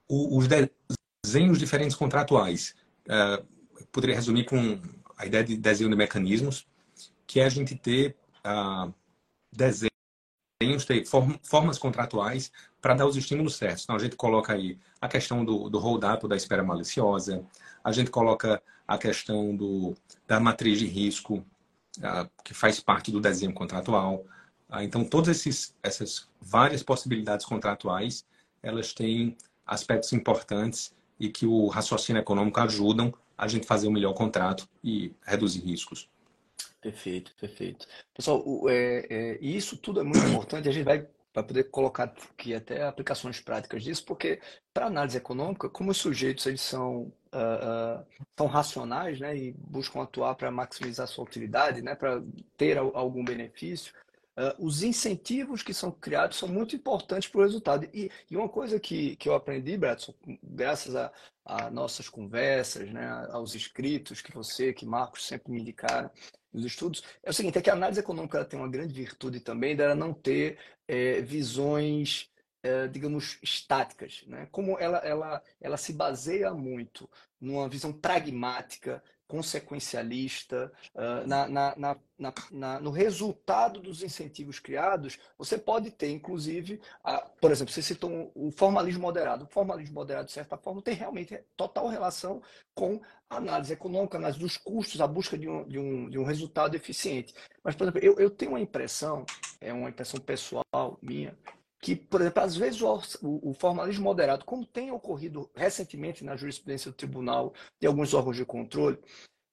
os 0.09 0.47
desenhos 1.25 1.59
diferentes 1.59 1.97
contratuais. 1.97 2.75
É, 3.09 3.43
poderia 3.93 4.17
resumir 4.17 4.45
com 4.45 4.81
a 5.17 5.27
ideia 5.27 5.45
de 5.45 5.57
desenho 5.57 5.91
de 5.91 5.97
mecanismos, 5.97 6.67
que 7.27 7.41
é 7.41 7.45
a 7.45 7.49
gente 7.49 7.75
ter 7.75 8.17
uh, 8.45 8.93
desenhos 9.53 9.91
ter 10.87 11.05
formas 11.43 11.79
contratuais 11.79 12.53
para 12.81 12.95
dar 12.95 13.07
os 13.07 13.17
estímulos 13.17 13.57
certos. 13.57 13.85
Então, 13.85 13.97
a 13.97 13.99
gente 13.99 14.17
coloca 14.17 14.53
aí 14.53 14.79
a 15.01 15.09
questão 15.09 15.45
do, 15.45 15.71
do 15.71 15.79
hold-up, 15.79 16.27
da 16.29 16.37
espera 16.37 16.63
maliciosa, 16.63 17.45
a 17.83 17.93
gente 17.93 18.11
coloca 18.11 18.63
a 18.87 18.99
questão 18.99 19.57
do, 19.57 19.95
da 20.27 20.39
matriz 20.39 20.79
de 20.79 20.87
risco, 20.87 21.45
uh, 21.99 22.29
que 22.45 22.53
faz 22.53 22.81
parte 22.81 23.11
do 23.11 23.21
desenho 23.21 23.53
contratual. 23.53 24.25
Uh, 24.69 24.81
então, 24.83 25.05
todas 25.05 25.29
esses, 25.29 25.75
essas 25.83 26.29
várias 26.41 26.83
possibilidades 26.83 27.47
contratuais, 27.47 28.25
elas 28.63 28.93
têm 28.93 29.37
aspectos 29.67 30.13
importantes 30.13 30.95
e 31.19 31.29
que 31.29 31.47
o 31.47 31.69
raciocínio 31.69 32.21
econômico 32.21 32.61
ajudam 32.61 33.13
a 33.41 33.49
gente 33.49 33.67
fazer 33.67 33.87
o 33.87 33.91
um 33.91 33.93
melhor 33.95 34.13
contrato 34.13 34.69
e 34.85 35.15
reduzir 35.23 35.61
riscos. 35.61 36.11
Perfeito, 36.79 37.35
perfeito. 37.41 37.87
Pessoal, 38.13 38.43
o, 38.47 38.69
é, 38.69 39.07
é, 39.09 39.39
isso 39.41 39.79
tudo 39.79 40.01
é 40.01 40.03
muito 40.03 40.25
importante. 40.27 40.69
A 40.69 40.73
gente 40.73 40.85
vai 40.85 41.07
para 41.33 41.43
poder 41.43 41.65
colocar 41.65 42.05
aqui 42.33 42.55
até 42.55 42.83
aplicações 42.83 43.41
práticas 43.41 43.83
disso, 43.83 44.05
porque 44.05 44.41
para 44.75 44.87
análise 44.87 45.17
econômica, 45.17 45.71
como 45.71 45.91
os 45.91 45.97
sujeitos 45.97 46.45
eles 46.45 46.61
são 46.61 47.13
uh, 47.33 48.01
uh, 48.01 48.07
tão 48.35 48.47
racionais, 48.47 49.21
né, 49.21 49.37
e 49.37 49.53
buscam 49.53 50.03
atuar 50.03 50.35
para 50.35 50.51
maximizar 50.51 51.07
sua 51.07 51.25
utilidade, 51.25 51.83
né, 51.83 51.95
para 51.95 52.23
ter 52.57 52.77
algum 52.77 53.25
benefício, 53.25 53.95
uh, 54.41 54.65
os 54.65 54.83
incentivos 54.83 55.63
que 55.63 55.75
são 55.75 55.91
criados 55.91 56.39
são 56.39 56.49
muito 56.49 56.75
importantes 56.75 57.29
para 57.29 57.41
o 57.41 57.45
resultado. 57.45 57.89
E, 57.93 58.11
e, 58.31 58.37
uma 58.37 58.49
coisa 58.49 58.81
que, 58.81 59.17
que 59.17 59.29
eu 59.29 59.35
aprendi, 59.35 59.77
Bradson, 59.77 60.15
graças 60.43 60.97
a, 60.97 61.13
a 61.45 61.71
nossas 61.71 62.09
conversas, 62.09 62.91
né, 62.91 63.07
aos 63.31 63.55
escritos 63.55 64.23
que 64.23 64.33
você, 64.33 64.73
que 64.73 64.87
Marcos 64.87 65.27
sempre 65.27 65.53
me 65.53 65.61
indicaram, 65.61 66.11
nos 66.53 66.65
estudos, 66.65 67.03
é 67.23 67.31
o 67.31 67.33
seguinte, 67.33 67.59
é 67.59 67.63
que 67.63 67.71
a 67.71 67.75
análise 67.75 68.01
econômica 68.01 68.45
tem 68.45 68.59
uma 68.59 68.69
grande 68.69 68.93
virtude 68.93 69.41
também 69.41 69.77
dela 69.77 69.95
não 69.95 70.13
ter 70.13 70.59
é, 70.89 71.21
visões, 71.21 72.29
é, 72.63 72.89
digamos, 72.89 73.39
estáticas. 73.43 74.25
Né? 74.27 74.49
Como 74.51 74.79
ela, 74.79 74.99
ela, 74.99 75.43
ela 75.61 75.77
se 75.77 75.93
baseia 75.93 76.53
muito 76.53 77.09
numa 77.41 77.69
visão 77.69 77.93
pragmática 77.93 79.03
consequencialista, 79.31 80.73
uh, 80.93 81.25
na, 81.25 81.49
na, 81.49 81.97
na, 82.51 82.81
no 82.81 82.91
resultado 82.91 83.81
dos 83.81 84.03
incentivos 84.03 84.59
criados, 84.59 85.19
você 85.39 85.57
pode 85.57 85.93
ter, 85.93 86.11
inclusive, 86.11 86.81
a, 87.05 87.21
por 87.21 87.53
exemplo, 87.53 87.73
você 87.73 87.81
citou 87.81 88.33
o 88.35 88.51
formalismo 88.51 89.03
moderado. 89.03 89.45
O 89.45 89.49
formalismo 89.49 89.95
moderado, 89.95 90.27
de 90.27 90.33
certa 90.33 90.59
forma, 90.59 90.83
tem 90.83 90.95
realmente 90.95 91.39
total 91.57 91.87
relação 91.87 92.43
com 92.75 93.01
a 93.29 93.37
análise 93.37 93.73
econômica, 93.73 94.17
a 94.17 94.21
análise 94.21 94.41
dos 94.41 94.57
custos, 94.57 95.01
a 95.01 95.07
busca 95.07 95.39
de 95.39 95.49
um, 95.49 95.67
de 95.69 95.79
um, 95.79 96.11
de 96.11 96.19
um 96.19 96.25
resultado 96.25 96.75
eficiente. 96.75 97.33
Mas, 97.63 97.77
por 97.77 97.85
exemplo, 97.85 98.01
eu, 98.01 98.19
eu 98.19 98.31
tenho 98.31 98.51
uma 98.51 98.61
impressão, 98.61 99.25
é 99.61 99.73
uma 99.73 99.91
impressão 99.91 100.19
pessoal 100.19 100.99
minha, 101.01 101.39
que, 101.81 101.97
por 101.97 102.21
exemplo, 102.21 102.43
às 102.43 102.57
vezes 102.57 102.83
o, 102.83 103.01
o, 103.23 103.55
formalismo 103.55 104.05
moderado, 104.05 104.45
como 104.45 104.67
tem 104.67 104.91
ocorrido 104.91 105.51
recentemente 105.55 106.23
na 106.23 106.37
jurisprudência 106.37 106.91
do 106.91 106.97
tribunal 106.97 107.55
e 107.81 107.87
alguns 107.87 108.13
órgãos 108.13 108.37
de 108.37 108.45
controle, 108.45 108.99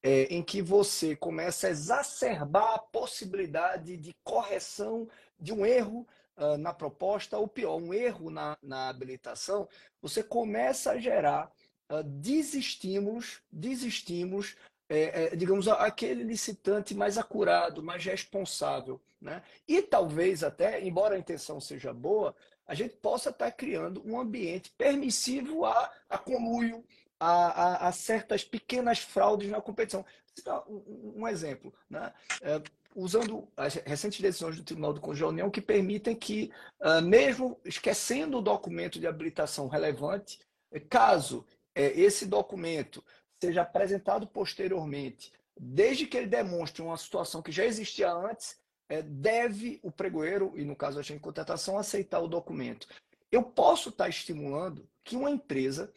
é, 0.02 0.24
em 0.24 0.42
que 0.42 0.60
você 0.60 1.16
começa 1.16 1.66
a 1.66 1.70
exacerbar 1.70 2.74
a 2.74 2.78
possibilidade 2.78 3.96
de 3.96 4.14
correção 4.22 5.08
de 5.40 5.52
um 5.52 5.64
erro 5.64 6.06
uh, 6.36 6.58
na 6.58 6.72
proposta, 6.72 7.38
ou 7.38 7.48
pior, 7.48 7.76
um 7.76 7.94
erro 7.94 8.30
na, 8.30 8.56
na 8.62 8.88
habilitação, 8.88 9.68
você 10.00 10.22
começa 10.22 10.92
a 10.92 10.98
gerar 10.98 11.50
uh, 11.90 12.02
desestímulos, 12.04 13.40
desestímulos 13.50 14.54
é, 14.88 15.24
é, 15.32 15.36
digamos, 15.36 15.68
aquele 15.68 16.22
licitante 16.22 16.94
mais 16.94 17.18
acurado, 17.18 17.82
mais 17.82 18.04
responsável. 18.04 19.00
Né? 19.20 19.42
E 19.66 19.82
talvez 19.82 20.42
até, 20.42 20.84
embora 20.84 21.14
a 21.14 21.18
intenção 21.18 21.60
seja 21.60 21.92
boa, 21.92 22.34
a 22.66 22.74
gente 22.74 22.96
possa 22.96 23.30
estar 23.30 23.50
criando 23.52 24.02
um 24.04 24.20
ambiente 24.20 24.70
permissivo 24.76 25.64
a, 25.64 25.92
a 26.08 26.18
conluio, 26.18 26.84
a, 27.18 27.86
a, 27.86 27.88
a 27.88 27.92
certas 27.92 28.44
pequenas 28.44 28.98
fraudes 28.98 29.50
na 29.50 29.60
competição. 29.60 30.04
Um, 30.68 31.22
um 31.22 31.28
exemplo, 31.28 31.74
né? 31.90 32.12
É, 32.42 32.62
usando 32.94 33.46
as 33.56 33.74
recentes 33.74 34.20
decisões 34.20 34.56
do 34.56 34.64
Tribunal 34.64 34.92
do 34.92 35.00
Conjunto 35.00 35.30
União 35.30 35.50
que 35.50 35.60
permitem 35.60 36.16
que, 36.16 36.50
uh, 36.80 37.00
mesmo 37.00 37.58
esquecendo 37.64 38.38
o 38.38 38.42
documento 38.42 38.98
de 38.98 39.06
habilitação 39.06 39.68
relevante, 39.68 40.40
caso 40.88 41.38
uh, 41.40 41.44
esse 41.74 42.26
documento 42.26 43.04
seja 43.42 43.62
apresentado 43.62 44.26
posteriormente, 44.26 45.32
desde 45.58 46.06
que 46.06 46.16
ele 46.16 46.26
demonstre 46.26 46.82
uma 46.82 46.96
situação 46.96 47.42
que 47.42 47.52
já 47.52 47.64
existia 47.64 48.12
antes, 48.12 48.58
uh, 48.92 49.02
deve 49.02 49.78
o 49.82 49.90
pregoeiro, 49.90 50.52
e 50.56 50.64
no 50.64 50.76
caso 50.76 50.98
a 50.98 51.02
gente 51.02 51.20
contratação, 51.20 51.78
aceitar 51.78 52.20
o 52.20 52.28
documento. 52.28 52.86
Eu 53.30 53.42
posso 53.42 53.90
estar 53.90 54.08
estimulando 54.08 54.88
que 55.04 55.16
uma 55.16 55.30
empresa 55.30 55.92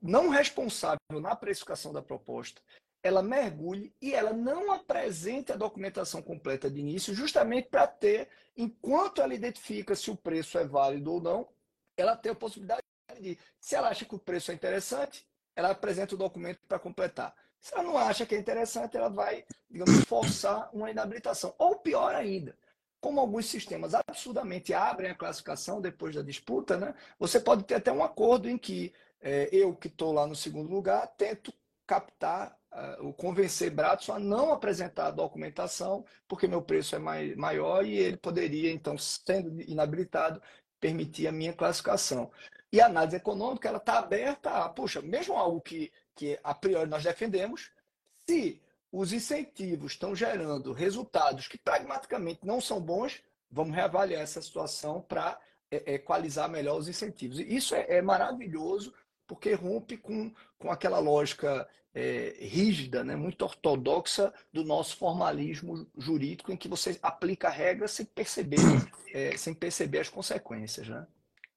não 0.00 0.28
responsável 0.30 0.98
na 1.20 1.36
precificação 1.36 1.92
da 1.92 2.00
proposta, 2.00 2.60
ela 3.02 3.22
mergulhe 3.22 3.94
e 4.00 4.14
ela 4.14 4.32
não 4.32 4.72
apresente 4.72 5.52
a 5.52 5.56
documentação 5.56 6.22
completa 6.22 6.70
de 6.70 6.80
início, 6.80 7.14
justamente 7.14 7.68
para 7.68 7.86
ter, 7.86 8.28
enquanto 8.56 9.22
ela 9.22 9.34
identifica 9.34 9.94
se 9.94 10.10
o 10.10 10.16
preço 10.16 10.58
é 10.58 10.66
válido 10.66 11.12
ou 11.12 11.20
não, 11.20 11.48
ela 11.96 12.16
ter 12.16 12.30
a 12.30 12.34
possibilidade 12.34 12.82
de, 13.18 13.38
se 13.58 13.74
ela 13.74 13.88
acha 13.88 14.04
que 14.04 14.14
o 14.14 14.18
preço 14.18 14.50
é 14.50 14.54
interessante, 14.54 15.26
ela 15.60 15.70
apresenta 15.70 16.14
o 16.14 16.18
documento 16.18 16.58
para 16.66 16.78
completar. 16.78 17.34
Se 17.60 17.74
ela 17.74 17.82
não 17.82 17.96
acha 17.96 18.24
que 18.26 18.34
é 18.34 18.38
interessante, 18.38 18.96
ela 18.96 19.08
vai, 19.08 19.44
digamos, 19.70 20.04
forçar 20.04 20.70
uma 20.72 20.90
inabilitação. 20.90 21.54
Ou 21.58 21.76
pior 21.76 22.14
ainda, 22.14 22.56
como 23.00 23.20
alguns 23.20 23.46
sistemas 23.46 23.94
absurdamente 23.94 24.72
abrem 24.72 25.10
a 25.10 25.14
classificação 25.14 25.80
depois 25.80 26.14
da 26.14 26.22
disputa, 26.22 26.76
né? 26.76 26.94
Você 27.18 27.38
pode 27.38 27.64
ter 27.64 27.74
até 27.74 27.92
um 27.92 28.02
acordo 28.02 28.48
em 28.48 28.56
que 28.56 28.92
é, 29.20 29.48
eu 29.52 29.74
que 29.74 29.88
estou 29.88 30.12
lá 30.12 30.26
no 30.26 30.34
segundo 30.34 30.70
lugar, 30.70 31.06
tento 31.18 31.52
captar, 31.86 32.56
uh, 32.72 33.12
convencer 33.14 33.70
Bradson 33.70 34.14
a 34.14 34.18
não 34.18 34.52
apresentar 34.52 35.08
a 35.08 35.10
documentação, 35.10 36.04
porque 36.28 36.46
meu 36.46 36.62
preço 36.62 36.94
é 36.94 36.98
mai, 36.98 37.34
maior 37.34 37.84
e 37.84 37.96
ele 37.96 38.16
poderia, 38.16 38.70
então, 38.72 38.96
sendo 38.96 39.60
inabilitado, 39.62 40.40
permitir 40.78 41.26
a 41.26 41.32
minha 41.32 41.52
classificação. 41.52 42.30
E 42.72 42.80
a 42.80 42.86
análise 42.86 43.16
econômica 43.16 43.68
ela 43.68 43.78
está 43.78 43.98
aberta 43.98 44.50
a, 44.50 44.68
puxa, 44.68 45.02
mesmo 45.02 45.34
algo 45.34 45.60
que, 45.60 45.92
que 46.14 46.38
a 46.42 46.54
priori 46.54 46.88
nós 46.88 47.02
defendemos, 47.02 47.70
se 48.28 48.60
os 48.92 49.12
incentivos 49.12 49.92
estão 49.92 50.14
gerando 50.14 50.72
resultados 50.72 51.48
que 51.48 51.58
pragmaticamente 51.58 52.40
não 52.44 52.60
são 52.60 52.80
bons, 52.80 53.22
vamos 53.50 53.74
reavaliar 53.74 54.22
essa 54.22 54.40
situação 54.40 55.00
para 55.00 55.38
é, 55.70 55.94
equalizar 55.94 56.48
melhor 56.48 56.78
os 56.78 56.88
incentivos. 56.88 57.38
E 57.38 57.54
isso 57.54 57.74
é, 57.74 57.86
é 57.88 58.02
maravilhoso 58.02 58.94
porque 59.26 59.54
rompe 59.54 59.96
com, 59.96 60.32
com 60.58 60.70
aquela 60.70 60.98
lógica 60.98 61.68
é, 61.94 62.36
rígida, 62.40 63.02
né, 63.04 63.16
muito 63.16 63.42
ortodoxa 63.42 64.32
do 64.52 64.64
nosso 64.64 64.96
formalismo 64.96 65.86
jurídico, 65.96 66.52
em 66.52 66.56
que 66.56 66.68
você 66.68 66.98
aplica 67.02 67.48
a 67.48 67.52
regra 67.52 67.88
sem 67.88 68.06
perceber, 68.06 68.58
é, 69.12 69.36
sem 69.36 69.54
perceber 69.54 70.00
as 70.00 70.08
consequências. 70.08 70.88
Né? 70.88 71.06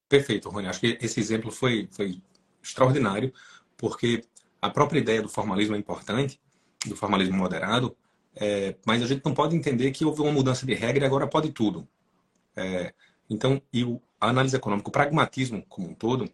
Perfeito, 0.08 0.50
Rony. 0.50 0.68
Acho 0.68 0.80
que 0.80 0.98
esse 1.02 1.20
exemplo 1.20 1.52
foi, 1.52 1.88
foi 1.92 2.22
extraordinário, 2.62 3.34
porque 3.78 4.24
a 4.62 4.70
própria 4.70 5.00
ideia 5.00 5.22
do 5.22 5.30
formalismo 5.30 5.76
é 5.76 5.80
importante, 5.80 6.40
do 6.86 6.96
formalismo 6.96 7.36
moderado, 7.36 7.96
é, 8.36 8.76
mas 8.86 9.02
a 9.02 9.08
gente 9.08 9.24
não 9.26 9.34
pode 9.34 9.56
entender 9.56 9.92
que 9.92 10.06
houve 10.06 10.22
uma 10.22 10.32
mudança 10.32 10.66
de 10.66 10.74
regra 10.74 11.04
e 11.04 11.08
agora 11.08 11.28
pode 11.28 11.52
tudo. 11.52 11.88
É, 12.56 12.94
então, 13.30 13.62
e 13.72 13.84
o, 13.84 14.02
a 14.20 14.30
análise 14.30 14.56
econômica, 14.56 14.90
o 14.90 14.92
pragmatismo 14.92 15.66
como 15.68 15.90
um 15.90 15.94
todo, 15.94 16.30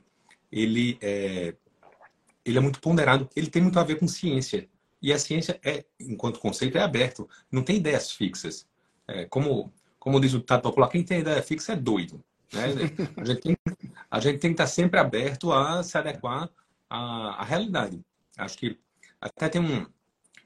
ele 0.52 0.98
é, 1.02 1.56
ele 2.46 2.58
é 2.58 2.62
muito 2.62 2.80
ponderado, 2.80 3.30
ele 3.36 3.50
tem 3.50 3.62
muito 3.62 3.80
a 3.80 3.84
ver 3.84 4.00
com 4.00 4.08
ciência. 4.08 4.68
E 5.02 5.14
a 5.14 5.20
ciência, 5.20 5.60
é, 5.64 5.86
enquanto 6.00 6.40
conceito, 6.40 6.78
é 6.78 6.82
aberto, 6.82 7.30
não 7.52 7.64
tem 7.64 7.78
ideias 7.78 8.12
fixas. 8.12 8.68
É, 9.08 9.26
como, 9.26 9.72
como 9.98 10.20
diz 10.20 10.34
o 10.34 10.40
ditado 10.40 10.62
popular, 10.62 10.90
quem 10.90 11.04
tem 11.04 11.22
ideia 11.22 11.42
fixa 11.42 11.74
é 11.74 11.76
doido. 11.76 12.24
Né? 12.52 12.64
A, 13.18 13.26
gente 13.26 13.42
tem, 13.42 13.58
a 14.10 14.20
gente 14.20 14.40
tem 14.40 14.52
que 14.52 14.56
estar 14.56 14.68
sempre 14.68 15.00
aberto 15.00 15.52
a 15.52 15.84
se 15.84 15.98
adequar 15.98 16.50
à, 16.90 17.42
à 17.42 17.44
realidade. 17.44 18.04
Acho 18.38 18.58
que 18.58 18.80
até 19.22 19.50
tem 19.50 19.62
um, 19.62 19.86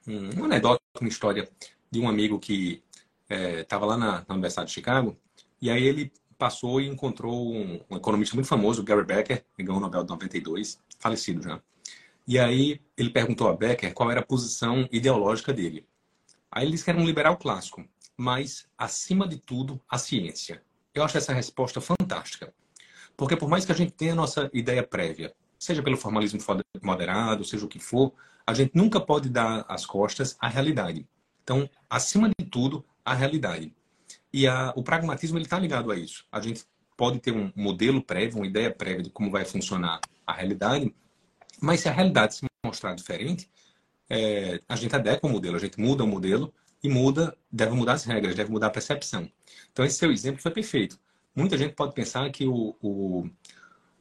um, 0.07 0.29
uma 0.31 0.45
anedota, 0.45 0.81
uma 0.99 1.09
história 1.09 1.49
de 1.89 1.99
um 1.99 2.09
amigo 2.09 2.39
que 2.39 2.83
estava 3.29 3.85
é, 3.85 3.87
lá 3.89 3.97
na, 3.97 4.25
na 4.27 4.33
Universidade 4.33 4.67
de 4.67 4.73
Chicago, 4.73 5.17
e 5.61 5.69
aí 5.69 5.83
ele 5.83 6.11
passou 6.37 6.81
e 6.81 6.87
encontrou 6.87 7.53
um, 7.53 7.79
um 7.89 7.95
economista 7.95 8.35
muito 8.35 8.47
famoso, 8.47 8.83
Gary 8.83 9.05
Becker, 9.05 9.45
que 9.55 9.63
ganhou 9.63 9.77
o 9.77 9.81
Nobel 9.81 10.03
de 10.03 10.09
92, 10.09 10.79
falecido 10.99 11.41
já. 11.41 11.61
E 12.27 12.39
aí 12.39 12.81
ele 12.97 13.09
perguntou 13.09 13.47
a 13.47 13.55
Becker 13.55 13.93
qual 13.93 14.09
era 14.11 14.21
a 14.21 14.25
posição 14.25 14.87
ideológica 14.91 15.53
dele. 15.53 15.85
Aí 16.51 16.65
ele 16.65 16.71
disse 16.71 16.83
que 16.83 16.89
era 16.89 16.99
um 16.99 17.05
liberal 17.05 17.37
clássico, 17.37 17.85
mas, 18.17 18.67
acima 18.77 19.27
de 19.27 19.37
tudo, 19.37 19.81
a 19.89 19.97
ciência. 19.97 20.61
Eu 20.93 21.03
acho 21.03 21.17
essa 21.17 21.33
resposta 21.33 21.81
fantástica. 21.81 22.53
Porque 23.23 23.37
por 23.37 23.47
mais 23.47 23.63
que 23.63 23.71
a 23.71 23.75
gente 23.75 23.93
tenha 23.93 24.11
a 24.11 24.15
nossa 24.15 24.49
ideia 24.53 24.83
prévia, 24.83 25.33
seja 25.57 25.81
pelo 25.81 25.95
formalismo 25.95 26.41
moderado, 26.81 27.45
seja 27.45 27.63
o 27.65 27.69
que 27.69 27.79
for, 27.79 28.11
a 28.45 28.53
gente 28.53 28.71
nunca 28.75 28.99
pode 28.99 29.29
dar 29.29 29.63
as 29.69 29.85
costas 29.85 30.35
à 30.41 30.49
realidade. 30.49 31.07
Então, 31.41 31.69
acima 31.89 32.27
de 32.37 32.45
tudo, 32.45 32.83
a 33.05 33.13
realidade. 33.13 33.73
E 34.33 34.45
a, 34.45 34.73
o 34.75 34.83
pragmatismo 34.83 35.39
está 35.39 35.57
ligado 35.57 35.89
a 35.89 35.95
isso. 35.95 36.25
A 36.29 36.41
gente 36.41 36.65
pode 36.97 37.17
ter 37.19 37.31
um 37.31 37.49
modelo 37.55 38.03
prévio, 38.03 38.39
uma 38.39 38.45
ideia 38.45 38.69
prévia 38.69 39.03
de 39.03 39.09
como 39.09 39.31
vai 39.31 39.45
funcionar 39.45 40.01
a 40.27 40.33
realidade, 40.33 40.93
mas 41.61 41.79
se 41.79 41.87
a 41.87 41.93
realidade 41.93 42.35
se 42.35 42.45
mostrar 42.65 42.93
diferente, 42.93 43.49
é, 44.09 44.59
a 44.67 44.75
gente 44.75 44.93
adequa 44.93 45.25
o 45.25 45.31
modelo, 45.31 45.55
a 45.55 45.59
gente 45.59 45.79
muda 45.79 46.03
o 46.03 46.07
modelo 46.07 46.53
e 46.83 46.89
muda, 46.89 47.37
deve 47.49 47.73
mudar 47.73 47.93
as 47.93 48.03
regras, 48.03 48.35
deve 48.35 48.51
mudar 48.51 48.67
a 48.67 48.69
percepção. 48.69 49.31
Então 49.71 49.85
esse 49.85 49.97
seu 49.97 50.11
exemplo 50.11 50.41
foi 50.41 50.51
perfeito. 50.51 50.99
Muita 51.35 51.57
gente 51.57 51.73
pode 51.73 51.93
pensar 51.93 52.29
que 52.31 52.45
o, 52.45 52.75
o, 52.81 53.29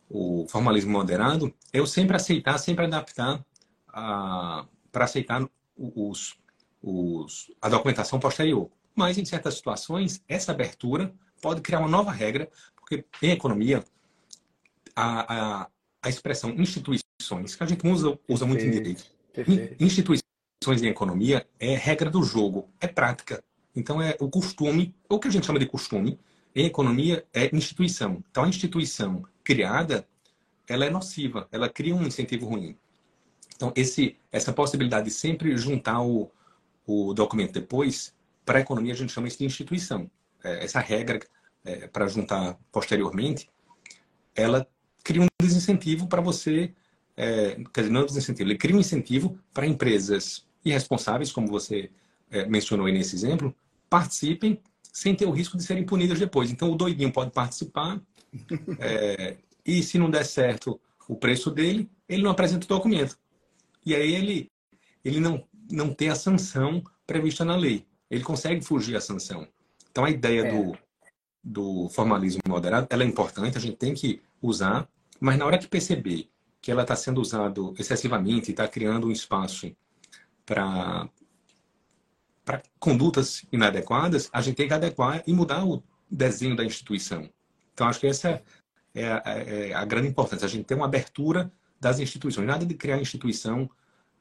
o 0.09 0.47
formalismo 0.49 0.93
moderado 0.93 1.53
é 1.73 1.79
eu 1.81 1.87
sempre 1.87 2.17
aceitar, 2.17 2.59
sempre 2.59 2.85
adaptar 2.85 3.45
para 3.91 5.05
aceitar 5.05 5.47
os, 5.77 6.37
os, 6.83 7.51
a 7.61 7.69
documentação 7.69 8.19
posterior. 8.19 8.71
Mas, 8.95 9.17
em 9.17 9.25
certas 9.25 9.55
situações, 9.55 10.23
essa 10.29 10.53
abertura 10.53 11.15
pode 11.41 11.61
criar 11.63 11.81
uma 11.81 11.89
nova 11.89 12.13
regra, 12.13 12.51
porque 12.77 13.05
em 13.23 13.31
economia, 13.31 13.83
a, 14.95 15.63
a, 15.63 15.69
a 16.03 16.09
expressão 16.09 16.51
instituições, 16.51 17.55
que 17.55 17.63
a 17.63 17.67
gente 17.67 17.87
usa, 17.87 18.19
usa 18.29 18.45
muito 18.45 18.65
em 18.65 18.71
direito, 18.71 19.05
Perfeito. 19.33 19.83
instituições 19.83 20.23
em 20.83 20.89
economia 20.89 21.47
é 21.59 21.75
regra 21.75 22.11
do 22.11 22.23
jogo, 22.23 22.69
é 22.81 22.87
prática. 22.87 23.43
Então, 23.75 24.03
é 24.03 24.15
o 24.21 24.29
costume, 24.29 24.95
o 25.09 25.19
que 25.19 25.29
a 25.29 25.31
gente 25.31 25.47
chama 25.47 25.59
de 25.59 25.67
costume, 25.67 26.21
em 26.55 26.67
economia 26.67 27.25
é 27.33 27.55
instituição. 27.55 28.23
Então, 28.31 28.45
a 28.45 28.49
instituição 28.49 29.25
criada, 29.43 30.07
ela 30.69 30.85
é 30.85 30.91
nociva, 30.91 31.49
ela 31.51 31.69
cria 31.69 31.95
um 31.95 32.07
incentivo 32.07 32.47
ruim. 32.47 32.77
Então, 33.57 33.73
esse, 33.77 34.17
essa 34.31 34.53
possibilidade 34.53 35.07
de 35.07 35.13
sempre 35.13 35.57
juntar 35.57 36.03
o, 36.03 36.31
o 36.87 37.15
documento 37.15 37.53
depois 37.53 38.15
para 38.45 38.59
a 38.59 38.61
economia, 38.61 38.93
a 38.93 38.97
gente 38.97 39.13
chama 39.13 39.29
isso 39.29 39.39
de 39.39 39.45
instituição. 39.45 40.11
É, 40.43 40.65
essa 40.65 40.81
regra, 40.81 41.21
é, 41.65 41.87
para 41.87 42.07
juntar 42.09 42.59
posteriormente, 42.71 43.49
ela 44.35 44.67
cria 45.05 45.23
um 45.23 45.27
desincentivo 45.41 46.07
para 46.07 46.21
você, 46.21 46.73
é, 47.17 47.57
quer 47.73 47.83
dizer, 47.83 47.93
não 47.93 48.03
é 48.03 48.05
desincentivo, 48.05 48.51
ele 48.51 48.59
cria 48.59 48.77
um 48.77 48.81
incentivo 48.81 49.39
para 49.53 49.67
empresas 49.67 50.47
irresponsáveis, 50.65 51.33
como 51.33 51.47
você 51.47 51.91
é, 52.31 52.47
mencionou 52.47 52.87
aí 52.87 52.93
nesse 52.93 53.15
exemplo, 53.15 53.55
participem 53.89 54.61
sem 54.93 55.15
ter 55.15 55.27
o 55.27 55.33
risco 55.33 55.57
de 55.57 55.65
serem 55.65 55.85
punidas 55.85 56.19
depois. 56.19 56.51
Então, 56.51 56.71
o 56.71 56.77
doidinho 56.77 57.13
pode 57.13 57.31
participar 57.31 58.01
é, 58.79 59.37
e, 59.65 59.83
se 59.83 59.99
não 59.99 60.11
der 60.11 60.25
certo 60.25 60.81
o 61.09 61.17
preço 61.17 61.51
dele, 61.51 61.91
ele 62.09 62.23
não 62.23 62.31
apresenta 62.31 62.67
o 62.67 62.69
documento. 62.69 63.19
E 63.85 63.95
aí 63.95 64.15
ele, 64.15 64.51
ele 65.05 65.19
não, 65.19 65.45
não 65.71 65.93
tem 65.93 66.11
a 66.11 66.15
sanção 66.15 66.83
prevista 67.07 67.45
na 67.45 67.57
lei 67.57 67.87
ele 68.13 68.23
consegue 68.23 68.63
fugir 68.63 68.95
à 68.95 69.01
sanção. 69.01 69.49
Então, 69.91 70.05
a 70.05 70.11
ideia 70.11 70.43
é. 70.43 70.53
do, 70.53 70.77
do 71.43 71.89
formalismo 71.89 72.43
moderado, 72.47 72.87
ela 72.91 73.03
é 73.03 73.07
importante, 73.07 73.57
a 73.57 73.61
gente 73.61 73.79
tem 73.79 73.95
que 73.95 74.21
usar, 74.43 74.87
mas 75.19 75.39
na 75.39 75.47
hora 75.47 75.57
que 75.57 75.67
perceber 75.67 76.29
que 76.61 76.71
ela 76.71 76.83
está 76.83 76.95
sendo 76.95 77.23
usada 77.23 77.59
excessivamente 77.79 78.51
está 78.51 78.69
criando 78.69 79.07
um 79.07 79.11
espaço 79.11 79.75
para 80.45 81.09
condutas 82.79 83.45
inadequadas, 83.53 84.29
a 84.33 84.41
gente 84.41 84.57
tem 84.57 84.69
que 84.69 84.75
adequar 84.75 85.23
e 85.27 85.33
mudar 85.33 85.65
o 85.65 85.83
desenho 86.11 86.57
da 86.57 86.65
instituição. 86.65 87.29
Então, 87.73 87.87
acho 87.87 88.01
que 88.01 88.07
essa 88.07 88.43
é 88.95 89.07
a, 89.07 89.23
é 89.27 89.75
a 89.75 89.85
grande 89.85 90.09
importância. 90.09 90.45
A 90.45 90.49
gente 90.49 90.65
tem 90.65 90.77
uma 90.77 90.87
abertura 90.87 91.53
das 91.81 91.99
instituições. 91.99 92.47
Nada 92.47 92.65
de 92.67 92.75
criar 92.75 93.01
instituição 93.01 93.69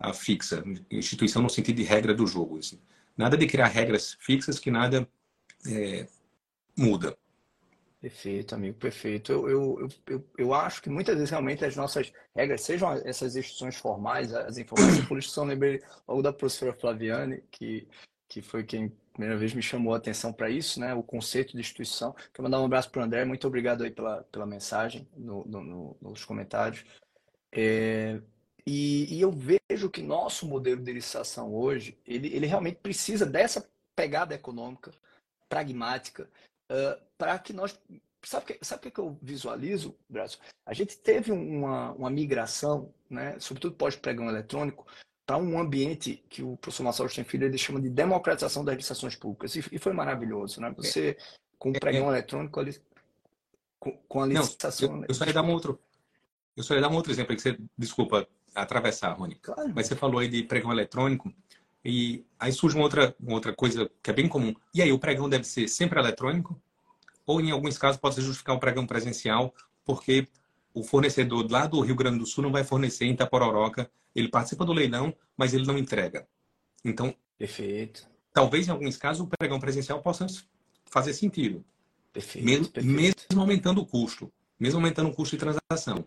uh, 0.04 0.14
fixa, 0.14 0.64
instituição 0.90 1.42
no 1.42 1.50
sentido 1.50 1.78
de 1.78 1.84
regra 1.84 2.14
do 2.14 2.26
jogo. 2.26 2.58
Assim. 2.58 2.80
Nada 3.18 3.38
de 3.38 3.46
criar 3.46 3.68
regras 3.68 4.18
fixas 4.20 4.58
que 4.58 4.72
nada 4.72 5.08
é, 5.68 6.08
muda. 6.78 7.16
Perfeito, 8.02 8.56
amigo, 8.56 8.80
perfeito. 8.80 9.32
Eu, 9.32 9.48
eu, 9.48 9.90
eu, 10.08 10.28
eu, 10.36 10.54
acho 10.56 10.82
que 10.82 10.90
muitas 10.90 11.14
vezes 11.14 11.30
realmente 11.30 11.64
as 11.64 11.76
nossas 11.76 12.12
regras, 12.36 12.62
sejam 12.62 12.94
essas 13.06 13.36
instituições 13.36 13.76
formais, 13.76 14.34
as 14.34 14.58
informações 14.58 15.06
políticas, 15.06 15.38
eu 15.38 15.44
lembrei 15.44 15.84
logo 16.08 16.24
da 16.24 16.34
professora 16.34 16.74
Flaviane, 16.74 17.44
que, 17.52 17.88
que 18.32 18.41
foi 18.41 18.63
quem 18.63 18.88
primeira 19.12 19.36
vez 19.36 19.54
me 19.54 19.62
chamou 19.62 19.94
a 19.94 19.98
atenção 19.98 20.32
para 20.32 20.50
isso, 20.50 20.80
né? 20.80 20.94
O 20.94 21.04
conceito 21.04 21.52
de 21.52 21.60
instituição. 21.60 22.15
Quero 22.34 22.44
mandar 22.44 22.62
um 22.62 22.65
abraço 22.65 22.89
para 22.89 23.02
o 23.02 23.04
André, 23.04 23.26
muito 23.26 23.46
obrigado 23.46 23.84
aí 23.84 23.91
pela, 23.91 24.24
pela 24.32 24.46
mensagem 24.46 25.06
no, 25.17 25.44
no, 25.46 25.62
no, 25.62 25.98
nos 26.00 26.24
comentários. 26.24 26.86
É, 27.52 28.22
e, 28.65 29.17
e, 29.17 29.20
eu 29.20 29.34
vejo 29.34 29.89
que 29.89 30.02
nosso 30.02 30.48
modelo 30.48 30.82
de 30.82 30.94
licitação 30.94 31.54
hoje, 31.54 32.00
ele, 32.08 32.34
ele 32.34 32.46
realmente 32.46 32.78
precisa 32.78 33.26
dessa 33.26 33.70
pegada 33.98 34.34
econômica, 34.34 34.91
pragmática, 35.50 36.30
uh, 36.72 37.02
para 37.17 37.38
que 37.38 37.52
nós. 37.52 37.78
Sabe 38.24 38.44
o 38.44 38.48
que, 38.48 38.65
sabe 38.65 38.91
que, 38.91 39.00
eu 39.00 39.17
visualizo, 39.22 39.94
Braço? 40.08 40.39
A 40.65 40.74
gente 40.74 40.98
teve 40.98 41.34
uma, 41.34 41.91
uma 41.91 42.10
migração, 42.10 42.94
né, 43.10 43.38
sobretudo 43.39 43.76
pós-pregão 43.76 44.30
eletrônico, 44.30 44.88
para 45.32 45.38
um 45.38 45.58
ambiente 45.58 46.22
que 46.28 46.44
o 46.44 46.58
professor 46.58 46.84
Marcelo 46.84 47.08
Stenfilho 47.08 47.46
ele 47.46 47.58
chama 47.58 47.80
de 47.80 47.89
democratização 47.89 48.65
das 48.65 48.76
licitações 48.76 49.15
públicas. 49.15 49.56
E, 49.56 49.63
e 49.72 49.78
foi 49.78 49.94
maravilhoso. 49.94 50.60
Né? 50.60 50.74
Você, 50.76 51.15
com 51.58 51.70
o 51.70 51.80
pregão 51.80 52.04
é, 52.04 52.06
é. 52.08 52.17
eletrônico, 52.17 52.60
ali, 52.60 52.78
com, 53.80 53.98
com 54.10 54.22
a 54.22 54.26
licitação. 54.26 54.89
Não, 54.89 54.98
eu, 54.98 55.06
eu, 55.08 55.13
só 55.13 55.24
ia 55.24 55.32
dar 55.32 55.41
um 55.41 55.52
outro. 55.52 55.80
Eu 56.58 56.63
só 56.63 56.76
ia 56.76 56.82
dar 56.82 56.89
um 56.89 56.96
outro 56.96 57.13
exemplo 57.13 57.34
que 57.34 57.41
você, 57.41 57.58
desculpa, 57.78 58.28
atravessar, 58.54 59.13
Rony. 59.13 59.36
Claro. 59.36 59.72
Mas 59.74 59.88
você 59.88 59.96
falou 59.96 60.20
aí 60.20 60.28
de 60.28 60.44
pregão 60.44 60.70
eletrônico. 60.70 61.34
E 61.86 62.26
aí 62.38 62.52
surge 62.52 62.76
uma 62.76 62.84
outra, 62.84 63.15
uma 63.17 63.36
outra 63.36 63.56
coisa 63.56 63.89
que 64.04 64.10
é 64.12 64.13
bem 64.13 64.28
comum. 64.28 64.54
E 64.74 64.82
aí, 64.82 64.91
o 64.91 65.00
pregão 65.00 65.30
deve 65.30 65.46
ser 65.46 65.70
sempre 65.70 65.98
eletrônico? 65.98 66.62
ou 67.26 67.39
em 67.39 67.52
alguns 67.52 67.78
casos 67.78 68.00
pode 68.00 68.15
se 68.15 68.22
justificar 68.22 68.56
um 68.56 68.60
pregão 68.60 68.86
presencial, 68.86 69.54
porque 69.86 70.28
o 70.74 70.84
fornecedor 70.84 71.50
lá 71.50 71.68
do 71.68 71.82
Rio 71.82 71.96
Grande 71.96 72.20
do 72.20 72.26
Sul 72.26 72.44
não 72.44 72.52
vai 72.52 72.64
fornecer 72.64 73.06
em 73.06 73.12
Itapororoca, 73.12 73.90
ele 74.16 74.30
participa 74.30 74.66
do 74.66 74.74
leilão, 74.74 75.14
mas 75.38 75.54
ele 75.54 75.66
não 75.66 75.78
entrega. 75.78 76.28
Então, 76.84 77.16
perfeito. 77.38 78.08
Talvez 78.34 78.68
em 78.68 78.72
alguns 78.72 78.98
casos 78.98 79.26
o 79.26 79.30
pregão 79.30 79.60
presencial 79.60 80.02
possa 80.02 80.26
fazer 80.86 81.14
sentido. 81.14 81.64
Perfeito, 82.14 82.46
mesmo, 82.46 82.70
perfeito. 82.70 82.96
mesmo 82.96 83.42
aumentando 83.42 83.82
o 83.82 83.86
custo, 83.86 84.32
mesmo 84.60 84.80
aumentando 84.80 85.10
o 85.10 85.14
custo 85.14 85.36
de 85.38 85.40
transação. 85.40 86.06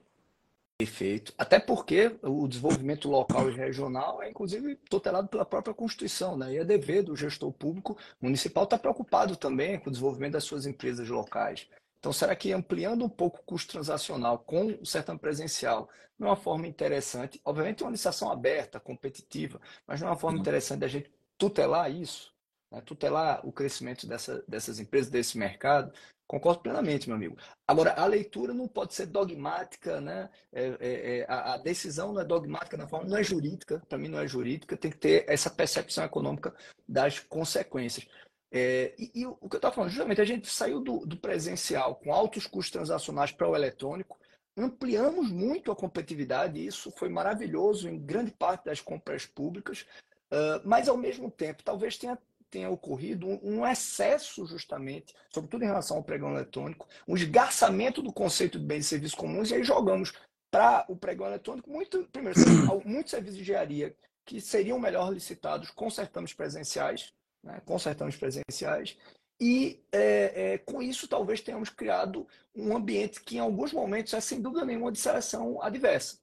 Perfeito. 0.76 1.32
Até 1.38 1.60
porque 1.60 2.16
o 2.20 2.48
desenvolvimento 2.48 3.08
local 3.08 3.48
e 3.48 3.54
regional 3.54 4.20
é, 4.20 4.28
inclusive, 4.28 4.74
tutelado 4.90 5.28
pela 5.28 5.44
própria 5.44 5.72
Constituição, 5.72 6.36
né? 6.36 6.52
E 6.52 6.58
é 6.58 6.64
dever 6.64 7.04
do 7.04 7.14
gestor 7.14 7.52
público 7.52 7.96
municipal 8.20 8.64
estar 8.64 8.78
preocupado 8.78 9.36
também 9.36 9.78
com 9.78 9.88
o 9.88 9.92
desenvolvimento 9.92 10.32
das 10.32 10.44
suas 10.44 10.66
empresas 10.66 11.08
locais. 11.08 11.68
Então, 12.04 12.12
será 12.12 12.36
que 12.36 12.52
ampliando 12.52 13.02
um 13.02 13.08
pouco 13.08 13.40
o 13.40 13.42
custo 13.44 13.72
transacional 13.72 14.38
com 14.38 14.66
o 14.66 14.84
sertão 14.84 15.16
presencial, 15.16 15.88
de 16.18 16.22
uma 16.26 16.36
forma 16.36 16.66
interessante, 16.66 17.40
obviamente 17.42 17.82
uma 17.82 17.90
licitação 17.90 18.30
aberta, 18.30 18.78
competitiva, 18.78 19.58
mas 19.86 20.00
de 20.00 20.04
uma 20.04 20.14
forma 20.14 20.38
interessante 20.38 20.80
da 20.80 20.86
gente 20.86 21.10
tutelar 21.38 21.90
isso, 21.90 22.30
né? 22.70 22.82
tutelar 22.82 23.40
o 23.42 23.50
crescimento 23.50 24.06
dessa, 24.06 24.44
dessas 24.46 24.78
empresas, 24.78 25.08
desse 25.08 25.38
mercado, 25.38 25.94
Concordo 26.26 26.62
plenamente, 26.62 27.06
meu 27.06 27.16
amigo. 27.16 27.36
Agora, 27.68 27.92
a 27.92 28.06
leitura 28.06 28.54
não 28.54 28.66
pode 28.66 28.94
ser 28.94 29.04
dogmática, 29.04 30.00
né? 30.00 30.30
É, 30.50 30.64
é, 30.80 31.18
é, 31.18 31.26
a, 31.28 31.54
a, 31.54 31.58
decisão 31.58 32.14
não 32.14 32.20
é 32.22 32.24
dogmática 32.24 32.78
na 32.78 32.88
forma, 32.88 33.06
não 33.06 33.18
é 33.18 33.22
jurídica, 33.22 33.82
para 33.86 33.98
mim 33.98 34.08
não 34.08 34.18
é 34.18 34.26
jurídica, 34.26 34.74
tem 34.74 34.90
que 34.90 34.96
ter 34.96 35.26
essa 35.28 35.50
percepção 35.50 36.02
econômica 36.02 36.54
das 36.88 37.18
consequências. 37.20 38.06
É, 38.52 38.94
e, 38.98 39.10
e, 39.14 39.26
o 39.26 39.48
que 39.48 39.56
eu 39.56 39.58
estava 39.58 39.74
falando, 39.74 39.90
justamente, 39.90 40.20
a 40.20 40.24
gente 40.24 40.48
saiu 40.48 40.80
do, 40.80 41.04
do 41.04 41.16
presencial 41.16 41.96
com 41.96 42.12
altos 42.12 42.46
custos 42.46 42.70
transacionais 42.70 43.32
para 43.32 43.48
o 43.48 43.56
eletrônico, 43.56 44.18
ampliamos 44.56 45.30
muito 45.30 45.72
a 45.72 45.76
competitividade, 45.76 46.60
e 46.60 46.66
isso 46.66 46.92
foi 46.92 47.08
maravilhoso 47.08 47.88
em 47.88 47.98
grande 47.98 48.30
parte 48.30 48.66
das 48.66 48.80
compras 48.80 49.26
públicas, 49.26 49.84
uh, 50.32 50.60
mas 50.64 50.88
ao 50.88 50.96
mesmo 50.96 51.30
tempo, 51.30 51.64
talvez 51.64 51.98
tenha 51.98 52.16
tenha 52.54 52.70
ocorrido 52.70 53.26
um 53.42 53.66
excesso, 53.66 54.46
justamente, 54.46 55.12
sobretudo 55.28 55.64
em 55.64 55.66
relação 55.66 55.96
ao 55.96 56.04
pregão 56.04 56.30
eletrônico, 56.30 56.86
um 57.08 57.16
esgarçamento 57.16 58.00
do 58.00 58.12
conceito 58.12 58.60
de 58.60 58.64
bens 58.64 58.86
e 58.86 58.88
serviços 58.90 59.18
comuns, 59.18 59.50
e 59.50 59.54
aí 59.54 59.64
jogamos 59.64 60.12
para 60.52 60.84
o 60.88 60.94
pregão 60.94 61.26
eletrônico 61.26 61.68
muito, 61.68 62.04
primeiro, 62.12 62.38
muitos 62.86 63.10
serviços 63.10 63.38
de 63.38 63.42
engenharia 63.42 63.96
que 64.24 64.40
seriam 64.40 64.78
melhor 64.78 65.12
licitados 65.12 65.68
com 65.72 65.90
certames 65.90 66.32
presenciais, 66.32 67.12
né, 67.44 67.60
com 67.64 67.78
certames 67.78 68.16
presenciais, 68.16 68.96
e 69.40 69.82
é, 69.92 70.52
é, 70.52 70.58
com 70.58 70.80
isso 70.80 71.08
talvez 71.08 71.40
tenhamos 71.40 71.68
criado 71.68 72.26
um 72.54 72.76
ambiente 72.76 73.20
que 73.20 73.36
em 73.36 73.40
alguns 73.40 73.72
momentos 73.72 74.14
é 74.14 74.20
sem 74.20 74.40
dúvida 74.40 74.64
nenhuma 74.64 74.92
de 74.92 74.98
seleção 74.98 75.60
adversa. 75.60 76.18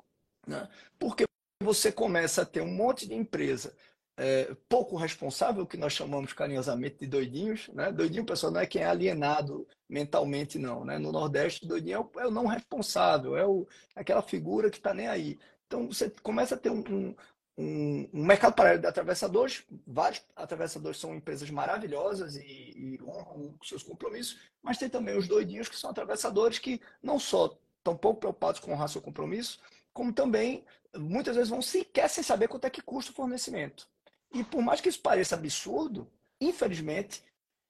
Né? 0.48 0.68
Porque 0.98 1.26
você 1.62 1.92
começa 1.92 2.42
a 2.42 2.46
ter 2.46 2.62
um 2.62 2.74
monte 2.74 3.08
de 3.08 3.14
empresa 3.14 3.76
é, 4.18 4.56
pouco 4.70 4.96
responsável, 4.96 5.66
que 5.66 5.78
nós 5.78 5.94
chamamos 5.94 6.34
carinhosamente 6.34 6.98
de 7.00 7.08
doidinhos. 7.08 7.70
Né? 7.70 7.92
Doidinho, 7.92 8.26
pessoal, 8.26 8.52
não 8.52 8.62
é 8.62 8.66
quem 8.66 8.82
é 8.82 8.86
alienado 8.86 9.68
mentalmente, 9.90 10.58
não. 10.58 10.86
Né? 10.86 10.98
No 10.98 11.12
Nordeste, 11.12 11.68
doidinho 11.68 11.96
é 11.96 12.00
o, 12.00 12.22
é 12.22 12.28
o 12.28 12.32
não 12.32 12.46
responsável, 12.46 13.36
é 13.38 13.46
o, 13.46 13.68
aquela 13.96 14.22
figura 14.22 14.70
que 14.70 14.78
está 14.78 14.94
nem 14.94 15.08
aí. 15.08 15.40
Então, 15.66 15.88
você 15.88 16.10
começa 16.22 16.56
a 16.56 16.58
ter 16.58 16.70
um, 16.70 17.16
um, 17.58 18.10
um, 18.14 18.26
mercado 18.26 18.54
paralelo 18.54 18.82
de 18.82 18.88
atravessadores. 18.88 19.64
Vários 19.86 20.24
atravessadores 20.36 21.00
são 21.00 21.16
empresas 21.16 21.50
maravilhosas 21.50 22.36
e, 22.36 22.42
e 22.42 23.00
honram 23.04 23.56
seus 23.64 23.84
compromissos, 23.84 24.40
mas 24.62 24.78
tem 24.78 24.90
também 24.90 25.18
os 25.18 25.28
doidinhos, 25.28 25.70
que 25.70 25.78
são 25.78 25.90
atravessadores 25.90 26.60
que 26.60 26.82
não 27.02 27.20
só 27.20 27.58
estão 27.78 27.96
pouco 27.96 28.20
preocupados 28.20 28.60
com 28.60 28.72
honrar 28.72 28.90
seu 28.90 29.02
compromisso, 29.02 29.60
como 29.94 30.14
também 30.14 30.64
muitas 30.96 31.36
vezes 31.36 31.50
vão 31.50 31.62
sequer 31.62 32.10
sem 32.10 32.24
saber 32.24 32.48
quanto 32.48 32.66
é 32.66 32.70
que 32.70 32.82
custa 32.82 33.12
o 33.12 33.16
fornecimento. 33.16 33.88
E 34.34 34.44
por 34.44 34.62
mais 34.62 34.80
que 34.80 34.90
isso 34.90 35.02
pareça 35.02 35.36
absurdo, 35.36 36.10
infelizmente, 36.40 37.24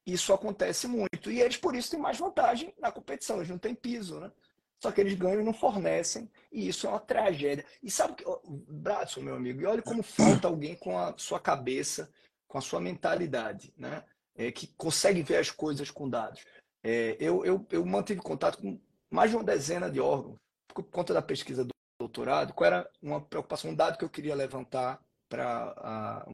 isso 0.06 0.32
acontece 0.32 0.86
muito. 0.86 1.30
E 1.30 1.40
eles, 1.40 1.56
por 1.56 1.74
isso, 1.74 1.90
têm 1.90 2.00
mais 2.00 2.18
vantagem 2.18 2.74
na 2.78 2.90
competição. 2.90 3.36
Eles 3.36 3.48
não 3.48 3.58
têm 3.58 3.74
piso, 3.74 4.20
né? 4.20 4.30
Só 4.82 4.90
que 4.90 5.00
eles 5.00 5.14
ganham 5.14 5.40
e 5.40 5.44
não 5.44 5.54
fornecem. 5.54 6.28
E 6.50 6.66
isso 6.66 6.88
é 6.88 6.90
uma 6.90 6.98
tragédia. 6.98 7.64
E 7.80 7.88
sabe 7.88 8.16
que, 8.16 8.24
Bradson, 8.68 9.20
meu 9.20 9.36
amigo, 9.36 9.60
e 9.60 9.64
olha 9.64 9.80
como 9.80 10.02
falta 10.02 10.48
alguém 10.48 10.74
com 10.74 10.98
a 10.98 11.14
sua 11.16 11.38
cabeça, 11.38 12.10
com 12.48 12.58
a 12.58 12.60
sua 12.60 12.80
mentalidade, 12.80 13.72
né? 13.76 14.02
É, 14.34 14.50
que 14.50 14.66
consegue 14.66 15.22
ver 15.22 15.36
as 15.36 15.52
coisas 15.52 15.88
com 15.88 16.10
dados. 16.10 16.44
É, 16.82 17.16
eu, 17.20 17.44
eu, 17.44 17.64
eu 17.70 17.86
mantive 17.86 18.20
contato 18.20 18.58
com 18.58 18.80
mais 19.08 19.30
de 19.30 19.36
uma 19.36 19.44
dezena 19.44 19.88
de 19.88 20.00
órgãos, 20.00 20.36
por 20.66 20.82
conta 20.84 21.14
da 21.14 21.22
pesquisa 21.22 21.64
do 21.64 21.70
doutorado, 22.00 22.52
qual 22.52 22.66
era 22.66 22.90
uma 23.00 23.20
preocupação, 23.20 23.70
um 23.70 23.76
dado 23.76 23.96
que 23.96 24.04
eu 24.04 24.10
queria 24.10 24.34
levantar 24.34 25.00
para 25.28 26.26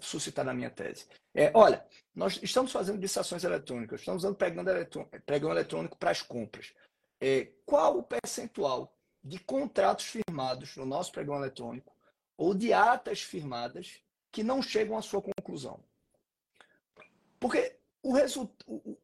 suscitar 0.00 0.44
na 0.44 0.54
minha 0.54 0.70
tese. 0.70 1.06
É, 1.34 1.50
olha, 1.54 1.84
nós 2.14 2.40
estamos 2.42 2.72
fazendo 2.72 3.00
licitações 3.00 3.44
eletrônicas, 3.44 4.00
estamos 4.00 4.24
usando 4.24 4.36
pregão 4.36 5.50
eletrônico 5.50 5.98
para 5.98 6.12
as 6.12 6.22
compras. 6.22 6.72
É, 7.20 7.52
qual 7.66 7.98
o 7.98 8.02
percentual 8.02 8.96
de 9.22 9.38
contratos 9.38 10.06
firmados 10.06 10.76
no 10.76 10.86
nosso 10.86 11.12
pregão 11.12 11.36
eletrônico 11.36 11.92
ou 12.36 12.54
de 12.54 12.72
atas 12.72 13.20
firmadas 13.20 14.00
que 14.30 14.42
não 14.42 14.62
chegam 14.62 14.96
à 14.96 15.02
sua 15.02 15.22
conclusão? 15.22 15.82
Porque 17.40 17.76
o 18.02 18.14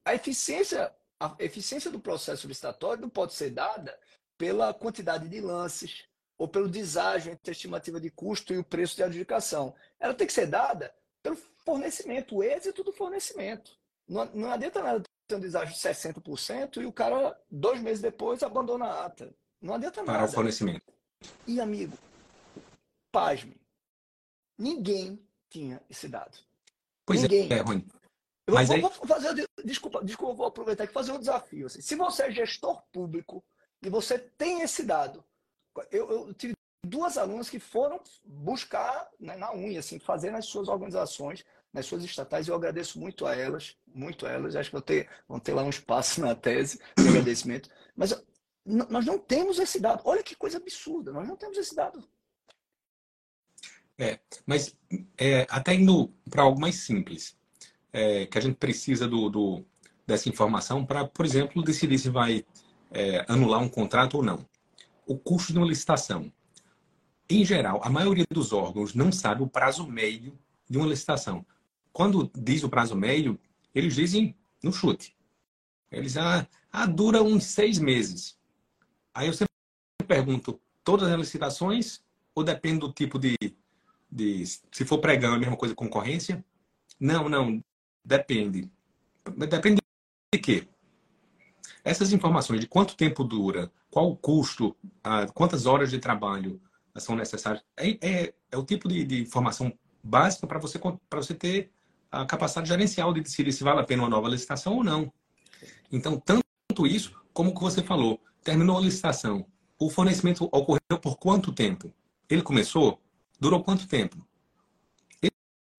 a 0.05 0.14
eficiência, 0.14 0.94
a 1.18 1.37
eficiência 1.38 1.90
do 1.90 2.00
processo 2.00 2.46
licitatório 2.46 3.03
não 3.03 3.09
pode 3.09 3.35
ser 3.35 3.50
dada 3.50 3.98
pela 4.38 4.72
quantidade 4.72 5.29
de 5.29 5.40
lances, 5.40 6.07
ou 6.37 6.48
pelo 6.48 6.68
deságio 6.68 7.33
entre 7.33 7.50
a 7.50 7.53
estimativa 7.53 8.00
de 8.00 8.11
custo 8.11 8.53
e 8.53 8.59
o 8.59 8.64
preço 8.64 8.96
de 8.96 9.03
adjudicação. 9.03 9.74
Ela 9.98 10.14
tem 10.14 10.27
que 10.27 10.33
ser 10.33 10.46
dada 10.46 10.94
pelo 11.22 11.37
fornecimento, 11.64 12.37
o 12.37 12.42
êxito 12.42 12.83
do 12.83 12.92
fornecimento. 12.92 13.79
Não, 14.07 14.24
não 14.27 14.53
adianta 14.53 14.83
nada 14.83 15.03
ter 15.26 15.37
um 15.37 15.40
deságio 15.40 15.74
de 15.74 15.80
60% 15.80 16.82
e 16.82 16.87
o 16.87 16.92
cara, 16.92 17.38
dois 17.50 17.80
meses 17.80 18.00
depois, 18.00 18.42
abandona 18.42 18.87
a 18.87 19.06
ata. 19.06 19.34
Não 19.60 19.74
adianta 19.74 20.02
nada. 20.02 20.18
Para 20.18 20.28
o 20.28 20.32
fornecimento. 20.32 20.92
E, 21.46 21.60
amigo, 21.60 21.96
pasme, 23.10 23.56
ninguém 24.58 25.18
tinha 25.48 25.80
esse 25.88 26.08
dado. 26.08 26.37
Pois 27.06 27.24
é, 27.24 27.28
ninguém. 27.28 27.52
é, 27.52 27.60
Rony. 27.60 27.87
Eu 28.46 28.54
Mas 28.54 28.68
vou, 28.68 28.76
aí... 28.76 28.82
vou 28.82 28.90
fazer, 28.90 29.48
desculpa, 29.64 30.04
desculpa, 30.04 30.34
vou 30.34 30.46
aproveitar 30.46 30.84
e 30.84 30.88
fazer 30.88 31.12
um 31.12 31.18
desafio. 31.18 31.66
Assim. 31.66 31.80
Se 31.80 31.94
você 31.94 32.24
é 32.24 32.30
gestor 32.30 32.82
público 32.92 33.42
e 33.82 33.88
você 33.88 34.18
tem 34.18 34.60
esse 34.60 34.82
dado, 34.82 35.24
eu, 35.90 36.10
eu 36.10 36.34
tive 36.34 36.54
duas 36.84 37.16
alunas 37.16 37.48
que 37.48 37.58
foram 37.58 38.00
buscar 38.22 39.08
né, 39.18 39.37
na 39.37 39.54
unha, 39.54 39.80
assim, 39.80 39.98
fazer 39.98 40.30
nas 40.30 40.44
suas 40.44 40.68
organizações, 40.68 41.44
nas 41.74 41.87
suas 41.87 42.04
estatais. 42.04 42.46
Eu 42.46 42.54
agradeço 42.54 42.98
muito 43.00 43.26
a 43.26 43.34
elas, 43.34 43.76
muito 43.92 44.24
a 44.24 44.30
elas. 44.30 44.54
Acho 44.54 44.70
que 44.70 44.76
vão 44.76 44.82
ter, 44.82 45.08
vão 45.28 45.40
ter 45.40 45.52
lá 45.52 45.64
um 45.64 45.70
espaço 45.70 46.20
na 46.20 46.34
tese 46.34 46.78
de 46.96 47.08
agradecimento. 47.08 47.68
Mas 47.96 48.14
nós 48.64 49.04
não 49.04 49.18
temos 49.18 49.58
esse 49.58 49.80
dado. 49.80 50.00
Olha 50.04 50.22
que 50.22 50.37
coisa 50.37 50.56
absurda, 50.56 51.12
nós 51.12 51.26
não 51.26 51.37
temos 51.37 51.58
esse 51.58 51.74
dado. 51.74 52.08
É, 53.98 54.18
mas 54.46 54.76
é, 55.18 55.46
até 55.50 55.74
indo 55.74 56.08
para 56.30 56.42
algo 56.42 56.60
mais 56.60 56.76
simples, 56.76 57.37
é, 57.92 58.26
que 58.26 58.38
a 58.38 58.40
gente 58.40 58.56
precisa 58.56 59.06
do, 59.06 59.28
do 59.28 59.64
dessa 60.06 60.28
informação 60.28 60.84
para, 60.84 61.06
por 61.06 61.24
exemplo, 61.24 61.62
decidir 61.62 61.98
se 61.98 62.10
vai 62.10 62.44
é, 62.90 63.24
anular 63.28 63.60
um 63.60 63.68
contrato 63.68 64.16
ou 64.16 64.22
não. 64.22 64.46
O 65.06 65.18
custo 65.18 65.52
de 65.52 65.58
uma 65.58 65.66
licitação. 65.66 66.32
Em 67.28 67.44
geral, 67.44 67.80
a 67.82 67.88
maioria 67.88 68.26
dos 68.30 68.52
órgãos 68.52 68.94
não 68.94 69.10
sabe 69.10 69.42
o 69.42 69.46
prazo 69.46 69.87
médio 69.87 70.38
de 70.68 70.76
uma 70.76 70.87
licitação. 70.87 71.44
Quando 71.94 72.28
diz 72.35 72.64
o 72.64 72.68
prazo 72.68 72.96
médio, 72.96 73.38
eles 73.72 73.94
dizem 73.94 74.37
no 74.61 74.72
chute. 74.72 75.16
Eles 75.92 76.16
ah, 76.16 76.44
ah 76.72 76.87
dura 76.87 77.22
uns 77.22 77.44
seis 77.44 77.78
meses. 77.78 78.37
Aí 79.14 79.28
eu 79.28 79.33
sempre 79.33 79.48
pergunto, 80.04 80.61
todas 80.83 81.09
as 81.09 81.16
licitações 81.16 82.02
ou 82.35 82.42
depende 82.42 82.80
do 82.80 82.92
tipo 82.92 83.16
de, 83.16 83.37
de 84.11 84.44
se 84.44 84.85
for 84.85 84.98
pregão, 84.98 85.35
é 85.35 85.37
a 85.37 85.38
mesma 85.38 85.57
coisa 85.57 85.72
concorrência? 85.72 86.44
Não, 86.98 87.28
não, 87.28 87.62
depende. 88.04 88.68
Depende 89.48 89.80
de 90.35 90.40
quê? 90.40 90.66
Essas 91.85 92.12
informações 92.12 92.59
de 92.61 92.66
quanto 92.66 92.96
tempo 92.96 93.22
dura, 93.22 93.70
qual 93.88 94.11
o 94.11 94.16
custo, 94.16 94.76
ah, 95.04 95.28
quantas 95.28 95.64
horas 95.64 95.92
de 95.92 96.00
trabalho 96.00 96.61
são 96.96 97.14
necessárias, 97.14 97.64
é, 97.76 97.90
é, 98.00 98.35
é 98.50 98.57
o 98.57 98.64
tipo 98.64 98.88
de, 98.88 99.04
de 99.04 99.22
informação 99.22 99.72
básica 100.02 100.44
para 100.44 100.59
você, 100.59 100.80
você 101.12 101.35
ter 101.35 101.70
a 102.22 102.27
capacidade 102.27 102.68
gerencial 102.68 103.12
de 103.12 103.20
decidir 103.20 103.53
se 103.53 103.64
vale 103.64 103.81
a 103.81 103.85
pena 103.85 104.03
uma 104.03 104.09
nova 104.09 104.29
licitação 104.29 104.74
ou 104.77 104.85
não. 104.85 105.12
Então, 105.90 106.18
tanto 106.18 106.87
isso, 106.87 107.20
como 107.33 107.50
o 107.50 107.55
que 107.55 107.61
você 107.61 107.83
falou, 107.83 108.20
terminou 108.42 108.79
a 108.79 108.81
licitação, 108.81 109.46
o 109.79 109.90
fornecimento 109.90 110.44
ocorreu 110.53 110.98
por 111.00 111.18
quanto 111.18 111.53
tempo? 111.53 111.92
Ele 112.29 112.42
começou? 112.42 113.00
Durou 113.38 113.62
quanto 113.62 113.87
tempo? 113.87 114.16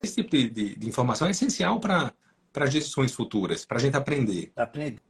Esse 0.03 0.15
tipo 0.15 0.31
de, 0.31 0.49
de, 0.49 0.75
de 0.75 0.87
informação 0.87 1.27
é 1.27 1.31
essencial 1.31 1.79
para 1.79 2.13
as 2.55 2.73
decisões 2.73 3.13
futuras, 3.13 3.65
para 3.65 3.77
a 3.77 3.81
gente 3.81 3.95
aprender. 3.95 4.51
Aprender 4.55 5.01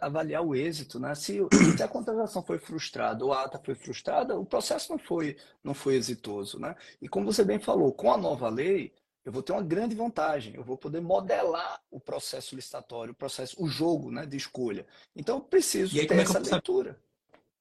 avaliar 0.00 0.42
o 0.42 0.54
êxito, 0.54 0.98
né? 0.98 1.14
Se, 1.14 1.38
se, 1.76 1.82
a 1.82 1.88
contratação 1.88 2.42
foi 2.42 2.58
frustrada 2.58 3.24
ou 3.24 3.32
a 3.32 3.42
ata 3.42 3.60
foi 3.62 3.74
frustrada, 3.74 4.38
o 4.38 4.46
processo 4.46 4.90
não 4.90 4.98
foi, 4.98 5.36
não 5.62 5.74
foi 5.74 5.96
exitoso, 5.96 6.58
né? 6.58 6.74
E 7.00 7.08
como 7.08 7.26
você 7.30 7.44
bem 7.44 7.58
falou, 7.58 7.92
com 7.92 8.10
a 8.10 8.16
nova 8.16 8.48
lei, 8.48 8.92
eu 9.24 9.32
vou 9.32 9.42
ter 9.42 9.52
uma 9.52 9.62
grande 9.62 9.94
vantagem. 9.94 10.54
Eu 10.54 10.62
vou 10.62 10.76
poder 10.76 11.00
modelar 11.00 11.80
o 11.90 11.98
processo 11.98 12.54
licitatório, 12.54 13.12
o 13.12 13.16
processo, 13.16 13.62
o 13.62 13.66
jogo 13.66 14.10
né, 14.10 14.26
de 14.26 14.36
escolha. 14.36 14.86
Então, 15.16 15.36
eu 15.36 15.40
preciso 15.40 15.98
aí, 15.98 16.06
ter 16.06 16.14
é 16.14 16.22
essa 16.22 16.38
leitura. 16.38 16.90
Saber, 16.90 17.02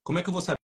como 0.03 0.19
é 0.19 0.23
que 0.23 0.29
eu 0.29 0.33
vou 0.33 0.41
saber 0.41 0.57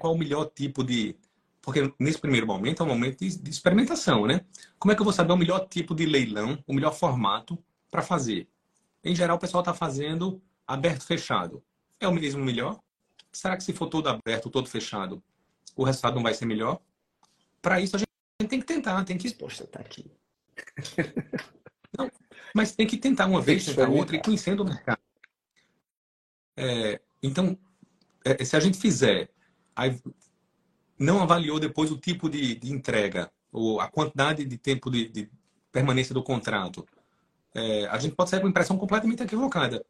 qual 0.00 0.12
é 0.12 0.16
o 0.16 0.18
melhor 0.18 0.46
tipo 0.46 0.82
de... 0.82 1.16
Porque 1.62 1.94
nesse 1.98 2.18
primeiro 2.18 2.46
momento 2.46 2.82
é 2.82 2.86
um 2.86 2.88
momento 2.88 3.20
de, 3.20 3.48
experimentação, 3.48 4.26
né? 4.26 4.44
Como 4.78 4.92
é 4.92 4.94
que 4.94 5.00
eu 5.00 5.04
vou 5.04 5.12
saber 5.12 5.32
o 5.32 5.36
melhor 5.36 5.66
tipo 5.68 5.94
de 5.94 6.04
leilão, 6.04 6.62
o 6.66 6.74
melhor 6.74 6.92
formato 6.92 7.56
para 7.90 8.02
fazer? 8.02 8.48
Em 9.02 9.14
geral, 9.14 9.36
o 9.36 9.40
pessoal 9.40 9.62
está 9.62 9.72
fazendo 9.72 10.42
aberto-fechado. 10.66 11.62
É 12.00 12.08
o 12.08 12.12
mesmo 12.12 12.44
melhor? 12.44 12.80
Será 13.32 13.56
que 13.56 13.62
se 13.62 13.72
for 13.72 13.86
todo 13.86 14.08
aberto, 14.08 14.50
todo 14.50 14.68
fechado, 14.68 15.22
o 15.76 15.84
resultado 15.84 16.16
não 16.16 16.22
vai 16.22 16.34
ser 16.34 16.44
melhor? 16.44 16.80
Para 17.62 17.80
isso, 17.80 17.96
a 17.96 17.98
gente 17.98 18.48
tem 18.48 18.60
que 18.60 18.66
tentar, 18.66 19.02
tem 19.04 19.16
que... 19.16 19.32
Poxa, 19.32 19.66
tá 19.66 19.80
aqui. 19.80 20.10
Não, 21.96 22.10
mas 22.54 22.74
tem 22.74 22.86
que 22.86 22.96
tentar 22.96 23.26
uma 23.26 23.40
vez, 23.40 23.64
tentar 23.64 23.88
outra 23.88 24.16
e 24.16 24.22
conhecendo 24.22 24.62
o 24.62 24.66
mercado. 24.66 25.00
É, 26.56 27.00
então, 27.22 27.58
é, 28.24 28.44
se 28.44 28.56
a 28.56 28.60
gente 28.60 28.78
fizer, 28.78 29.30
aí 29.74 30.00
não 30.98 31.22
avaliou 31.22 31.58
depois 31.58 31.90
o 31.90 31.98
tipo 31.98 32.28
de, 32.28 32.54
de 32.54 32.72
entrega, 32.72 33.30
ou 33.52 33.80
a 33.80 33.88
quantidade 33.88 34.44
de 34.44 34.58
tempo 34.58 34.90
de, 34.90 35.08
de 35.08 35.30
permanência 35.70 36.14
do 36.14 36.22
contrato, 36.22 36.86
é, 37.54 37.86
a 37.86 37.98
gente 37.98 38.14
pode 38.14 38.30
sair 38.30 38.40
com 38.40 38.48
impressão 38.48 38.76
completamente 38.76 39.22
equivocada. 39.22 39.84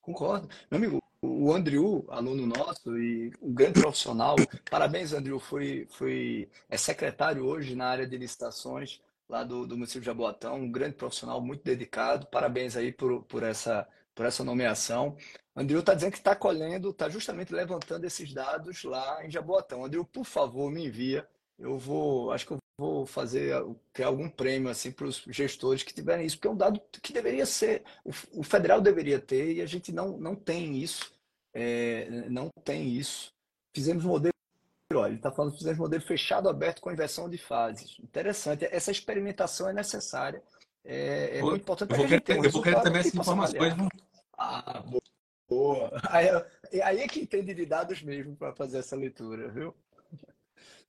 Concordo. 0.00 0.48
Meu 0.70 0.78
amigo, 0.78 1.02
o 1.22 1.52
Andrew, 1.52 2.04
aluno 2.08 2.46
nosso 2.46 2.98
e 2.98 3.32
um 3.40 3.52
grande 3.52 3.80
profissional, 3.80 4.36
parabéns, 4.70 5.12
Andrew, 5.12 5.38
foi, 5.38 5.86
foi, 5.90 6.48
é 6.68 6.76
secretário 6.76 7.44
hoje 7.44 7.74
na 7.74 7.86
área 7.86 8.06
de 8.06 8.16
licitações 8.16 9.00
lá 9.28 9.42
do, 9.42 9.66
do 9.66 9.76
município 9.76 10.00
de 10.00 10.06
Jaboatão, 10.06 10.56
um 10.56 10.70
grande 10.70 10.94
profissional, 10.96 11.40
muito 11.40 11.64
dedicado. 11.64 12.26
Parabéns 12.26 12.76
aí 12.76 12.92
por, 12.92 13.22
por, 13.24 13.42
essa, 13.42 13.86
por 14.14 14.26
essa 14.26 14.44
nomeação. 14.44 15.16
Andrew 15.54 15.80
está 15.80 15.94
dizendo 15.94 16.12
que 16.12 16.18
está 16.18 16.36
colhendo, 16.36 16.90
está 16.90 17.08
justamente 17.08 17.52
levantando 17.52 18.04
esses 18.04 18.32
dados 18.32 18.84
lá 18.84 19.24
em 19.24 19.30
Jaboatão. 19.30 19.84
Andrew, 19.84 20.04
por 20.04 20.24
favor, 20.24 20.70
me 20.70 20.86
envia. 20.86 21.26
Eu 21.58 21.78
vou, 21.78 22.30
acho 22.32 22.46
que 22.46 22.52
eu 22.52 22.58
vou 22.78 23.06
fazer 23.06 23.54
criar 23.92 24.08
algum 24.08 24.28
prêmio 24.28 24.68
assim 24.68 24.92
para 24.92 25.06
os 25.06 25.24
gestores 25.28 25.82
que 25.82 25.94
tiverem 25.94 26.26
isso, 26.26 26.36
porque 26.36 26.48
é 26.48 26.50
um 26.50 26.56
dado 26.56 26.80
que 27.02 27.12
deveria 27.12 27.46
ser, 27.46 27.82
o, 28.32 28.42
federal 28.42 28.80
deveria 28.80 29.18
ter 29.18 29.54
e 29.54 29.62
a 29.62 29.66
gente 29.66 29.92
não, 29.92 30.18
não 30.18 30.34
tem 30.34 30.76
isso, 30.76 31.12
é, 31.54 32.08
não 32.28 32.50
tem 32.64 32.88
isso. 32.88 33.32
Fizemos 33.74 34.04
um 34.04 34.08
modelo, 34.08 34.34
olha, 34.92 35.08
ele 35.08 35.16
está 35.16 35.32
falando 35.32 35.52
que 35.52 35.58
fizemos 35.58 35.78
um 35.78 35.82
modelo 35.82 36.02
fechado, 36.02 36.48
aberto 36.48 36.80
com 36.80 36.92
inversão 36.92 37.30
de 37.30 37.38
fases. 37.38 37.98
Interessante, 38.00 38.66
essa 38.70 38.90
experimentação 38.90 39.68
é 39.68 39.72
necessária, 39.72 40.42
é, 40.84 41.38
é 41.38 41.42
muito 41.42 41.62
importante 41.62 41.94
a 41.94 42.06
gente 42.06 42.20
ter 42.20 42.38
um 42.38 42.44
Eu 42.44 42.50
vou 42.50 42.62
querer 42.62 42.82
também 42.82 43.00
essas 43.00 43.14
informações. 43.14 43.74
Ah, 44.38 44.84
boa. 45.48 45.90
Aí, 46.10 46.28
aí 46.82 47.00
é 47.00 47.08
que 47.08 47.20
entende 47.20 47.54
de 47.54 47.64
dados 47.64 48.02
mesmo 48.02 48.36
para 48.36 48.54
fazer 48.54 48.78
essa 48.78 48.94
leitura, 48.94 49.48
viu? 49.48 49.74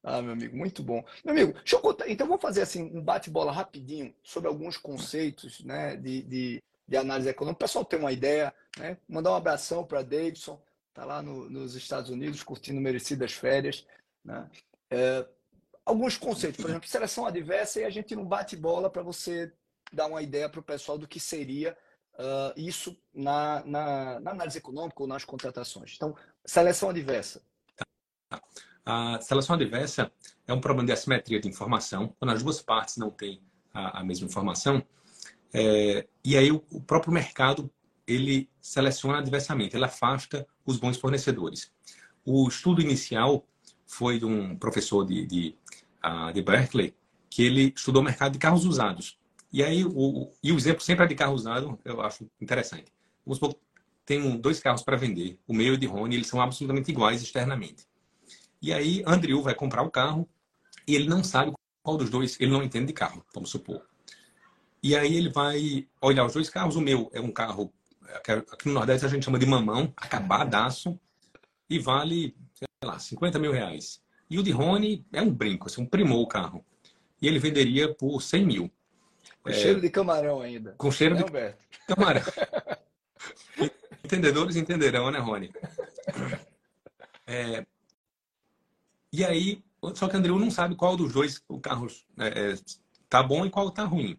Ah, 0.09 0.21
meu 0.21 0.31
amigo, 0.31 0.55
muito 0.55 0.81
bom. 0.81 1.03
Meu 1.21 1.33
amigo, 1.33 1.51
deixa 1.51 1.75
eu 1.75 1.81
contar. 1.81 2.09
Então, 2.09 2.25
vamos 2.25 2.41
fazer 2.41 2.61
assim 2.61 2.81
um 2.97 3.01
bate-bola 3.01 3.51
rapidinho 3.51 4.15
sobre 4.23 4.47
alguns 4.47 4.77
conceitos 4.77 5.61
né, 5.65 5.97
de, 5.97 6.21
de, 6.21 6.63
de 6.87 6.95
análise 6.95 7.27
econômica. 7.27 7.57
O 7.57 7.67
pessoal 7.67 7.83
tem 7.83 7.99
uma 7.99 8.13
ideia, 8.13 8.53
né? 8.77 8.97
Mandar 9.05 9.31
um 9.31 9.35
abração 9.35 9.83
para 9.83 10.03
Davidson, 10.03 10.61
tá 10.93 11.03
lá 11.03 11.21
no, 11.21 11.49
nos 11.49 11.75
Estados 11.75 12.09
Unidos 12.09 12.41
curtindo 12.41 12.79
merecidas 12.79 13.33
férias. 13.33 13.85
Né? 14.23 14.49
É, 14.89 15.27
alguns 15.83 16.15
conceitos, 16.15 16.61
por 16.61 16.69
exemplo, 16.69 16.87
seleção 16.87 17.25
adversa, 17.25 17.81
e 17.81 17.83
a 17.83 17.89
gente 17.89 18.15
não 18.15 18.23
bate 18.23 18.55
bola 18.55 18.89
para 18.89 19.03
você 19.03 19.51
dar 19.91 20.07
uma 20.07 20.21
ideia 20.21 20.47
para 20.47 20.61
o 20.61 20.63
pessoal 20.63 20.97
do 20.97 21.05
que 21.05 21.19
seria 21.19 21.77
uh, 22.13 22.53
isso 22.55 22.97
na, 23.13 23.61
na, 23.65 24.19
na 24.21 24.31
análise 24.31 24.57
econômica 24.57 25.03
ou 25.03 25.07
nas 25.07 25.25
contratações. 25.25 25.95
Então, 25.97 26.15
seleção 26.45 26.91
adversa. 26.91 27.41
Tá. 28.29 28.41
A 28.89 29.19
seleção 29.19 29.53
adversa 29.53 30.09
é 30.47 30.53
um 30.53 30.61
problema 30.61 30.87
de 30.87 30.93
assimetria 30.93 31.41
de 31.41 31.49
informação, 31.49 32.15
quando 32.17 32.31
as 32.31 32.41
duas 32.41 32.61
partes 32.61 32.95
não 32.95 33.11
têm 33.11 33.41
a, 33.73 33.99
a 33.99 34.03
mesma 34.03 34.25
informação. 34.25 34.81
É, 35.53 36.07
e 36.23 36.37
aí 36.37 36.49
o, 36.53 36.63
o, 36.71 36.79
próprio 36.79 37.11
mercado 37.11 37.69
ele 38.07 38.49
seleciona 38.61 39.17
adversamente, 39.17 39.75
ele 39.75 39.83
afasta 39.83 40.47
os 40.65 40.77
bons 40.77 40.97
fornecedores. 40.97 41.69
O 42.25 42.47
estudo 42.47 42.81
inicial 42.81 43.45
foi 43.85 44.19
de 44.19 44.25
um 44.25 44.55
professor 44.55 45.05
de, 45.05 45.25
de, 45.25 45.55
de 46.33 46.41
Berkeley, 46.41 46.95
que 47.29 47.43
ele 47.43 47.73
estudou 47.75 48.01
o 48.01 48.05
mercado 48.05 48.31
de 48.31 48.39
carros 48.39 48.63
usados. 48.63 49.19
E 49.51 49.61
aí 49.61 49.83
o, 49.83 50.31
e 50.41 50.49
o 50.53 50.55
exemplo 50.55 50.81
sempre 50.81 51.03
é 51.03 51.07
de 51.09 51.15
carro 51.15 51.33
usado, 51.33 51.77
eu 51.83 51.99
acho 51.99 52.25
interessante. 52.39 52.85
Vamos 53.25 53.37
supor, 53.37 53.59
tem 54.05 54.39
dois 54.39 54.61
carros 54.61 54.81
para 54.81 54.95
vender, 54.95 55.37
o 55.45 55.53
meu 55.53 55.73
e 55.73 55.75
o 55.75 55.77
de 55.77 55.87
Rony, 55.87 56.15
eles 56.15 56.27
são 56.27 56.39
absolutamente 56.39 56.89
iguais 56.89 57.21
externamente. 57.21 57.85
E 58.61 58.73
aí, 58.73 59.03
Andrew 59.05 59.41
vai 59.41 59.53
comprar 59.53 59.83
o 59.83 59.91
carro 59.91 60.27
e 60.87 60.95
ele 60.95 61.07
não 61.07 61.23
sabe 61.23 61.53
qual 61.83 61.97
dos 61.97 62.09
dois, 62.09 62.39
ele 62.39 62.51
não 62.51 62.63
entende 62.63 62.87
de 62.87 62.93
carro, 62.93 63.23
vamos 63.33 63.49
supor. 63.49 63.81
E 64.81 64.95
aí 64.95 65.15
ele 65.15 65.29
vai 65.29 65.87
olhar 66.01 66.25
os 66.25 66.33
dois 66.33 66.49
carros. 66.49 66.75
O 66.75 66.81
meu 66.81 67.09
é 67.13 67.19
um 67.19 67.31
carro, 67.31 67.73
aqui 68.25 68.67
no 68.67 68.73
Nordeste 68.73 69.05
a 69.05 69.09
gente 69.09 69.25
chama 69.25 69.39
de 69.39 69.45
mamão, 69.45 69.93
acabadaço, 69.95 70.99
e 71.69 71.79
vale, 71.79 72.35
sei 72.53 72.67
lá, 72.83 72.99
50 72.99 73.39
mil 73.39 73.51
reais. 73.51 74.01
E 74.29 74.37
o 74.37 74.43
de 74.43 74.51
Rony 74.51 75.05
é 75.11 75.21
um 75.21 75.31
brinco, 75.31 75.67
assim, 75.67 75.81
um 75.81 75.85
primou 75.85 76.21
o 76.21 76.27
carro. 76.27 76.63
E 77.21 77.27
ele 77.27 77.39
venderia 77.39 77.93
por 77.93 78.21
100 78.21 78.45
mil. 78.45 78.71
Com 79.41 79.49
é, 79.49 79.53
cheiro 79.53 79.81
de 79.81 79.89
camarão 79.89 80.41
ainda. 80.41 80.75
Com 80.77 80.91
cheiro 80.91 81.15
é, 81.15 81.17
de 81.17 81.23
Alberto? 81.23 81.63
camarão. 81.87 82.21
Entendedores 84.03 84.55
entenderão, 84.55 85.11
né, 85.11 85.19
Rony? 85.19 85.51
É, 87.25 87.65
e 89.17 89.25
aí, 89.25 89.63
só 89.95 90.07
que 90.07 90.15
o 90.15 90.19
Andreu 90.19 90.37
não 90.37 90.51
sabe 90.51 90.75
qual 90.75 90.95
dos 90.95 91.11
dois 91.11 91.41
o 91.47 91.59
carro 91.59 91.87
é, 92.19 92.27
é, 92.27 92.55
tá 93.09 93.23
bom 93.23 93.47
e 93.47 93.49
qual 93.49 93.71
tá 93.71 93.83
ruim. 93.83 94.15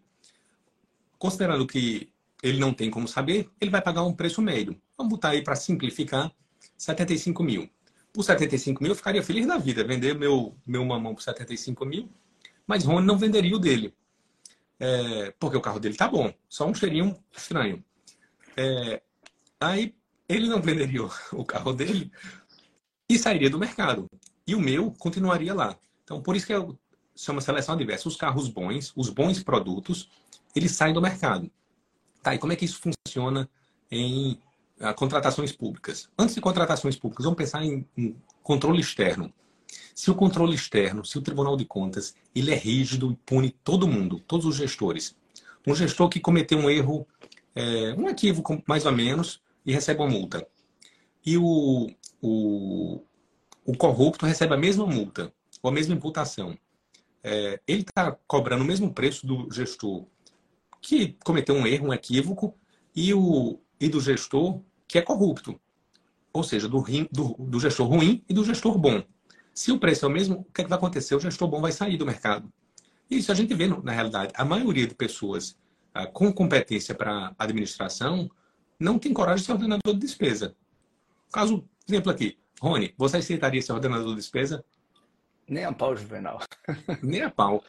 Considerando 1.17 1.65
que 1.65 2.11
ele 2.43 2.59
não 2.59 2.73
tem 2.73 2.91
como 2.91 3.07
saber, 3.07 3.49
ele 3.61 3.71
vai 3.71 3.81
pagar 3.81 4.03
um 4.03 4.13
preço 4.13 4.41
médio. 4.41 4.77
Vamos 4.97 5.11
botar 5.11 5.29
aí 5.29 5.41
para 5.41 5.55
simplificar, 5.55 6.29
75 6.77 7.41
mil. 7.41 7.69
Por 8.11 8.23
75 8.23 8.83
mil 8.83 8.91
eu 8.91 8.95
ficaria 8.95 9.23
feliz 9.23 9.47
da 9.47 9.57
vida, 9.57 9.85
vender 9.85 10.15
meu, 10.15 10.53
meu 10.67 10.83
mamão 10.83 11.15
por 11.15 11.21
75 11.21 11.85
mil, 11.85 12.11
mas 12.67 12.83
Rony 12.83 13.07
não 13.07 13.17
venderia 13.17 13.55
o 13.55 13.59
dele. 13.59 13.93
É, 14.81 15.31
porque 15.39 15.55
o 15.55 15.61
carro 15.61 15.79
dele 15.79 15.95
tá 15.95 16.09
bom, 16.09 16.33
só 16.49 16.67
um 16.67 16.73
cheirinho 16.73 17.17
estranho. 17.31 17.81
É, 18.57 19.01
aí 19.61 19.95
ele 20.27 20.49
não 20.49 20.61
venderia 20.61 21.03
o 21.31 21.45
carro 21.45 21.71
dele 21.71 22.11
e 23.07 23.17
sairia 23.17 23.49
do 23.49 23.57
mercado. 23.57 24.09
E 24.49 24.55
o 24.55 24.59
meu 24.59 24.91
continuaria 24.97 25.53
lá. 25.53 25.77
Então, 26.03 26.23
por 26.23 26.35
isso 26.35 26.47
que 26.47 26.53
eu 26.53 26.75
chamo 27.15 27.39
seleção 27.39 27.75
adversa. 27.75 28.07
Os 28.07 28.15
carros 28.15 28.47
bons, 28.47 28.91
os 28.95 29.07
bons 29.07 29.43
produtos, 29.43 30.09
eles 30.55 30.71
saem 30.71 30.91
do 30.91 30.99
mercado. 30.99 31.51
Tá, 32.23 32.33
e 32.33 32.39
como 32.39 32.51
é 32.51 32.55
que 32.55 32.65
isso 32.65 32.81
funciona 32.81 33.47
em 33.91 34.39
uh, 34.81 34.91
contratações 34.95 35.51
públicas? 35.51 36.09
Antes 36.17 36.33
de 36.33 36.41
contratações 36.41 36.95
públicas, 36.95 37.25
vamos 37.25 37.37
pensar 37.37 37.63
em, 37.63 37.85
em 37.95 38.15
controle 38.41 38.81
externo. 38.81 39.31
Se 39.93 40.09
o 40.09 40.15
controle 40.15 40.55
externo, 40.55 41.05
se 41.05 41.19
o 41.19 41.21
Tribunal 41.21 41.55
de 41.55 41.65
Contas, 41.65 42.15
ele 42.33 42.51
é 42.51 42.57
rígido 42.57 43.11
e 43.11 43.15
pune 43.17 43.51
todo 43.63 43.87
mundo, 43.87 44.19
todos 44.19 44.47
os 44.47 44.55
gestores. 44.55 45.15
Um 45.67 45.75
gestor 45.75 46.09
que 46.09 46.19
cometeu 46.19 46.57
um 46.57 46.67
erro, 46.71 47.05
é, 47.53 47.93
um 47.93 48.09
equívoco 48.09 48.63
mais 48.65 48.87
ou 48.87 48.91
menos, 48.91 49.43
e 49.63 49.71
recebe 49.71 50.01
uma 50.01 50.09
multa. 50.09 50.43
E 51.23 51.37
o, 51.37 51.91
o, 52.19 53.03
o 53.69 53.77
corrupto 53.77 54.25
recebe 54.25 54.55
a 54.55 54.57
mesma 54.57 54.83
multa, 54.87 55.31
ou 55.61 55.69
a 55.69 55.71
mesma 55.71 55.93
imputação. 55.93 56.57
É, 57.23 57.61
ele 57.67 57.81
está 57.81 58.17
cobrando 58.25 58.63
o 58.63 58.67
mesmo 58.67 58.91
preço 58.91 59.27
do 59.27 59.47
gestor 59.51 60.07
que 60.81 61.15
cometeu 61.23 61.53
um 61.53 61.67
erro, 61.67 61.89
um 61.89 61.93
equívoco, 61.93 62.57
e, 62.95 63.13
o, 63.13 63.59
e 63.79 63.87
do 63.87 64.01
gestor 64.01 64.59
que 64.87 64.97
é 64.97 65.03
corrupto. 65.03 65.61
Ou 66.33 66.43
seja, 66.43 66.67
do, 66.67 66.83
do, 67.11 67.35
do 67.37 67.59
gestor 67.59 67.87
ruim 67.87 68.23
e 68.27 68.33
do 68.33 68.43
gestor 68.43 68.75
bom. 68.75 69.03
Se 69.53 69.71
o 69.71 69.77
preço 69.77 70.05
é 70.05 70.07
o 70.07 70.11
mesmo, 70.11 70.39
o 70.39 70.51
que, 70.51 70.61
é 70.61 70.63
que 70.63 70.69
vai 70.69 70.77
acontecer? 70.79 71.13
O 71.13 71.19
gestor 71.19 71.47
bom 71.47 71.61
vai 71.61 71.71
sair 71.71 71.95
do 71.95 72.07
mercado. 72.07 72.51
Isso 73.07 73.31
a 73.31 73.35
gente 73.35 73.53
vê 73.53 73.67
na 73.67 73.91
realidade. 73.91 74.33
A 74.35 74.43
maioria 74.43 74.87
de 74.87 74.95
pessoas 74.95 75.55
ah, 75.93 76.07
com 76.07 76.33
competência 76.33 76.95
para 76.95 77.35
administração 77.37 78.31
não 78.79 78.97
tem 78.97 79.13
coragem 79.13 79.41
de 79.41 79.45
ser 79.45 79.51
ordenador 79.51 79.93
de 79.93 79.99
despesa. 79.99 80.55
Caso, 81.31 81.63
exemplo 81.87 82.11
aqui, 82.11 82.39
Rony, 82.61 82.93
você 82.97 83.17
aceitaria 83.17 83.61
ser 83.61 83.73
ordenador 83.73 84.09
de 84.09 84.15
despesa? 84.15 84.63
Nem 85.47 85.65
a 85.65 85.73
pau, 85.73 85.95
Juvenal. 85.95 86.39
Nem 87.01 87.23
a 87.23 87.31
pau. 87.31 87.63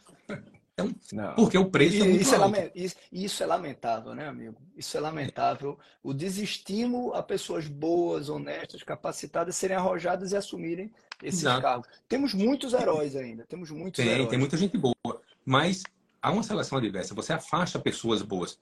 Então, 0.73 0.95
não. 1.11 1.35
Porque 1.35 1.57
o 1.57 1.69
preço 1.69 1.97
e, 1.97 2.01
é 2.01 2.03
muito 2.05 2.21
isso, 2.21 2.35
alto. 2.35 2.55
É 2.55 2.71
isso, 2.73 2.95
isso, 3.11 3.43
é 3.43 3.45
lamentável, 3.45 4.15
né, 4.15 4.27
amigo? 4.27 4.55
Isso 4.75 4.95
é 4.97 4.99
lamentável. 4.99 5.77
O 6.03 6.13
desestímulo 6.13 7.13
a 7.13 7.21
pessoas 7.21 7.67
boas, 7.67 8.29
honestas, 8.29 8.83
capacitadas 8.83 9.55
serem 9.55 9.77
arrojadas 9.77 10.31
e 10.31 10.37
assumirem 10.37 10.91
esses 11.21 11.41
Exato. 11.41 11.61
cargos. 11.61 11.87
Temos 12.07 12.33
muitos 12.33 12.73
heróis 12.73 13.15
ainda. 13.15 13.45
Temos 13.45 13.69
muitos 13.69 14.03
tem, 14.03 14.13
heróis. 14.13 14.29
Tem 14.29 14.39
muita 14.39 14.57
gente 14.57 14.77
boa. 14.77 15.21
Mas 15.45 15.83
há 16.21 16.31
uma 16.31 16.43
seleção 16.43 16.77
adversa. 16.77 17.13
Você 17.15 17.33
afasta 17.33 17.79
pessoas 17.79 18.21
boas. 18.21 18.59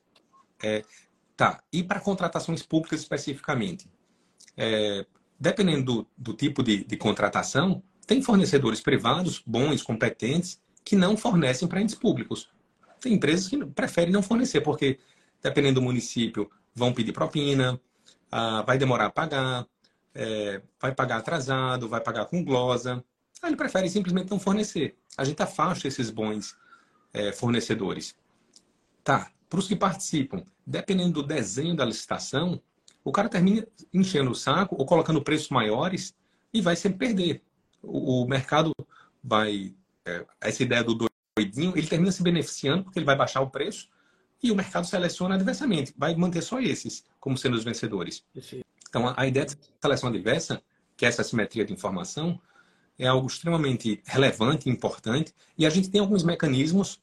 É, 0.64 0.84
tá. 1.38 1.62
E 1.72 1.84
para 1.84 2.00
contratações 2.00 2.64
públicas 2.64 3.02
especificamente? 3.02 3.88
É, 4.58 5.06
dependendo 5.40 5.84
do, 5.84 6.08
do 6.18 6.34
tipo 6.34 6.62
de, 6.62 6.84
de 6.84 6.98
contratação, 6.98 7.82
tem 8.06 8.22
fornecedores 8.22 8.82
privados 8.82 9.42
bons, 9.46 9.82
competentes, 9.82 10.60
que 10.84 10.96
não 10.96 11.16
fornecem 11.16 11.68
para 11.68 11.82
entes 11.82 11.96
públicos. 11.96 12.50
Tem 13.00 13.14
empresas 13.14 13.48
que 13.48 13.64
preferem 13.66 14.12
não 14.12 14.22
fornecer, 14.22 14.62
porque, 14.62 15.00
dependendo 15.42 15.80
do 15.80 15.84
município, 15.84 16.50
vão 16.74 16.92
pedir 16.92 17.14
propina, 17.14 17.80
ah, 18.32 18.64
vai 18.64 18.78
demorar 18.78 19.06
a 19.06 19.10
pagar, 19.12 19.68
é, 20.14 20.62
vai 20.82 20.94
pagar 20.94 21.18
atrasado, 21.18 21.88
vai 21.88 22.02
pagar 22.02 22.26
com 22.26 22.44
glosa. 22.44 23.04
Aí 23.42 23.50
ele 23.50 23.56
prefere 23.56 23.90
simplesmente 23.90 24.30
não 24.30 24.40
fornecer. 24.40 24.98
A 25.18 25.24
gente 25.24 25.42
afasta 25.42 25.88
esses 25.88 26.10
bons 26.10 26.56
é, 27.14 27.32
fornecedores. 27.32 28.16
Tá, 29.04 29.32
para 29.50 29.60
os 29.60 29.68
que 29.68 29.76
participam, 29.76 30.44
dependendo 30.66 31.22
do 31.22 31.24
desenho 31.24 31.76
da 31.76 31.86
licitação, 31.86 32.62
o 33.04 33.12
cara 33.12 33.30
termina 33.30 33.66
enchendo 33.94 34.32
o 34.32 34.36
saco 34.36 34.76
ou 34.78 34.86
colocando 34.86 35.22
preços 35.22 35.50
maiores 35.50 36.16
e 36.54 36.62
vai 36.62 36.76
sempre 36.76 37.08
perder. 37.08 37.42
O, 37.82 38.24
o 38.24 38.28
mercado 38.28 38.74
vai 39.24 39.74
é, 40.06 40.26
essa 40.42 40.64
ideia 40.64 40.84
do 40.84 41.10
doidinho, 41.38 41.78
ele 41.78 41.88
termina 41.88 42.12
se 42.12 42.24
beneficiando 42.24 42.84
porque 42.84 43.00
ele 43.00 43.06
vai 43.06 43.16
baixar 43.16 43.42
o 43.42 43.50
preço 43.50 43.88
e 44.42 44.52
o 44.52 44.56
mercado 44.56 44.88
seleciona 44.88 45.36
adversamente, 45.36 45.94
vai 45.98 46.16
manter 46.16 46.42
só 46.42 46.60
esses 46.60 47.04
como 47.20 47.38
sendo 47.38 47.56
os 47.56 47.64
vencedores. 47.64 48.24
Então, 48.88 49.14
a 49.16 49.28
ideia 49.28 49.46
de 49.46 49.58
seleção 49.82 50.10
adversa, 50.10 50.62
que 50.96 51.06
é 51.06 51.10
essa 51.10 51.24
simetria 51.24 51.66
de 51.66 51.74
informação, 51.74 52.40
é 52.98 53.08
algo 53.08 53.28
extremamente 53.28 54.02
relevante 54.06 54.68
e 54.68 54.72
importante 54.72 55.34
e 55.58 55.66
a 55.66 55.70
gente 55.70 55.90
tem 55.90 56.02
alguns 56.02 56.24
mecanismos 56.24 57.02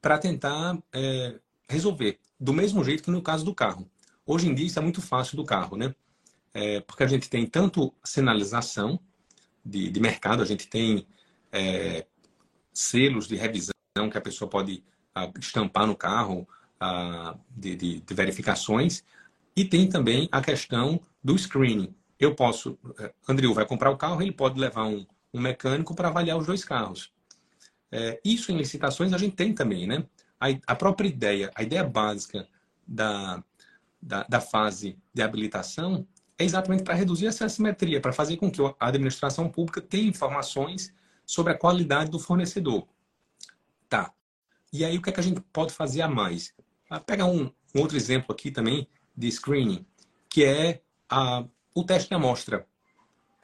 para 0.00 0.18
tentar 0.18 0.78
é, 0.92 1.38
resolver, 1.68 2.18
do 2.38 2.52
mesmo 2.52 2.84
jeito 2.84 3.02
que 3.02 3.10
no 3.10 3.22
caso 3.22 3.44
do 3.44 3.54
carro. 3.54 3.88
Hoje 4.26 4.48
em 4.48 4.54
dia 4.54 4.66
isso 4.66 4.78
é 4.78 4.82
muito 4.82 5.02
fácil 5.02 5.36
do 5.36 5.44
carro, 5.44 5.76
né? 5.76 5.94
É, 6.52 6.80
porque 6.80 7.02
a 7.02 7.06
gente 7.06 7.28
tem 7.28 7.46
tanto 7.46 7.92
sinalização 8.04 8.98
de, 9.64 9.90
de 9.90 10.00
mercado, 10.00 10.42
a 10.42 10.46
gente 10.46 10.68
tem 10.68 11.06
é, 11.50 12.06
selos 12.72 13.26
de 13.28 13.36
revisão 13.36 13.74
que 14.10 14.18
a 14.18 14.20
pessoa 14.20 14.50
pode 14.50 14.82
uh, 15.16 15.38
estampar 15.38 15.86
no 15.86 15.96
carro 15.96 16.46
uh, 16.82 17.38
de, 17.50 17.76
de, 17.76 18.00
de, 18.00 18.14
verificações. 18.14 19.04
E 19.56 19.64
tem 19.64 19.88
também 19.88 20.28
a 20.32 20.42
questão 20.42 21.00
do 21.22 21.38
screening. 21.38 21.94
Eu 22.18 22.34
posso, 22.34 22.72
uh, 22.84 23.10
Andrew 23.28 23.54
vai 23.54 23.64
comprar 23.64 23.90
o 23.90 23.96
carro, 23.96 24.20
ele 24.20 24.32
pode 24.32 24.58
levar 24.58 24.84
um, 24.84 25.06
um 25.32 25.40
mecânico 25.40 25.94
para 25.94 26.08
avaliar 26.08 26.36
os 26.36 26.46
dois 26.46 26.64
carros. 26.64 27.12
É, 27.90 28.20
isso 28.24 28.50
em 28.50 28.56
licitações 28.56 29.12
a 29.12 29.18
gente 29.18 29.36
tem 29.36 29.54
também, 29.54 29.86
né? 29.86 30.04
A, 30.40 30.46
a 30.66 30.74
própria 30.74 31.06
ideia, 31.06 31.52
a 31.54 31.62
ideia 31.62 31.84
básica 31.84 32.48
da, 32.84 33.42
da, 34.04 34.22
da 34.24 34.40
fase 34.40 34.98
de 35.12 35.22
habilitação 35.22 36.06
é 36.38 36.44
exatamente 36.44 36.82
para 36.82 36.94
reduzir 36.94 37.26
essa 37.26 37.46
assimetria, 37.46 38.00
para 38.00 38.12
fazer 38.12 38.36
com 38.36 38.50
que 38.50 38.60
a 38.62 38.74
administração 38.88 39.48
pública 39.48 39.80
tenha 39.80 40.08
informações 40.08 40.92
sobre 41.24 41.52
a 41.52 41.58
qualidade 41.58 42.10
do 42.10 42.18
fornecedor. 42.18 42.86
Tá. 43.88 44.12
E 44.72 44.84
aí, 44.84 44.98
o 44.98 45.02
que, 45.02 45.10
é 45.10 45.12
que 45.12 45.20
a 45.20 45.22
gente 45.22 45.40
pode 45.52 45.72
fazer 45.72 46.02
a 46.02 46.08
mais? 46.08 46.52
Ah, 46.90 47.00
pega 47.00 47.24
um, 47.24 47.44
um, 47.74 47.80
outro 47.80 47.96
exemplo 47.96 48.32
aqui 48.32 48.50
também 48.50 48.86
de 49.16 49.30
screening, 49.30 49.86
que 50.28 50.44
é 50.44 50.82
a, 51.08 51.44
o 51.74 51.84
teste 51.84 52.08
de 52.08 52.14
amostra. 52.14 52.66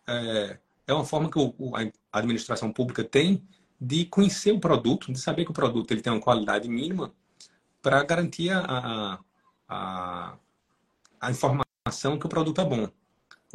É, 0.07 0.59
é 0.89 0.93
uma 0.93 1.05
forma 1.05 1.31
que 1.31 1.39
o, 1.39 1.73
a 2.13 2.19
administração 2.19 2.73
pública 2.73 3.05
tem 3.05 3.47
de 3.81 4.05
conhecer 4.05 4.53
o 4.53 4.61
produto, 4.61 5.13
de 5.13 5.19
saber 5.19 5.45
que 5.45 5.53
o 5.53 5.55
produto 5.55 5.91
ele 5.93 6.03
tem 6.03 6.13
uma 6.13 6.21
qualidade 6.21 6.69
mínima 6.69 7.15
para 7.81 8.03
garantir 8.05 8.51
a, 8.51 9.21
a, 9.69 10.37
a, 11.21 11.31
informação 11.31 12.19
que 12.19 12.27
o 12.27 12.29
produto 12.29 12.61
é 12.61 12.65
bom. 12.65 12.89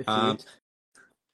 A, 0.06 0.36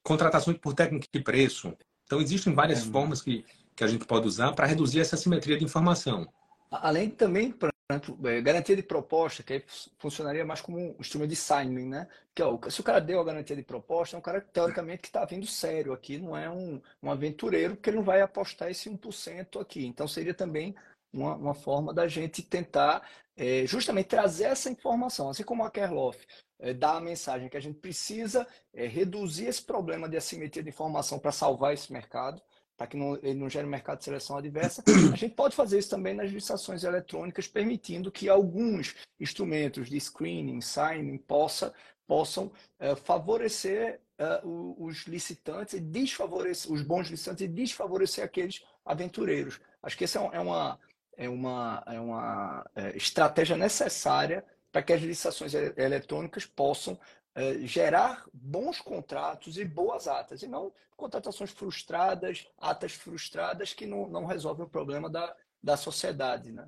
contratações 0.04 0.58
por 0.58 0.74
técnica 0.74 1.08
de 1.12 1.20
preço, 1.20 1.76
então, 2.12 2.20
existem 2.20 2.54
várias 2.54 2.86
é. 2.86 2.92
formas 2.92 3.22
que, 3.22 3.46
que 3.74 3.86
a 3.86 3.88
gente 3.88 4.06
pode 4.06 4.28
usar 4.28 4.52
para 4.52 4.68
reduzir 4.68 5.00
essa 5.00 5.16
simetria 5.16 5.58
de 5.58 5.64
informação. 5.64 6.28
Além 6.70 7.10
também, 7.10 7.52
por 7.52 7.70
exemplo, 7.90 8.20
é, 8.28 8.42
garantia 8.42 8.76
de 8.76 8.84
proposta, 8.84 9.42
que 9.42 9.54
aí 9.54 9.64
funcionaria 9.98 10.44
mais 10.44 10.60
como 10.60 10.78
um 10.78 10.96
instrumento 11.00 11.30
de 11.30 11.38
signing, 11.38 11.88
né? 11.88 12.10
Que, 12.36 12.44
ó, 12.44 12.60
se 12.70 12.82
o 12.82 12.84
cara 12.84 13.00
deu 13.00 13.22
a 13.22 13.24
garantia 13.24 13.56
de 13.56 13.64
proposta, 13.64 14.18
é 14.18 14.20
um 14.20 14.22
cara, 14.22 14.42
teoricamente, 14.42 15.04
que 15.04 15.08
está 15.08 15.24
vindo 15.24 15.48
sério 15.48 15.94
aqui, 15.94 16.18
não 16.18 16.36
é 16.36 16.50
um, 16.50 16.82
um 17.02 17.10
aventureiro, 17.10 17.78
porque 17.78 17.90
ele 17.90 17.98
não 17.98 18.04
vai 18.04 18.22
apostar 18.22 18.70
esse 18.70 18.90
1% 18.90 19.62
aqui. 19.62 19.86
Então, 19.86 20.06
seria 20.06 20.34
também 20.34 20.76
uma, 21.14 21.36
uma 21.36 21.54
forma 21.54 21.94
da 21.94 22.10
gente 22.10 22.42
tentar 22.42 23.08
é, 23.42 23.66
justamente 23.66 24.06
trazer 24.06 24.44
essa 24.44 24.70
informação, 24.70 25.28
assim 25.28 25.42
como 25.42 25.64
a 25.64 25.72
Kerloff 25.72 26.20
é, 26.60 26.76
dá 26.76 26.98
a 26.98 27.02
mensagem 27.02 27.50
que 27.50 27.58
a 27.58 27.60
gente 27.60 27.80
precisa 27.80 28.46
é, 28.72 28.86
reduzir 28.86 29.48
esse 29.48 29.64
problema 29.64 30.08
de 30.08 30.16
assimetria 30.16 30.62
de 30.62 30.70
informação 30.70 31.18
para 31.18 31.32
salvar 31.32 31.74
esse 31.74 31.92
mercado, 31.92 32.40
para 32.78 32.86
que 32.86 32.96
não, 32.96 33.16
ele 33.16 33.34
não 33.34 33.50
gere 33.50 33.66
mercado 33.66 33.98
de 33.98 34.04
seleção 34.04 34.38
adversa. 34.38 34.84
A 35.12 35.16
gente 35.16 35.34
pode 35.34 35.56
fazer 35.56 35.80
isso 35.80 35.90
também 35.90 36.14
nas 36.14 36.30
licitações 36.30 36.84
eletrônicas, 36.84 37.48
permitindo 37.48 38.12
que 38.12 38.30
alguns 38.30 38.96
instrumentos 39.20 39.90
de 39.90 40.00
screening, 40.00 40.62
signing, 40.62 41.18
possa, 41.18 41.74
possam 42.06 42.52
é, 42.80 42.96
favorecer 42.96 44.00
é, 44.20 44.42
os 44.44 45.08
licitantes 45.08 45.74
e 45.74 45.80
desfavorecer 45.80 46.72
os 46.72 46.84
bons 46.84 47.08
licitantes 47.08 47.42
e 47.42 47.48
desfavorecer 47.48 48.24
aqueles 48.24 48.64
aventureiros. 48.86 49.60
Acho 49.82 49.98
que 49.98 50.04
essa 50.04 50.20
é, 50.20 50.30
é 50.34 50.40
uma, 50.40 50.80
é 51.22 51.30
uma, 51.30 51.84
é 51.86 52.00
uma 52.00 52.66
é, 52.76 52.98
estratégia 52.98 53.56
necessária 53.56 54.44
para 54.72 54.82
que 54.82 54.92
as 54.92 55.02
licitações 55.02 55.54
eletrônicas 55.54 56.48
possam 56.48 57.00
é, 57.36 57.60
gerar 57.60 58.26
bons 58.34 58.82
contratos 58.82 59.56
e 59.58 59.64
boas 59.64 60.08
atas, 60.08 60.42
e 60.42 60.48
não 60.48 60.74
contratações 60.98 61.52
frustradas, 61.52 62.48
atas 62.58 62.94
frustradas 62.94 63.72
que 63.72 63.86
não, 63.86 64.08
não 64.08 64.26
resolvem 64.26 64.66
o 64.66 64.70
problema 64.70 65.10
da, 65.12 65.36
da 65.62 65.78
sociedade. 65.78 66.52
Né? 66.52 66.68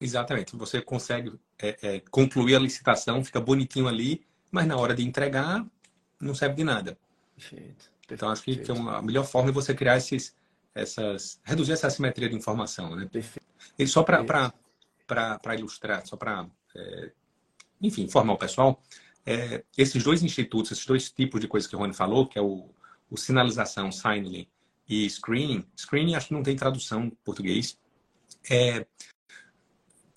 Exatamente. 0.00 0.56
Você 0.56 0.80
consegue 0.80 1.38
é, 1.58 1.76
é, 1.82 2.00
concluir 2.10 2.56
a 2.56 2.60
licitação, 2.60 3.22
fica 3.22 3.40
bonitinho 3.40 3.86
ali, 3.86 4.24
mas 4.50 4.66
na 4.66 4.78
hora 4.78 4.94
de 4.94 5.04
entregar, 5.04 5.62
não 6.18 6.34
serve 6.34 6.56
de 6.56 6.64
nada. 6.64 6.98
Perfeito. 7.34 7.90
Então, 8.10 8.30
acho 8.30 8.42
que, 8.42 8.56
que 8.56 8.72
a 8.72 9.02
melhor 9.02 9.24
forma 9.24 9.50
é 9.50 9.52
você 9.52 9.74
criar 9.74 9.98
esses, 9.98 10.34
essas. 10.80 11.40
reduzir 11.44 11.72
essa 11.72 11.86
assimetria 11.86 12.28
de 12.28 12.36
informação. 12.36 12.94
Né? 12.94 13.08
Perfeito. 13.10 13.46
E 13.78 13.86
só 13.86 14.02
para 14.02 14.52
ilustrar, 15.56 16.06
só 16.06 16.16
para, 16.16 16.46
é, 16.74 17.12
enfim, 17.80 18.02
informar 18.02 18.34
o 18.34 18.38
pessoal, 18.38 18.82
é, 19.26 19.64
esses 19.76 20.02
dois 20.02 20.22
institutos, 20.22 20.72
esses 20.72 20.86
dois 20.86 21.10
tipos 21.10 21.40
de 21.40 21.48
coisas 21.48 21.68
que 21.68 21.76
o 21.76 21.78
Rony 21.78 21.94
falou, 21.94 22.26
que 22.26 22.38
é 22.38 22.42
o, 22.42 22.70
o 23.10 23.16
sinalização, 23.16 23.92
signaling, 23.92 24.48
e 24.88 25.08
screening, 25.08 25.66
screening 25.76 26.14
acho 26.14 26.28
que 26.28 26.34
não 26.34 26.42
tem 26.42 26.56
tradução 26.56 27.04
em 27.04 27.10
português, 27.10 27.78
é, 28.50 28.86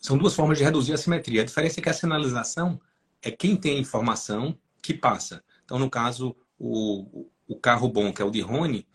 são 0.02 0.18
duas 0.18 0.34
formas 0.34 0.58
de 0.58 0.64
reduzir 0.64 0.94
a 0.94 0.98
simetria. 0.98 1.42
A 1.42 1.46
diferença 1.46 1.80
é 1.80 1.84
que 1.84 1.90
a 1.90 1.94
sinalização 1.94 2.80
é 3.22 3.30
quem 3.30 3.56
tem 3.56 3.80
informação 3.80 4.58
que 4.82 4.94
passa. 4.94 5.44
Então, 5.64 5.78
no 5.78 5.90
caso, 5.90 6.36
o, 6.58 7.30
o 7.48 7.56
carro 7.56 7.88
bom, 7.88 8.12
que 8.12 8.22
é 8.22 8.26
o 8.26 8.32
de 8.32 8.42
Rony, 8.42 8.88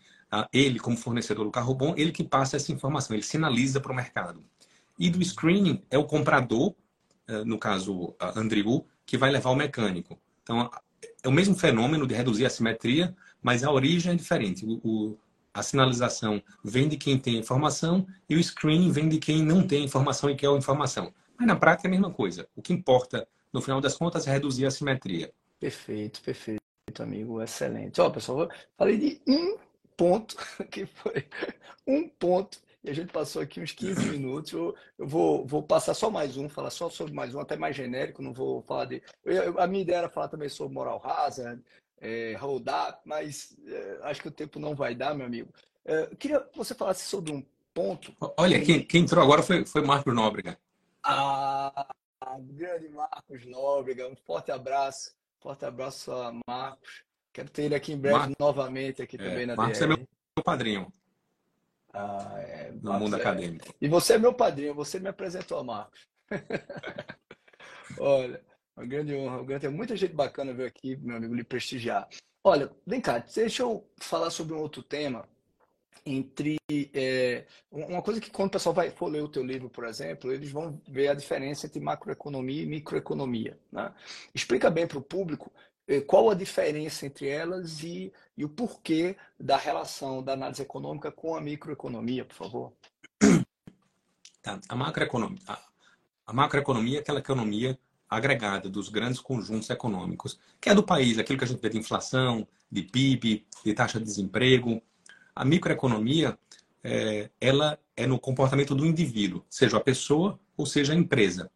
ele, 0.51 0.79
como 0.79 0.97
fornecedor 0.97 1.45
do 1.45 1.51
carro 1.51 1.73
bom, 1.73 1.93
ele 1.97 2.11
que 2.11 2.23
passa 2.23 2.57
essa 2.57 2.71
informação, 2.71 3.15
ele 3.15 3.23
sinaliza 3.23 3.79
para 3.79 3.91
o 3.91 3.95
mercado. 3.95 4.43
E 4.99 5.09
do 5.09 5.23
screening 5.23 5.83
é 5.89 5.97
o 5.97 6.05
comprador, 6.05 6.73
é, 7.27 7.43
no 7.43 7.57
caso, 7.57 8.15
Andrew, 8.35 8.85
que 9.05 9.17
vai 9.17 9.31
levar 9.31 9.51
o 9.51 9.55
mecânico. 9.55 10.19
Então, 10.43 10.69
é 11.23 11.27
o 11.27 11.31
mesmo 11.31 11.55
fenômeno 11.55 12.07
de 12.07 12.15
reduzir 12.15 12.45
a 12.45 12.49
simetria, 12.49 13.15
mas 13.41 13.63
a 13.63 13.71
origem 13.71 14.13
é 14.13 14.15
diferente. 14.15 14.65
O, 14.65 15.17
a 15.53 15.61
sinalização 15.63 16.41
vem 16.63 16.87
de 16.87 16.97
quem 16.97 17.17
tem 17.17 17.37
informação 17.37 18.05
e 18.29 18.35
o 18.35 18.43
screening 18.43 18.91
vem 18.91 19.09
de 19.09 19.17
quem 19.17 19.43
não 19.43 19.65
tem 19.65 19.83
informação 19.83 20.29
e 20.29 20.35
quer 20.35 20.47
a 20.47 20.57
informação. 20.57 21.13
Mas 21.37 21.47
na 21.47 21.55
prática 21.55 21.87
é 21.87 21.89
a 21.89 21.91
mesma 21.91 22.11
coisa. 22.11 22.47
O 22.55 22.61
que 22.61 22.73
importa, 22.73 23.27
no 23.53 23.61
final 23.61 23.79
das 23.79 23.95
contas, 23.95 24.27
é 24.27 24.31
reduzir 24.31 24.65
a 24.65 24.71
simetria. 24.71 25.31
Perfeito, 25.59 26.21
perfeito, 26.21 26.61
amigo. 26.99 27.41
Excelente. 27.41 27.99
Ó, 28.01 28.09
pessoal, 28.09 28.49
falei 28.77 28.97
de 28.97 29.21
um 29.27 29.57
ponto, 29.97 30.37
que 30.71 30.85
foi 30.85 31.27
um 31.85 32.07
ponto, 32.07 32.59
e 32.83 32.89
a 32.89 32.93
gente 32.93 33.11
passou 33.11 33.41
aqui 33.41 33.59
uns 33.59 33.73
15 33.73 34.09
minutos. 34.09 34.53
Eu, 34.53 34.75
eu 34.97 35.07
vou, 35.07 35.45
vou 35.45 35.63
passar 35.63 35.93
só 35.93 36.09
mais 36.09 36.37
um, 36.37 36.47
falar 36.47 36.69
só 36.69 36.89
sobre 36.89 37.13
mais 37.13 37.33
um, 37.35 37.39
até 37.39 37.57
mais 37.57 37.75
genérico, 37.75 38.21
não 38.21 38.31
vou 38.31 38.61
falar 38.61 38.85
de. 38.85 39.01
Eu, 39.25 39.59
a 39.59 39.67
minha 39.67 39.81
ideia 39.81 39.97
era 39.97 40.09
falar 40.09 40.27
também 40.27 40.47
sobre 40.47 40.73
moral 40.73 41.01
hazard, 41.03 41.61
é, 41.99 42.35
hold 42.39 42.67
up, 42.67 42.99
mas 43.03 43.57
é, 43.65 43.99
acho 44.03 44.21
que 44.21 44.27
o 44.27 44.31
tempo 44.31 44.59
não 44.59 44.75
vai 44.75 44.95
dar, 44.95 45.15
meu 45.15 45.25
amigo. 45.25 45.51
É, 45.83 46.07
queria 46.15 46.39
que 46.39 46.57
você 46.57 46.75
falasse 46.75 47.05
sobre 47.05 47.31
um 47.31 47.43
ponto. 47.73 48.13
Olha, 48.37 48.63
quem, 48.63 48.83
quem 48.83 49.01
entrou 49.01 49.23
agora 49.23 49.41
foi, 49.41 49.65
foi 49.65 49.81
Marcos 49.81 50.13
Nóbrega. 50.13 50.57
Ah, 51.03 51.87
grande 52.39 52.89
Marcos 52.89 53.45
Nóbrega, 53.45 54.07
um 54.07 54.15
forte 54.15 54.51
abraço. 54.51 55.15
Forte 55.39 55.65
abraço 55.65 56.11
a 56.11 56.33
Marcos. 56.47 57.06
Quero 57.37 57.49
ter 57.51 57.65
ele 57.65 57.75
aqui 57.75 57.93
em 57.93 57.97
breve 57.99 58.17
Mar... 58.17 58.31
novamente 58.39 58.99
aqui 58.99 59.15
também 59.15 59.45
na 59.45 59.55
Marcos 59.55 59.77
DR. 59.77 59.83
é 59.83 59.87
meu 59.89 60.43
padrinho. 60.43 60.91
Ah, 61.93 62.33
é, 62.39 62.71
no 62.71 62.89
Marcos 62.89 63.01
mundo 63.03 63.15
é... 63.15 63.19
acadêmico. 63.19 63.75
E 63.79 63.87
você 63.87 64.13
é 64.13 64.17
meu 64.17 64.33
padrinho, 64.33 64.73
você 64.73 64.99
me 64.99 65.07
apresentou 65.07 65.59
a 65.59 65.63
Marcos. 65.63 66.07
Olha, 67.99 68.41
uma 68.75 68.87
grande 68.87 69.13
honra. 69.13 69.59
Tem 69.59 69.69
muita 69.69 69.95
gente 69.95 70.15
bacana 70.15 70.51
ver 70.51 70.65
aqui, 70.65 70.95
meu 70.95 71.15
amigo, 71.15 71.35
lhe 71.35 71.43
prestigiar. 71.43 72.07
Olha, 72.43 72.71
vem 72.87 72.99
cá, 72.99 73.19
deixa 73.19 73.61
eu 73.61 73.87
falar 73.99 74.31
sobre 74.31 74.55
um 74.55 74.59
outro 74.59 74.81
tema. 74.81 75.29
Entre 76.03 76.57
é, 76.71 77.45
uma 77.71 78.01
coisa 78.01 78.19
que 78.19 78.31
quando 78.31 78.47
o 78.47 78.51
pessoal 78.53 78.73
vai 78.73 78.89
for 78.89 79.11
ler 79.11 79.21
o 79.21 79.29
teu 79.29 79.43
livro, 79.43 79.69
por 79.69 79.85
exemplo, 79.85 80.33
eles 80.33 80.49
vão 80.49 80.81
ver 80.87 81.09
a 81.09 81.13
diferença 81.13 81.67
entre 81.67 81.79
macroeconomia 81.79 82.63
e 82.63 82.65
microeconomia. 82.65 83.59
Né? 83.71 83.93
Explica 84.33 84.71
bem 84.71 84.87
para 84.87 84.97
o 84.97 85.03
público 85.03 85.51
é, 85.51 85.66
qual 86.05 86.29
a 86.29 86.33
diferença 86.33 87.05
entre 87.05 87.27
elas 87.27 87.81
e, 87.81 88.11
e 88.35 88.43
o 88.43 88.49
porquê 88.49 89.15
da 89.39 89.57
relação 89.57 90.21
da 90.21 90.33
análise 90.33 90.61
econômica 90.61 91.11
com 91.11 91.35
a 91.35 91.41
microeconomia, 91.41 92.25
por 92.25 92.35
favor. 92.35 92.73
Tá. 94.41 94.59
A 94.69 94.75
macroeconomia, 94.75 95.39
a, 95.47 95.59
a 96.27 96.33
macroeconomia 96.33 96.99
é 96.99 97.01
aquela 97.01 97.19
economia 97.19 97.77
agregada 98.09 98.69
dos 98.69 98.89
grandes 98.89 99.19
conjuntos 99.19 99.69
econômicos, 99.69 100.39
que 100.61 100.69
é 100.69 100.75
do 100.75 100.83
país, 100.83 101.19
aquilo 101.19 101.37
que 101.37 101.43
a 101.43 101.47
gente 101.47 101.61
vê 101.61 101.69
de 101.69 101.77
inflação, 101.77 102.47
de 102.71 102.83
PIB, 102.83 103.45
de 103.65 103.73
taxa 103.73 103.99
de 103.99 104.05
desemprego. 104.05 104.81
A 105.35 105.43
microeconomia, 105.43 106.37
é, 106.83 107.29
ela 107.41 107.77
é 107.95 108.07
no 108.07 108.19
comportamento 108.19 108.73
do 108.73 108.85
indivíduo, 108.85 109.43
seja 109.49 109.77
a 109.77 109.81
pessoa 109.81 110.39
ou 110.55 110.65
seja 110.65 110.93
a 110.93 110.95
empresa. 110.95 111.51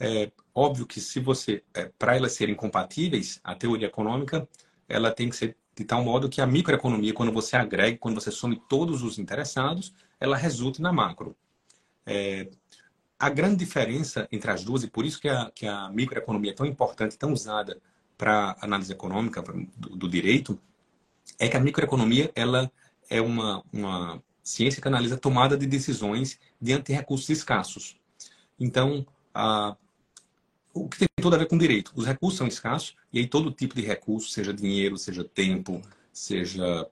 É 0.00 0.30
óbvio 0.54 0.86
que 0.86 1.00
se 1.00 1.18
você, 1.20 1.62
é, 1.74 1.90
para 1.98 2.16
elas 2.16 2.32
serem 2.32 2.54
compatíveis, 2.54 3.40
a 3.42 3.54
teoria 3.54 3.88
econômica, 3.88 4.48
ela 4.88 5.10
tem 5.10 5.28
que 5.28 5.36
ser 5.36 5.56
de 5.76 5.84
tal 5.84 6.02
modo 6.02 6.28
que 6.28 6.40
a 6.40 6.46
microeconomia, 6.46 7.14
quando 7.14 7.30
você 7.30 7.56
agrega, 7.56 7.96
quando 7.98 8.20
você 8.20 8.32
some 8.32 8.60
todos 8.68 9.02
os 9.02 9.18
interessados, 9.18 9.94
ela 10.18 10.36
resulte 10.36 10.82
na 10.82 10.92
macro. 10.92 11.36
É, 12.04 12.48
a 13.18 13.28
grande 13.28 13.56
diferença 13.56 14.28
entre 14.30 14.50
as 14.50 14.64
duas, 14.64 14.82
e 14.82 14.88
por 14.88 15.04
isso 15.04 15.20
que 15.20 15.28
a, 15.28 15.50
que 15.54 15.66
a 15.66 15.88
microeconomia 15.90 16.50
é 16.52 16.54
tão 16.54 16.66
importante, 16.66 17.18
tão 17.18 17.32
usada 17.32 17.80
para 18.16 18.56
análise 18.60 18.92
econômica 18.92 19.42
do, 19.76 19.96
do, 19.96 20.08
direito, 20.08 20.60
é 21.38 21.48
que 21.48 21.56
a 21.56 21.60
microeconomia 21.60 22.32
ela 22.34 22.70
é 23.08 23.20
uma, 23.20 23.62
uma 23.72 24.22
ciência 24.42 24.82
que 24.82 24.88
analisa 24.88 25.16
tomada 25.16 25.56
de 25.56 25.66
decisões 25.66 26.38
diante 26.60 26.86
de 26.86 26.92
recursos 26.92 27.28
escassos. 27.28 27.96
Então, 28.58 29.06
a, 29.32 29.76
o 30.84 30.88
que 30.88 30.98
tem 30.98 31.08
tudo 31.20 31.34
a 31.34 31.38
ver 31.38 31.46
com 31.46 31.58
direito. 31.58 31.92
Os 31.94 32.06
recursos 32.06 32.38
são 32.38 32.46
escassos, 32.46 32.94
e 33.12 33.18
aí 33.18 33.26
todo 33.26 33.50
tipo 33.50 33.74
de 33.74 33.82
recurso, 33.82 34.30
seja 34.30 34.52
dinheiro, 34.52 34.96
seja 34.96 35.24
tempo, 35.24 35.82
seja 36.12 36.86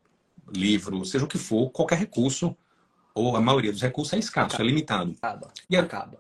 livro, 0.53 1.05
seja 1.05 1.25
o 1.25 1.29
que 1.29 1.39
for, 1.39 1.71
qualquer 1.71 1.99
recurso 1.99 2.57
ou 3.15 3.37
a 3.37 3.41
maioria 3.41 3.73
dos 3.73 3.81
recursos 3.81 4.13
é 4.13 4.19
escasso, 4.19 4.55
acaba. 4.55 4.63
é 4.63 4.67
limitado. 4.67 5.17
Acaba. 5.21 5.53
E 5.71 5.77
acaba. 5.77 6.19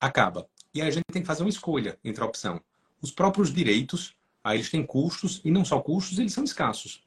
Acaba. 0.00 0.48
E 0.74 0.80
aí 0.80 0.88
a 0.88 0.90
gente 0.90 1.04
tem 1.12 1.22
que 1.22 1.26
fazer 1.26 1.42
uma 1.42 1.50
escolha 1.50 1.98
entre 2.02 2.22
a 2.22 2.26
opção. 2.26 2.60
Os 3.02 3.10
próprios 3.10 3.52
direitos, 3.52 4.14
aí 4.42 4.58
eles 4.58 4.70
têm 4.70 4.84
custos, 4.84 5.40
e 5.44 5.50
não 5.50 5.64
só 5.64 5.80
custos, 5.80 6.18
eles 6.18 6.32
são 6.32 6.44
escassos. 6.44 7.02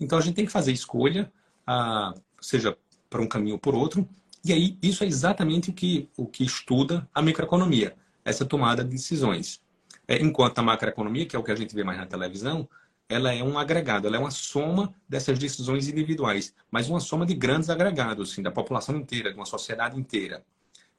Então 0.00 0.18
a 0.18 0.20
gente 0.22 0.34
tem 0.34 0.46
que 0.46 0.52
fazer 0.52 0.72
escolha, 0.72 1.30
ah, 1.66 2.14
seja 2.40 2.76
para 3.08 3.20
um 3.20 3.28
caminho 3.28 3.54
ou 3.54 3.58
por 3.58 3.74
outro, 3.74 4.08
e 4.44 4.52
aí 4.52 4.78
isso 4.82 5.04
é 5.04 5.06
exatamente 5.06 5.70
o 5.70 5.72
que, 5.72 6.08
o 6.16 6.26
que 6.26 6.44
estuda 6.44 7.08
a 7.12 7.20
microeconomia, 7.20 7.96
essa 8.26 8.44
tomada 8.44 8.84
de 8.84 8.90
decisões. 8.90 9.62
É, 10.06 10.16
enquanto 10.20 10.58
a 10.58 10.62
macroeconomia, 10.62 11.24
que 11.24 11.34
é 11.34 11.38
o 11.38 11.42
que 11.42 11.52
a 11.52 11.56
gente 11.56 11.74
vê 11.74 11.82
mais 11.84 11.98
na 11.98 12.06
televisão, 12.06 12.68
ela 13.08 13.32
é 13.32 13.42
um 13.42 13.56
agregado, 13.56 14.08
ela 14.08 14.16
é 14.16 14.18
uma 14.18 14.32
soma 14.32 14.92
dessas 15.08 15.38
decisões 15.38 15.88
individuais, 15.88 16.52
mas 16.70 16.88
uma 16.88 16.98
soma 16.98 17.24
de 17.24 17.34
grandes 17.34 17.70
agregados, 17.70 18.32
assim, 18.32 18.42
da 18.42 18.50
população 18.50 18.96
inteira, 18.96 19.30
de 19.30 19.36
uma 19.36 19.46
sociedade 19.46 19.98
inteira. 19.98 20.44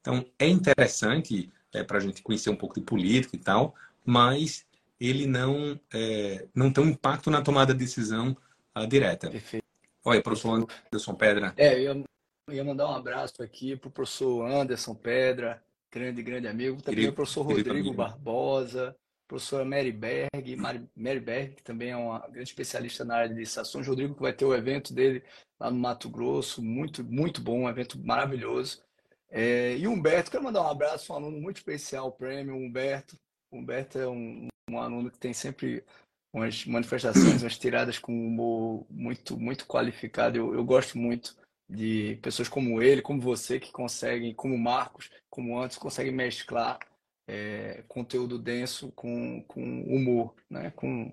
Então, 0.00 0.24
é 0.38 0.48
interessante 0.48 1.52
é, 1.72 1.84
para 1.84 1.98
a 1.98 2.00
gente 2.00 2.22
conhecer 2.22 2.48
um 2.48 2.56
pouco 2.56 2.74
de 2.76 2.80
política 2.80 3.36
e 3.36 3.38
tal, 3.38 3.74
mas 4.06 4.66
ele 4.98 5.26
não, 5.26 5.78
é, 5.92 6.46
não 6.54 6.72
tem 6.72 6.82
um 6.82 6.88
impacto 6.88 7.30
na 7.30 7.42
tomada 7.42 7.74
de 7.74 7.78
decisão 7.78 8.34
uh, 8.74 8.86
direta. 8.86 9.30
Perfeito. 9.30 9.64
Olha, 10.02 10.22
professor 10.22 10.66
Anderson 10.86 11.14
Pedra. 11.14 11.52
É, 11.58 11.74
eu 11.74 11.78
ia, 11.80 12.04
eu 12.48 12.54
ia 12.54 12.64
mandar 12.64 12.88
um 12.88 12.94
abraço 12.94 13.42
aqui 13.42 13.76
para 13.76 13.88
o 13.88 13.90
professor 13.90 14.50
Anderson 14.50 14.94
Pedra, 14.94 15.62
grande, 15.92 16.22
grande 16.22 16.48
amigo. 16.48 16.82
Também 16.82 16.94
querido, 16.94 17.12
o 17.12 17.14
professor 17.14 17.42
Rodrigo 17.42 17.92
Barbosa, 17.92 18.96
professora 19.28 19.64
Mary 19.64 19.92
Berg, 19.92 20.56
Mary 20.96 21.20
Berg, 21.20 21.54
que 21.56 21.62
também 21.62 21.90
é 21.90 21.96
uma 21.96 22.20
grande 22.20 22.48
especialista 22.48 23.04
na 23.04 23.16
área 23.16 23.28
de 23.28 23.40
licitações. 23.40 23.86
Rodrigo, 23.86 24.14
que 24.14 24.22
vai 24.22 24.32
ter 24.32 24.44
o 24.44 24.54
evento 24.54 24.94
dele 24.94 25.22
lá 25.60 25.70
no 25.70 25.78
Mato 25.78 26.08
Grosso, 26.08 26.62
muito, 26.62 27.04
muito 27.04 27.40
bom, 27.40 27.60
um 27.60 27.68
evento 27.68 27.98
maravilhoso. 27.98 28.82
É, 29.30 29.76
e 29.76 29.86
Humberto, 29.86 30.30
quero 30.30 30.42
mandar 30.42 30.62
um 30.62 30.68
abraço, 30.68 31.12
um 31.12 31.16
aluno 31.16 31.38
muito 31.38 31.58
especial, 31.58 32.10
prêmio, 32.12 32.54
Humberto. 32.54 33.16
Humberto 33.52 33.98
é 33.98 34.08
um, 34.08 34.48
um 34.70 34.78
aluno 34.80 35.10
que 35.10 35.18
tem 35.18 35.34
sempre 35.34 35.84
umas 36.32 36.64
manifestações, 36.64 37.42
umas 37.42 37.58
tiradas 37.58 37.98
com 37.98 38.12
humor 38.12 38.86
muito, 38.88 39.38
muito 39.38 39.66
qualificado. 39.66 40.38
Eu, 40.38 40.54
eu 40.54 40.64
gosto 40.64 40.96
muito 40.96 41.36
de 41.68 42.18
pessoas 42.22 42.48
como 42.48 42.80
ele, 42.80 43.02
como 43.02 43.20
você, 43.20 43.60
que 43.60 43.70
conseguem, 43.70 44.34
como 44.34 44.56
Marcos, 44.56 45.10
como 45.28 45.60
antes, 45.60 45.76
conseguem 45.76 46.12
mesclar 46.12 46.78
é, 47.26 47.84
conteúdo 47.86 48.38
denso 48.38 48.90
com, 48.92 49.42
com 49.46 49.60
humor, 49.82 50.34
né? 50.48 50.70
com 50.70 51.12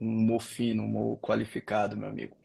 um 0.00 0.06
humor 0.06 0.40
fino, 0.40 0.84
um 0.84 0.86
humor 0.86 1.18
qualificado, 1.18 1.96
meu 1.96 2.08
amigo. 2.08 2.36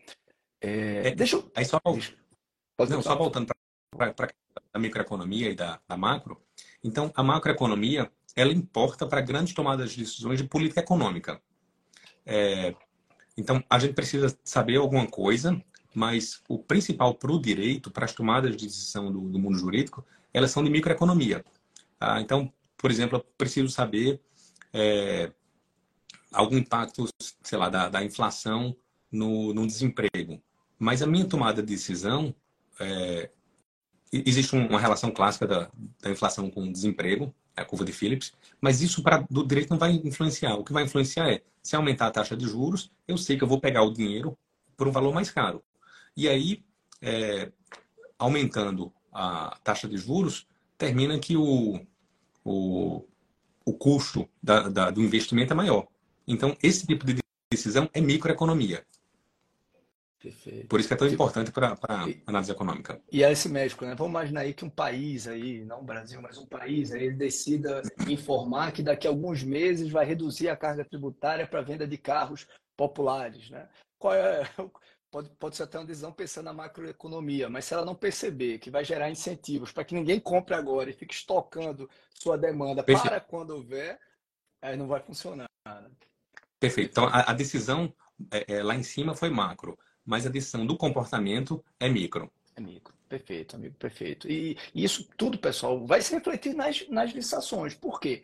É, 0.59 1.09
é, 1.09 1.15
deixa 1.15 1.35
eu... 1.35 1.51
Aí 1.55 1.63
só, 1.63 1.79
não, 1.85 3.01
só 3.01 3.15
voltando 3.15 3.53
para 3.95 4.33
a 4.73 4.79
microeconomia 4.79 5.51
e 5.51 5.55
da, 5.55 5.79
da 5.87 5.95
macro. 5.95 6.41
Então, 6.83 7.11
a 7.15 7.21
macroeconomia, 7.21 8.11
ela 8.35 8.51
importa 8.51 9.05
para 9.05 9.21
grandes 9.21 9.53
tomadas 9.53 9.91
de 9.91 10.03
decisões 10.03 10.41
de 10.41 10.47
política 10.47 10.81
econômica. 10.81 11.39
É, 12.25 12.73
então, 13.37 13.63
a 13.69 13.77
gente 13.77 13.93
precisa 13.93 14.35
saber 14.43 14.77
alguma 14.77 15.07
coisa, 15.07 15.63
mas 15.93 16.41
o 16.47 16.57
principal 16.57 17.13
para 17.15 17.31
o 17.31 17.39
direito, 17.39 17.91
para 17.91 18.05
as 18.05 18.13
tomadas 18.13 18.55
de 18.55 18.65
decisão 18.65 19.11
do, 19.11 19.21
do 19.29 19.39
mundo 19.39 19.57
jurídico, 19.57 20.05
elas 20.33 20.51
são 20.51 20.63
de 20.63 20.69
microeconomia. 20.69 21.43
Ah, 21.99 22.19
então, 22.19 22.51
por 22.77 22.91
exemplo, 22.91 23.17
eu 23.17 23.25
preciso 23.37 23.69
saber 23.69 24.19
é, 24.73 25.31
algum 26.31 26.57
impacto, 26.57 27.07
sei 27.43 27.57
lá, 27.57 27.69
da, 27.69 27.89
da 27.89 28.03
inflação 28.03 28.75
no, 29.11 29.53
no 29.53 29.65
desemprego. 29.67 30.41
Mas 30.79 31.01
a 31.01 31.07
minha 31.07 31.25
tomada 31.25 31.61
de 31.61 31.73
decisão 31.73 32.35
é, 32.79 33.29
existe 34.11 34.55
uma 34.55 34.79
relação 34.79 35.11
clássica 35.11 35.47
da, 35.47 35.71
da 36.01 36.09
inflação 36.09 36.49
com 36.49 36.63
o 36.63 36.71
desemprego, 36.71 37.33
é 37.55 37.61
a 37.61 37.65
curva 37.65 37.85
de 37.85 37.93
Phillips, 37.93 38.33
mas 38.59 38.81
isso 38.81 39.03
para 39.03 39.25
do 39.29 39.45
direito 39.45 39.69
não 39.69 39.77
vai 39.77 39.91
influenciar. 39.91 40.55
O 40.55 40.63
que 40.63 40.73
vai 40.73 40.83
influenciar 40.83 41.31
é, 41.31 41.41
se 41.61 41.75
aumentar 41.75 42.07
a 42.07 42.11
taxa 42.11 42.35
de 42.35 42.45
juros, 42.45 42.91
eu 43.07 43.17
sei 43.17 43.37
que 43.37 43.43
eu 43.43 43.47
vou 43.47 43.59
pegar 43.59 43.83
o 43.83 43.93
dinheiro 43.93 44.37
por 44.75 44.87
um 44.87 44.91
valor 44.91 45.13
mais 45.13 45.29
caro. 45.29 45.63
E 46.15 46.29
aí, 46.29 46.63
é, 47.01 47.51
aumentando 48.17 48.93
a 49.11 49.57
taxa 49.63 49.87
de 49.87 49.97
juros, 49.97 50.47
termina 50.77 51.19
que 51.19 51.35
o, 51.35 51.79
o, 52.43 53.05
o 53.65 53.73
custo 53.73 54.29
da, 54.41 54.69
da, 54.69 54.91
do 54.91 55.01
investimento 55.01 55.53
é 55.53 55.55
maior. 55.55 55.87
Então, 56.27 56.55
esse 56.61 56.85
tipo 56.85 57.05
de 57.05 57.21
decisão 57.51 57.89
é 57.93 58.01
microeconomia. 58.01 58.85
Perfeito. 60.23 60.67
Por 60.67 60.79
isso 60.79 60.87
que 60.87 60.93
é 60.93 60.97
tão 60.97 61.07
importante 61.07 61.51
para 61.51 61.77
a 61.83 62.05
análise 62.25 62.49
econômica. 62.49 63.01
E 63.11 63.25
é 63.25 63.31
esse 63.31 63.49
médico, 63.49 63.83
né? 63.83 63.93
Vamos 63.93 64.11
imaginar 64.11 64.41
aí 64.41 64.53
que 64.53 64.63
um 64.63 64.69
país 64.69 65.27
aí, 65.27 65.65
não 65.65 65.81
o 65.81 65.83
Brasil, 65.83 66.21
mas 66.21 66.37
um 66.37 66.45
país, 66.45 66.93
aí 66.93 67.07
ele 67.07 67.15
decida 67.15 67.81
informar 68.07 68.71
que 68.71 68.81
daqui 68.81 69.05
a 69.05 69.09
alguns 69.09 69.43
meses 69.43 69.89
vai 69.89 70.05
reduzir 70.05 70.47
a 70.47 70.55
carga 70.55 70.85
tributária 70.85 71.45
para 71.45 71.59
a 71.59 71.63
venda 71.63 71.85
de 71.85 71.97
carros 71.97 72.47
populares, 72.77 73.49
né? 73.49 73.67
Qual 73.99 74.13
é, 74.13 74.49
pode, 75.13 75.29
pode 75.37 75.55
ser 75.55 75.63
até 75.63 75.77
uma 75.77 75.85
decisão 75.85 76.11
pensando 76.11 76.45
na 76.45 76.53
macroeconomia, 76.53 77.47
mas 77.47 77.65
se 77.65 77.73
ela 77.75 77.85
não 77.85 77.93
perceber 77.93 78.57
que 78.57 78.71
vai 78.71 78.83
gerar 78.83 79.11
incentivos 79.11 79.71
para 79.71 79.85
que 79.85 79.93
ninguém 79.93 80.19
compre 80.19 80.55
agora 80.55 80.89
e 80.89 80.93
fique 80.93 81.13
estocando 81.13 81.87
sua 82.13 82.37
demanda 82.37 82.83
Perfeito. 82.83 83.09
para 83.09 83.19
quando 83.19 83.51
houver, 83.51 83.99
aí 84.59 84.75
não 84.75 84.87
vai 84.87 85.01
funcionar. 85.01 85.47
Perfeito. 86.59 86.89
Então, 86.89 87.05
a, 87.05 87.31
a 87.31 87.33
decisão 87.33 87.93
é, 88.31 88.55
é, 88.55 88.63
lá 88.63 88.73
em 88.75 88.83
cima 88.83 89.13
foi 89.13 89.29
macro 89.29 89.77
mas 90.05 90.25
a 90.25 90.29
decisão 90.29 90.65
do 90.65 90.77
comportamento 90.77 91.63
é 91.79 91.87
micro. 91.87 92.31
É 92.55 92.61
micro. 92.61 92.93
Perfeito, 93.07 93.55
amigo, 93.55 93.75
perfeito. 93.75 94.29
E, 94.29 94.57
isso 94.73 95.07
tudo, 95.17 95.37
pessoal, 95.37 95.85
vai 95.85 96.01
se 96.01 96.13
refletir 96.13 96.53
nas, 96.53 96.87
nas 96.89 97.11
licitações. 97.11 97.75
Por 97.75 97.99
quê? 97.99 98.23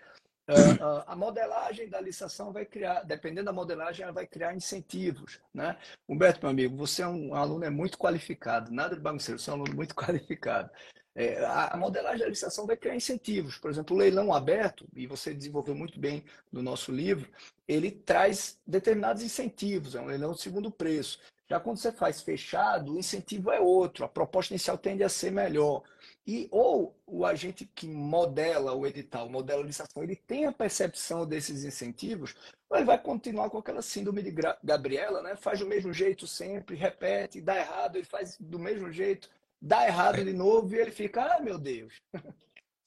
Uh, 0.49 1.03
a 1.05 1.15
modelagem 1.15 1.87
da 1.87 2.01
licitação 2.01 2.51
vai 2.51 2.65
criar, 2.65 3.03
dependendo 3.03 3.45
da 3.45 3.53
modelagem, 3.53 4.03
ela 4.03 4.11
vai 4.11 4.25
criar 4.25 4.55
incentivos. 4.55 5.39
Né? 5.53 5.77
Humberto, 6.07 6.39
meu 6.41 6.49
amigo, 6.49 6.75
você 6.75 7.03
é 7.03 7.07
um 7.07 7.35
aluno 7.35 7.65
é 7.65 7.69
muito 7.69 7.97
qualificado, 7.97 8.71
nada 8.71 8.95
de 8.95 9.01
bagunceiro, 9.01 9.39
você 9.39 9.49
é 9.49 9.53
um 9.53 9.57
aluno 9.57 9.75
muito 9.75 9.93
qualificado. 9.95 10.71
É, 11.15 11.43
a, 11.45 11.75
modelagem 11.75 12.19
da 12.19 12.29
licitação 12.29 12.65
vai 12.65 12.77
criar 12.77 12.95
incentivos. 12.95 13.57
Por 13.57 13.69
exemplo, 13.69 13.95
o 13.95 13.99
leilão 13.99 14.33
aberto, 14.33 14.87
e 14.95 15.05
você 15.05 15.33
desenvolveu 15.33 15.75
muito 15.75 15.99
bem 15.99 16.23
no 16.51 16.61
nosso 16.61 16.91
livro, 16.91 17.29
ele 17.67 17.91
traz 17.91 18.57
determinados 18.65 19.21
incentivos, 19.21 19.95
é 19.95 20.01
um 20.01 20.05
leilão 20.05 20.33
de 20.33 20.41
segundo 20.41 20.71
preço. 20.71 21.19
Já 21.49 21.59
quando 21.59 21.77
você 21.77 21.91
faz 21.91 22.21
fechado, 22.21 22.93
o 22.93 22.97
incentivo 22.97 23.51
é 23.51 23.59
outro, 23.59 24.05
a 24.05 24.07
proposta 24.07 24.53
inicial 24.53 24.77
tende 24.77 25.03
a 25.03 25.09
ser 25.09 25.31
melhor. 25.31 25.83
E 26.29 26.47
ou 26.51 26.95
o 27.07 27.25
agente 27.25 27.67
que 27.73 27.87
modela 27.87 28.71
o 28.75 28.85
edital, 28.85 29.27
modela 29.27 29.63
a 29.63 29.65
licitação, 29.65 30.03
ele 30.03 30.15
tem 30.15 30.45
a 30.45 30.51
percepção 30.51 31.25
desses 31.25 31.63
incentivos, 31.63 32.35
ele 32.71 32.85
vai 32.85 32.99
continuar 32.99 33.49
com 33.49 33.57
aquela 33.57 33.81
síndrome 33.81 34.21
de 34.21 34.31
Gabriela, 34.63 35.23
né? 35.23 35.35
Faz 35.35 35.57
do 35.57 35.65
mesmo 35.65 35.91
jeito 35.91 36.27
sempre, 36.27 36.75
repete, 36.75 37.41
dá 37.41 37.57
errado, 37.57 37.95
ele 37.95 38.05
faz 38.05 38.37
do 38.39 38.59
mesmo 38.59 38.91
jeito, 38.91 39.27
dá 39.59 39.87
errado 39.87 40.23
de 40.23 40.31
novo 40.31 40.71
e 40.75 40.77
ele 40.77 40.91
fica, 40.91 41.33
ah, 41.33 41.41
meu 41.41 41.57
Deus. 41.57 41.95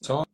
Só 0.01 0.25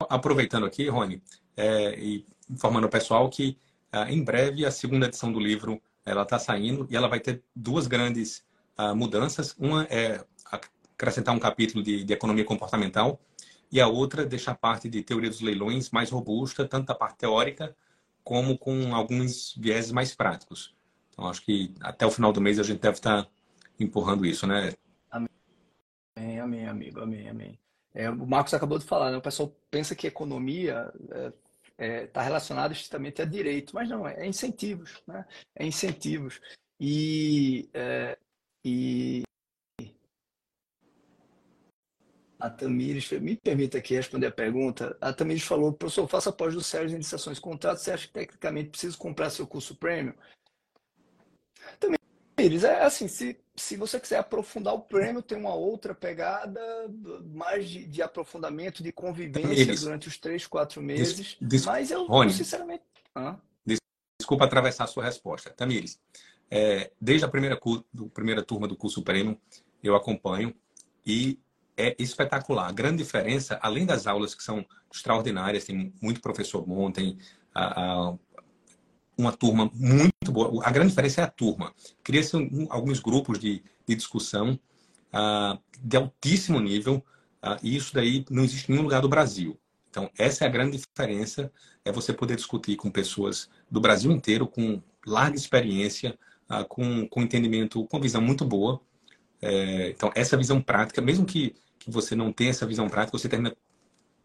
aproveitando 0.00 0.66
aqui, 0.66 0.86
Rony, 0.86 1.22
é, 1.56 1.98
e 1.98 2.26
informando 2.50 2.88
o 2.88 2.90
pessoal 2.90 3.30
que 3.30 3.58
ah, 3.90 4.12
em 4.12 4.22
breve 4.22 4.66
a 4.66 4.70
segunda 4.70 5.06
edição 5.06 5.32
do 5.32 5.40
livro 5.40 5.80
ela 6.04 6.24
está 6.24 6.38
saindo 6.38 6.86
e 6.90 6.94
ela 6.94 7.08
vai 7.08 7.20
ter 7.20 7.42
duas 7.56 7.86
grandes 7.86 8.44
uh, 8.78 8.94
mudanças. 8.94 9.54
Uma 9.58 9.84
é 9.84 10.22
acrescentar 11.00 11.34
um 11.34 11.38
capítulo 11.38 11.82
de, 11.82 12.04
de, 12.04 12.12
economia 12.12 12.44
comportamental 12.44 13.18
e 13.72 13.80
a 13.80 13.88
outra 13.88 14.26
deixar 14.26 14.52
a 14.52 14.56
parte 14.56 14.88
de 14.88 15.02
teoria 15.02 15.30
dos 15.30 15.40
leilões 15.40 15.90
mais 15.90 16.10
robusta, 16.10 16.66
tanto 16.66 16.86
da 16.86 16.94
parte 16.94 17.18
teórica 17.18 17.74
como 18.22 18.58
com 18.58 18.94
alguns 18.94 19.54
vieses 19.56 19.92
mais 19.92 20.14
práticos. 20.14 20.74
Então, 21.08 21.26
acho 21.26 21.42
que 21.42 21.72
até 21.80 22.04
o 22.04 22.10
final 22.10 22.32
do 22.32 22.40
mês 22.40 22.58
a 22.58 22.62
gente 22.62 22.80
deve 22.80 22.96
estar 22.96 23.26
empurrando 23.78 24.26
isso, 24.26 24.46
né? 24.46 24.74
Amém, 25.10 26.38
amém, 26.38 26.66
amigo, 26.66 27.00
amém, 27.00 27.28
amém. 27.28 27.58
É, 27.94 28.10
o 28.10 28.26
Marcos 28.26 28.52
acabou 28.52 28.78
de 28.78 28.84
falar, 28.84 29.10
né? 29.10 29.16
O 29.16 29.22
pessoal 29.22 29.54
pensa 29.70 29.94
que 29.94 30.06
economia 30.06 30.92
é, 31.10 31.26
está 31.26 31.32
é, 31.78 32.06
tá 32.06 32.22
relacionado 32.22 32.72
estritamente 32.72 33.22
a 33.22 33.24
direito, 33.24 33.74
mas 33.74 33.88
não, 33.88 34.06
é, 34.06 34.14
é 34.20 34.26
incentivos, 34.26 35.02
né? 35.06 35.24
É 35.56 35.66
incentivos. 35.66 36.40
E, 36.78 37.68
é, 37.72 38.18
e 38.64 39.22
a 42.40 42.50
Tamires, 42.50 43.10
me 43.20 43.36
permita 43.36 43.78
aqui 43.78 43.94
responder 43.94 44.26
a 44.26 44.32
pergunta, 44.32 44.96
a 45.00 45.12
Tamires 45.12 45.42
falou, 45.42 45.72
professor, 45.72 46.08
faça 46.08 46.32
pós 46.32 46.54
do 46.54 46.62
Sérgio 46.62 46.94
em 46.94 46.98
licitações 46.98 47.36
de 47.36 47.42
contrato, 47.42 47.78
você 47.78 47.92
acha 47.92 48.06
que 48.06 48.12
tecnicamente 48.12 48.70
precisa 48.70 48.96
comprar 48.96 49.30
seu 49.30 49.46
curso 49.46 49.74
premium? 49.74 50.14
Tamires, 52.36 52.64
é 52.64 52.82
assim, 52.82 53.06
se 53.06 53.38
se 53.60 53.76
você 53.76 54.00
quiser 54.00 54.18
aprofundar 54.18 54.74
o 54.74 54.80
prêmio, 54.80 55.22
tem 55.22 55.36
uma 55.36 55.54
outra 55.54 55.94
pegada, 55.94 56.60
mais 57.34 57.68
de, 57.68 57.86
de 57.86 58.00
aprofundamento, 58.00 58.82
de 58.82 58.90
convivência 58.90 59.76
durante 59.76 60.08
os 60.08 60.16
três, 60.16 60.46
quatro 60.46 60.80
meses. 60.80 61.36
Des, 61.40 61.66
mas 61.66 61.90
eu, 61.90 62.06
Rony, 62.06 62.32
sinceramente. 62.32 62.82
Ah. 63.14 63.38
Desculpa 64.18 64.44
atravessar 64.44 64.84
a 64.84 64.86
sua 64.86 65.04
resposta. 65.04 65.50
Tamires, 65.50 66.00
é, 66.50 66.90
desde 67.00 67.24
a 67.24 67.28
primeira, 67.28 67.58
do, 67.92 68.08
primeira 68.08 68.42
turma 68.42 68.66
do 68.66 68.76
curso 68.76 69.02
prêmio, 69.02 69.38
eu 69.82 69.94
acompanho 69.94 70.54
e 71.04 71.38
é 71.76 71.96
espetacular. 71.98 72.68
A 72.68 72.72
grande 72.72 72.98
diferença, 72.98 73.58
além 73.62 73.86
das 73.86 74.06
aulas 74.06 74.34
que 74.34 74.42
são 74.42 74.64
extraordinárias, 74.92 75.64
tem 75.64 75.92
muito 76.00 76.20
professor 76.20 76.62
bom, 76.62 76.90
tem 76.90 77.18
a, 77.54 77.82
a, 77.82 78.14
uma 79.16 79.32
turma 79.32 79.70
muito 79.74 80.32
boa. 80.32 80.66
A 80.66 80.70
grande 80.70 80.90
diferença 80.90 81.20
é 81.20 81.24
a 81.24 81.30
turma. 81.30 81.72
Cria-se 82.02 82.36
um, 82.36 82.66
alguns 82.70 83.00
grupos 83.00 83.38
de, 83.38 83.62
de 83.86 83.94
discussão 83.94 84.58
uh, 85.12 85.58
de 85.80 85.96
altíssimo 85.96 86.60
nível 86.60 87.04
uh, 87.44 87.56
e 87.62 87.76
isso 87.76 87.94
daí 87.94 88.24
não 88.30 88.44
existe 88.44 88.68
em 88.68 88.72
nenhum 88.72 88.84
lugar 88.84 89.02
do 89.02 89.08
Brasil. 89.08 89.58
Então, 89.90 90.08
essa 90.16 90.44
é 90.44 90.46
a 90.46 90.50
grande 90.50 90.78
diferença, 90.78 91.52
é 91.84 91.90
você 91.90 92.12
poder 92.12 92.36
discutir 92.36 92.76
com 92.76 92.90
pessoas 92.90 93.50
do 93.68 93.80
Brasil 93.80 94.12
inteiro, 94.12 94.46
com 94.46 94.80
larga 95.04 95.36
experiência, 95.36 96.16
uh, 96.50 96.64
com, 96.66 97.08
com 97.08 97.22
entendimento, 97.22 97.84
com 97.86 98.00
visão 98.00 98.22
muito 98.22 98.44
boa. 98.44 98.80
É, 99.42 99.90
então, 99.90 100.12
essa 100.14 100.36
visão 100.36 100.60
prática, 100.60 101.00
mesmo 101.00 101.24
que, 101.24 101.54
que 101.78 101.90
você 101.90 102.14
não 102.14 102.32
tenha 102.32 102.50
essa 102.50 102.66
visão 102.66 102.88
prática, 102.88 103.16
você 103.16 103.28
termina 103.28 103.54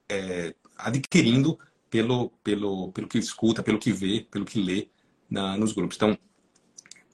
é, 0.09 0.53
adquirindo 0.77 1.57
pelo, 1.89 2.29
pelo, 2.43 2.91
pelo 2.91 3.07
que 3.07 3.17
escuta, 3.17 3.63
pelo 3.63 3.79
que 3.79 3.91
vê, 3.91 4.27
pelo 4.29 4.45
que 4.45 4.61
lê 4.61 4.89
na, 5.29 5.57
nos 5.57 5.71
grupos. 5.71 5.95
Então, 5.95 6.17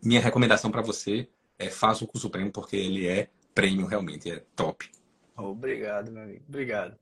minha 0.02 0.20
recomendação 0.20 0.72
para 0.72 0.82
você 0.82 1.28
é 1.60 1.70
faça 1.70 2.04
o 2.04 2.08
curso 2.08 2.30
prêmio, 2.30 2.52
porque 2.52 2.76
ele 2.76 3.08
é 3.08 3.30
prêmio 3.54 3.86
realmente, 3.86 4.32
é 4.32 4.44
top. 4.56 4.90
Obrigado, 5.38 6.12
meu 6.12 6.24
amigo. 6.24 6.44
Obrigado. 6.48 6.98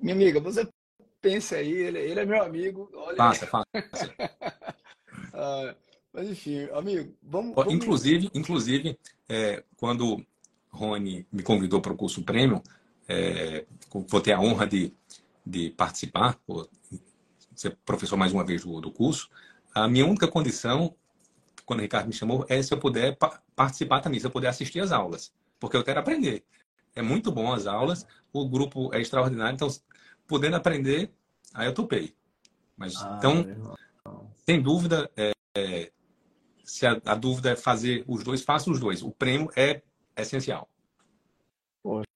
Minha 0.00 0.14
amiga, 0.14 0.40
você 0.40 0.66
pensa 1.20 1.56
aí, 1.56 1.72
ele, 1.72 1.98
ele 1.98 2.20
é 2.20 2.24
meu 2.24 2.42
amigo. 2.42 2.90
Olha 2.94 3.16
faça. 3.34 3.66
ah, 5.34 5.74
mas 6.16 6.30
enfim, 6.30 6.66
amigo, 6.72 7.14
vamos. 7.22 7.54
vamos... 7.54 7.74
Inclusive, 7.74 8.30
inclusive 8.32 8.98
é, 9.28 9.62
quando 9.76 10.24
Rony 10.70 11.26
me 11.30 11.42
convidou 11.42 11.82
para 11.82 11.92
o 11.92 11.96
curso 11.96 12.22
prêmio, 12.22 12.62
é, 13.06 13.66
vou 14.08 14.20
ter 14.22 14.32
a 14.32 14.40
honra 14.40 14.66
de, 14.66 14.94
de 15.44 15.70
participar, 15.70 16.40
ser 17.54 17.76
professor 17.84 18.16
mais 18.16 18.32
uma 18.32 18.44
vez 18.44 18.64
do, 18.64 18.80
do 18.80 18.90
curso, 18.90 19.28
a 19.74 19.86
minha 19.86 20.06
única 20.06 20.26
condição, 20.26 20.94
quando 21.66 21.80
o 21.80 21.82
Ricardo 21.82 22.06
me 22.06 22.14
chamou, 22.14 22.46
é 22.48 22.62
se 22.62 22.72
eu 22.72 22.78
puder 22.78 23.14
pa 23.16 23.42
participar 23.54 24.00
também, 24.00 24.18
se 24.18 24.26
eu 24.26 24.30
puder 24.30 24.48
assistir 24.48 24.80
as 24.80 24.92
aulas, 24.92 25.32
porque 25.60 25.76
eu 25.76 25.84
quero 25.84 26.00
aprender. 26.00 26.44
É 26.94 27.02
muito 27.02 27.30
bom 27.30 27.52
as 27.52 27.66
aulas, 27.66 28.06
o 28.32 28.48
grupo 28.48 28.94
é 28.94 29.02
extraordinário, 29.02 29.54
então, 29.54 29.68
podendo 30.26 30.56
aprender, 30.56 31.10
aí 31.52 31.66
eu 31.66 31.74
topei. 31.74 32.14
Mas, 32.74 32.96
ah, 32.96 33.16
então, 33.18 33.76
sem 34.46 34.62
dúvida, 34.62 35.10
é, 35.14 35.32
é, 35.56 35.90
se 36.66 36.84
a, 36.84 37.00
a, 37.04 37.14
dúvida 37.14 37.50
é 37.50 37.56
fazer 37.56 38.04
os 38.08 38.24
dois, 38.24 38.42
faça 38.42 38.70
os 38.70 38.80
dois. 38.80 39.02
O 39.02 39.10
prêmio 39.10 39.48
é 39.56 39.82
essencial. 40.16 40.68
Poxa, 41.82 42.06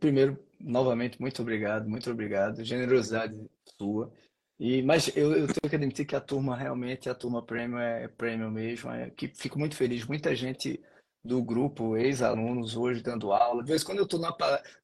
primeiro, 0.00 0.38
novamente, 0.58 1.20
muito 1.20 1.42
obrigado, 1.42 1.88
muito 1.88 2.10
obrigado. 2.10 2.64
Generosidade 2.64 3.38
sua. 3.78 4.10
E, 4.58 4.80
mas 4.82 5.14
eu, 5.16 5.32
eu, 5.32 5.46
tenho 5.46 5.68
que 5.68 5.76
admitir 5.76 6.06
que 6.06 6.16
a 6.16 6.20
turma 6.20 6.56
realmente, 6.56 7.08
a 7.10 7.14
turma 7.14 7.42
premium 7.42 7.78
é, 7.78 8.04
é 8.04 8.08
premium 8.08 8.50
mesmo. 8.50 8.90
É, 8.90 9.10
que 9.10 9.28
fico 9.28 9.58
muito 9.58 9.76
feliz. 9.76 10.06
Muita 10.06 10.34
gente 10.34 10.80
do 11.24 11.42
grupo, 11.42 11.96
ex-alunos, 11.96 12.76
hoje 12.76 13.02
dando 13.02 13.32
aula. 13.32 13.62
De 13.62 13.68
vez 13.68 13.82
em 13.82 13.84
quando 13.84 13.98
eu 13.98 14.04
estou 14.04 14.20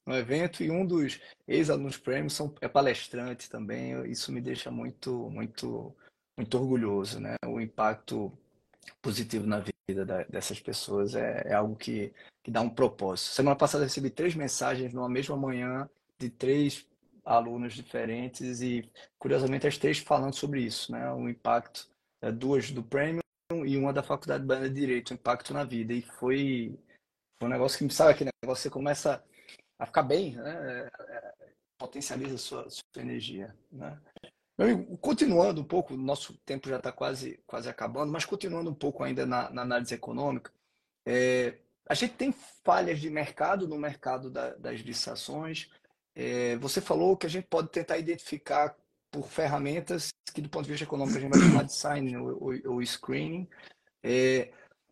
no 0.05 0.15
evento 0.15 0.63
e 0.63 0.71
um 0.71 0.85
dos 0.85 1.19
ex-alunos 1.47 1.97
premium 1.97 2.29
são, 2.29 2.53
é 2.61 2.67
palestrante 2.67 3.49
também. 3.49 4.05
Isso 4.09 4.31
me 4.31 4.39
deixa 4.39 4.69
muito, 4.69 5.29
muito, 5.29 5.95
muito 6.39 6.57
orgulhoso, 6.57 7.19
né? 7.19 7.35
O 7.45 7.59
impacto 7.59 8.31
positivo 9.01 9.45
na 9.45 9.59
vida 9.59 10.05
da, 10.05 10.23
dessas 10.23 10.59
pessoas 10.59 11.13
é, 11.13 11.43
é 11.45 11.53
algo 11.53 11.75
que, 11.75 12.13
que 12.41 12.49
dá 12.49 12.61
um 12.61 12.69
propósito. 12.69 13.33
Semana 13.33 13.57
passada 13.57 13.83
recebi 13.83 14.09
três 14.09 14.35
mensagens 14.35 14.93
numa 14.93 15.09
mesma 15.09 15.35
manhã 15.35 15.89
de 16.17 16.29
três 16.29 16.87
alunos 17.25 17.73
diferentes 17.73 18.61
e, 18.61 18.89
curiosamente, 19.17 19.67
as 19.67 19.77
três 19.77 19.99
falando 19.99 20.33
sobre 20.33 20.61
isso, 20.61 20.93
né? 20.93 21.11
O 21.11 21.27
impacto, 21.27 21.89
é, 22.21 22.31
duas 22.31 22.71
do 22.71 22.81
Premium 22.81 23.19
e 23.65 23.75
uma 23.75 23.91
da 23.91 24.01
Faculdade 24.01 24.45
de 24.47 24.69
Direito, 24.69 25.11
o 25.11 25.15
impacto 25.15 25.53
na 25.53 25.65
vida. 25.65 25.91
E 25.93 26.01
foi, 26.01 26.79
foi 27.37 27.49
um 27.49 27.51
negócio 27.51 27.77
que, 27.77 27.93
sabe 27.93 28.11
aquele 28.11 28.29
negócio, 28.41 28.63
você 28.63 28.69
começa 28.69 29.21
a 29.77 29.85
ficar 29.85 30.03
bem, 30.03 30.35
né? 30.37 30.87
É, 30.87 31.13
é, 31.13 31.33
potencializa 31.77 32.35
a 32.35 32.37
sua, 32.37 32.69
sua 32.69 32.83
energia, 33.01 33.53
né? 33.69 33.99
Amigo, 34.59 34.97
continuando 34.97 35.61
um 35.61 35.63
pouco, 35.63 35.95
nosso 35.95 36.33
tempo 36.39 36.67
já 36.67 36.75
está 36.75 36.91
quase, 36.91 37.39
quase 37.47 37.69
acabando, 37.69 38.11
mas 38.11 38.25
continuando 38.25 38.69
um 38.69 38.73
pouco 38.73 39.01
ainda 39.01 39.25
na, 39.25 39.49
na 39.49 39.61
análise 39.61 39.93
econômica, 39.93 40.51
é, 41.05 41.59
a 41.87 41.93
gente 41.93 42.15
tem 42.15 42.33
falhas 42.65 42.99
de 42.99 43.09
mercado 43.09 43.69
no 43.69 43.77
mercado 43.77 44.29
da, 44.29 44.53
das 44.55 44.81
licitações. 44.81 45.69
É, 46.13 46.57
você 46.57 46.81
falou 46.81 47.15
que 47.15 47.25
a 47.25 47.29
gente 47.29 47.47
pode 47.47 47.69
tentar 47.69 47.97
identificar 47.99 48.75
por 49.09 49.29
ferramentas 49.29 50.09
que, 50.33 50.41
do 50.41 50.49
ponto 50.49 50.65
de 50.65 50.71
vista 50.71 50.83
econômico, 50.83 51.17
a 51.17 51.21
gente 51.21 51.31
vai 51.31 51.39
chamar 51.39 51.63
de 51.63 51.73
signing 51.73 52.17
ou, 52.17 52.43
ou, 52.43 52.73
ou 52.73 52.85
screening. 52.85 53.47
É, 54.03 54.51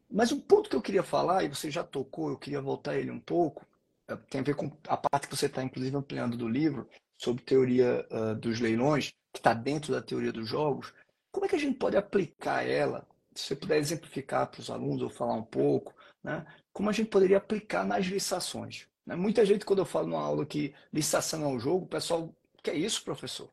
mas 0.10 0.32
um 0.32 0.40
ponto 0.40 0.70
que 0.70 0.78
eu 0.78 0.82
queria 0.82 1.04
falar, 1.04 1.44
e 1.44 1.50
você 1.50 1.70
já 1.70 1.84
tocou, 1.84 2.30
eu 2.30 2.38
queria 2.38 2.62
voltar 2.62 2.96
ele 2.96 3.12
um 3.12 3.20
pouco, 3.20 3.68
é, 4.08 4.16
tem 4.16 4.40
a 4.40 4.46
ver 4.46 4.56
com 4.56 4.72
a 4.88 4.96
parte 4.96 5.28
que 5.28 5.36
você 5.36 5.48
está, 5.48 5.62
inclusive, 5.62 5.98
ampliando 5.98 6.38
do 6.38 6.48
livro, 6.48 6.88
sobre 7.18 7.44
teoria 7.44 8.08
uh, 8.12 8.36
dos 8.36 8.62
leilões 8.62 9.12
que 9.38 9.40
está 9.40 9.54
dentro 9.54 9.94
da 9.94 10.02
teoria 10.02 10.34
dos 10.34 10.50
jogos, 10.50 10.92
como 11.32 11.46
é 11.46 11.50
que 11.50 11.56
a 11.56 11.60
gente 11.60 11.78
pode 11.78 11.96
aplicar 11.96 12.68
ela? 12.68 13.08
Se 13.36 13.46
você 13.46 13.56
puder 13.56 13.78
exemplificar 13.78 14.48
para 14.48 14.60
os 14.60 14.72
alunos 14.72 15.04
ou 15.04 15.10
falar 15.12 15.36
um 15.36 15.44
pouco, 15.44 15.94
né? 16.24 16.44
como 16.74 16.90
a 16.90 16.94
gente 16.94 17.10
poderia 17.10 17.38
aplicar 17.38 17.86
nas 17.86 18.06
licitações. 18.08 18.88
Né? 19.06 19.16
Muita 19.16 19.46
gente, 19.46 19.64
quando 19.64 19.80
eu 19.80 19.86
falo 19.86 20.08
numa 20.08 20.24
aula 20.24 20.44
que 20.44 20.74
licitação 20.92 21.44
é 21.44 21.48
um 21.48 21.60
jogo, 21.60 21.86
o 21.86 21.88
pessoal, 21.88 22.36
que 22.64 22.72
é 22.72 22.76
isso, 22.76 23.04
professor? 23.04 23.52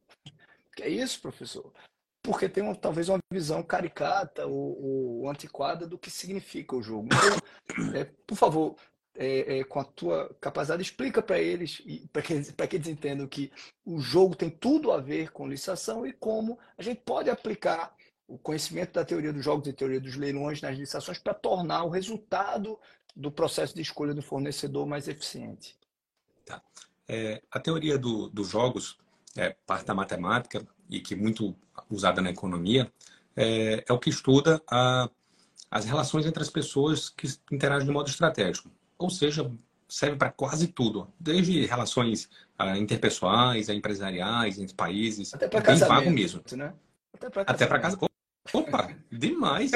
Que 0.75 0.85
é 0.85 0.89
isso, 0.89 1.21
professor? 1.21 1.71
Porque 2.23 2.49
tem 2.49 2.63
uma, 2.63 2.75
talvez 2.75 3.11
uma 3.11 3.19
visão 3.31 3.63
caricata 3.63 4.47
ou, 4.47 5.21
ou 5.21 5.31
antiquada 5.31 5.87
do 5.87 5.99
que 5.99 6.11
significa 6.11 6.75
o 6.75 6.83
jogo. 6.83 7.09
Então, 7.13 7.95
é, 7.95 8.05
por 8.27 8.37
favor, 8.37 8.77
é, 9.17 9.59
é, 9.59 9.65
com 9.65 9.81
a 9.81 9.85
tua 9.85 10.35
capacidade, 10.41 10.83
explica 10.83 11.23
para 11.23 11.39
eles, 11.39 11.83
para 12.13 12.23
que, 12.23 12.43
que 12.43 12.77
eles 12.77 12.89
entendam 12.89 13.27
que 13.27 13.53
o 13.85 14.01
jogo 14.01 14.35
tem 14.35 14.51
tudo 14.51 14.91
a 14.91 14.99
ver 14.99 15.31
com 15.31 15.49
licitação 15.49 16.07
e 16.07 16.13
como 16.13 16.59
a 16.77 16.83
gente 16.83 17.01
pode 17.05 17.31
aplicar 17.31 17.95
o 18.27 18.39
conhecimento 18.39 18.93
da 18.93 19.05
teoria 19.05 19.33
dos 19.33 19.45
jogos 19.45 19.69
e 19.69 19.73
teoria 19.73 20.01
dos 20.01 20.17
leilões 20.17 20.61
nas 20.61 20.77
licitações 20.77 21.19
para 21.19 21.35
tornar 21.35 21.85
o 21.85 21.91
resultado 21.91 22.79
do 23.15 23.31
processo 23.31 23.75
de 23.75 23.83
escolha 23.83 24.15
do 24.15 24.23
fornecedor 24.23 24.87
mais 24.87 25.07
eficiente. 25.07 25.79
Tá. 26.45 26.61
É, 27.07 27.43
a 27.51 27.61
teoria 27.61 27.97
do, 27.99 28.29
dos 28.31 28.49
jogos 28.49 28.99
é 29.37 29.55
parte 29.67 29.87
da 29.87 29.95
matemática 29.95 30.67
e 30.91 31.01
que 31.01 31.15
é 31.15 31.17
muito 31.17 31.55
usada 31.89 32.21
na 32.21 32.31
economia 32.31 32.91
é, 33.37 33.85
é 33.89 33.93
o 33.93 33.99
que 33.99 34.11
estuda 34.11 34.61
a, 34.69 35.09
as 35.71 35.85
relações 35.85 36.27
entre 36.27 36.43
as 36.43 36.51
pessoas 36.51 37.11
que 37.11 37.29
interagem 37.53 37.87
de 37.87 37.93
modo 37.93 38.09
estratégico 38.09 38.71
ou 38.99 39.11
seja, 39.11 39.51
serve 39.89 40.17
para 40.17 40.31
quase 40.31 40.69
tudo, 40.69 41.13
desde 41.19 41.67
relações 41.67 42.29
uh, 42.61 42.77
interpessoais, 42.77 43.69
empresariais, 43.69 44.59
entre 44.59 44.75
países, 44.75 45.33
até 45.35 45.49
para 45.49 45.61
é 45.61 45.63
bem 45.63 45.89
vago 45.89 46.11
mesmo. 46.11 46.43
Né? 46.53 46.75
Até 47.47 47.67
para 47.67 47.79
casa. 47.79 47.99
Opa, 48.53 48.95
demais. 49.11 49.73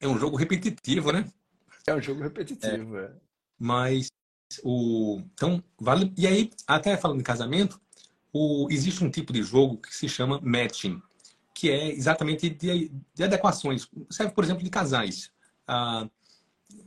é 0.00 0.08
um 0.08 0.18
jogo 0.18 0.36
repetitivo, 0.36 1.12
né? 1.12 1.26
É 1.86 1.94
um 1.94 2.00
jogo 2.00 2.22
repetitivo, 2.22 2.98
é. 2.98 3.04
é. 3.04 3.10
Mas 3.58 4.10
o 4.62 5.22
então 5.32 5.62
vale 5.80 6.12
e 6.16 6.26
aí 6.26 6.50
até 6.66 6.96
falando 6.96 7.18
de 7.18 7.24
casamento, 7.24 7.80
o 8.32 8.66
existe 8.70 9.02
um 9.02 9.10
tipo 9.10 9.32
de 9.32 9.42
jogo 9.42 9.78
que 9.78 9.94
se 9.94 10.08
chama 10.08 10.40
matching, 10.42 11.00
que 11.54 11.70
é 11.70 11.90
exatamente 11.90 12.50
de, 12.50 12.90
de 13.14 13.24
adequações. 13.24 13.88
Serve, 14.10 14.32
por 14.32 14.44
exemplo, 14.44 14.62
de 14.62 14.70
casais 14.70 15.31
ah, 15.66 16.08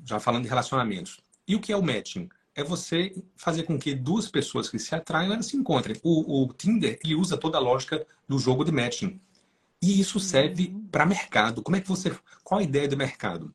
já 0.05 0.19
falando 0.19 0.43
de 0.43 0.49
relacionamentos. 0.49 1.19
E 1.47 1.55
o 1.55 1.59
que 1.59 1.71
é 1.71 1.77
o 1.77 1.83
matching? 1.83 2.29
É 2.53 2.63
você 2.63 3.13
fazer 3.35 3.63
com 3.63 3.77
que 3.77 3.93
duas 3.93 4.29
pessoas 4.29 4.69
que 4.69 4.79
se 4.79 4.95
atraem 4.95 5.31
elas 5.31 5.47
se 5.47 5.57
encontrem. 5.57 5.99
O, 6.03 6.43
o 6.43 6.53
Tinder 6.53 6.99
ele 7.03 7.15
usa 7.15 7.37
toda 7.37 7.57
a 7.57 7.61
lógica 7.61 8.05
do 8.27 8.39
jogo 8.39 8.63
de 8.63 8.71
matching. 8.71 9.19
E 9.81 9.99
isso 9.99 10.19
serve 10.19 10.67
uhum. 10.67 10.87
para 10.87 11.05
mercado. 11.05 11.61
Como 11.61 11.75
é 11.75 11.81
que 11.81 11.87
você. 11.87 12.15
Qual 12.43 12.59
a 12.59 12.63
ideia 12.63 12.87
do 12.87 12.97
mercado? 12.97 13.53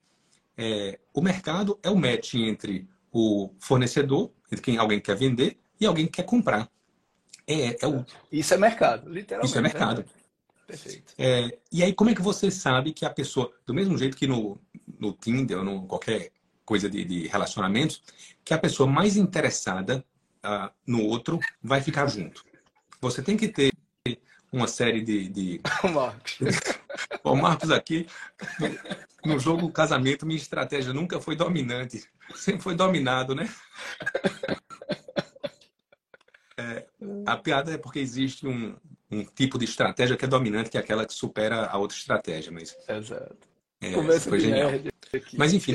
É, 0.57 0.99
o 1.15 1.21
mercado 1.23 1.79
é 1.83 1.91
o 1.91 1.97
matching 1.97 2.45
entre 2.47 2.87
o 3.11 3.51
fornecedor, 3.59 4.31
entre 4.53 4.63
quem 4.63 4.77
alguém 4.77 5.01
quer 5.01 5.17
vender, 5.17 5.59
e 5.81 5.87
alguém 5.87 6.07
que 6.07 6.13
quer 6.13 6.25
comprar. 6.25 6.71
É, 7.47 7.85
é 7.85 7.89
o... 7.89 8.05
Isso 8.31 8.55
é 8.55 8.59
mercado, 8.59 9.11
literalmente. 9.11 9.51
Isso 9.51 9.59
é 9.59 9.63
mercado. 9.63 10.05
Perfeito. 10.71 11.15
É, 11.19 11.59
e 11.73 11.83
aí, 11.83 11.93
como 11.93 12.11
é 12.11 12.15
que 12.15 12.23
você 12.23 12.51
sabe 12.51 12.93
que 12.93 13.05
a 13.05 13.11
pessoa, 13.11 13.53
do 13.67 13.75
mesmo 13.75 13.99
jeito 13.99 14.17
que 14.17 14.27
no, 14.27 14.61
no 14.99 15.13
Tinder 15.13 15.59
ou 15.59 15.65
no 15.65 15.87
qualquer 15.87 16.31
coisa 16.65 16.89
de, 16.89 17.05
de 17.05 17.27
relacionamentos, 17.27 18.03
que 18.45 18.55
a 18.55 18.59
pessoa 18.59 18.89
mais 18.89 19.17
interessada 19.17 20.05
uh, 20.45 20.71
no 20.87 21.03
outro 21.03 21.41
vai 21.61 21.81
ficar 21.81 22.07
junto? 22.07 22.45
Você 23.01 23.21
tem 23.21 23.37
que 23.37 23.49
ter 23.49 23.73
uma 24.53 24.69
série 24.69 25.03
de. 25.03 25.29
de... 25.29 25.61
O 25.83 25.89
Marcos. 25.89 26.39
o 27.25 27.35
Marcos 27.35 27.71
aqui, 27.73 28.07
no, 29.25 29.39
jogo 29.39 29.73
casamento, 29.73 30.27
minha 30.27 30.39
estratégia 30.39 30.93
nunca 30.93 31.21
foi 31.21 31.35
dominante. 31.35 32.05
Sempre 32.37 32.63
foi 32.63 32.75
dominado, 32.77 33.35
né? 33.35 33.49
É, 36.63 36.85
a 37.25 37.39
piada 37.39 37.73
é 37.73 37.79
porque 37.79 37.99
existe 37.99 38.47
um, 38.47 38.77
um 39.11 39.25
tipo 39.25 39.59
de 39.59 39.65
estratégia 39.65 40.17
que 40.17 40.25
é 40.25 40.29
dominante, 40.29 40.71
que 40.71 40.77
é 40.77 40.81
aquela 40.81 41.05
que 41.05 41.13
supera 41.13 41.67
a 41.67 41.79
outra 41.79 41.97
estratégia. 41.97 42.53
Mas, 42.53 42.77
Exato. 42.89 43.49
É, 43.81 44.21
foi 44.21 44.41
genial. 44.41 44.71
Mas 45.37 45.53
enfim, 45.53 45.75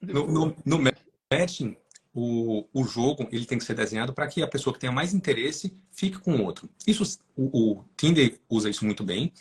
no, 0.00 0.26
no, 0.28 0.56
no, 0.64 0.92
matching, 1.30 1.76
o, 2.14 2.66
o 2.72 2.84
jogo 2.84 3.28
ele 3.32 3.44
tem 3.44 3.58
que 3.58 3.64
ser 3.64 3.74
desenhado 3.74 4.14
para 4.14 4.26
que 4.28 4.42
a 4.42 4.46
pessoa 4.46 4.72
que 4.72 4.80
tenha 4.80 4.92
mais 4.92 5.12
interesse 5.12 5.76
fique 5.92 6.18
com 6.18 6.36
o 6.36 6.44
outro. 6.44 6.68
Isso, 6.86 7.18
o, 7.36 7.72
o 7.72 7.84
Tinder 7.96 8.38
usa 8.48 8.70
isso 8.70 8.84
muito 8.84 9.02
bem, 9.04 9.32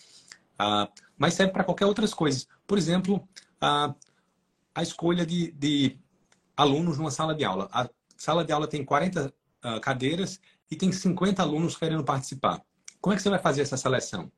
uh, 0.60 0.92
mas 1.18 1.36
serve 1.36 1.54
para 1.54 1.64
qualquer 1.64 1.86
outras 1.86 2.14
coisas. 2.14 2.48
Por 2.66 2.78
exemplo, 2.78 3.28
uh, 3.64 3.96
a 4.74 4.82
escolha 4.82 5.26
de, 5.26 5.52
de 5.52 5.98
alunos 6.58 6.98
numa 6.98 7.12
sala 7.12 7.36
de 7.36 7.46
aula. 7.46 7.70
A 7.72 7.88
sala 8.18 8.44
de 8.44 8.52
aula 8.52 8.68
tem 8.68 8.84
40 8.84 9.28
uh, 9.28 9.32
ah, 9.62 9.80
cadeiras 9.80 10.40
e 10.70 10.76
tem 10.76 10.92
50 10.92 11.42
alunos 11.42 11.78
querendo 11.78 12.04
participar. 12.04 12.62
Como 13.04 13.14
é 13.14 13.18
que 13.18 13.22
você 13.22 13.30
vai 13.30 13.40
fazer 13.40 13.64
essa 13.64 13.76
seleção? 13.76 14.32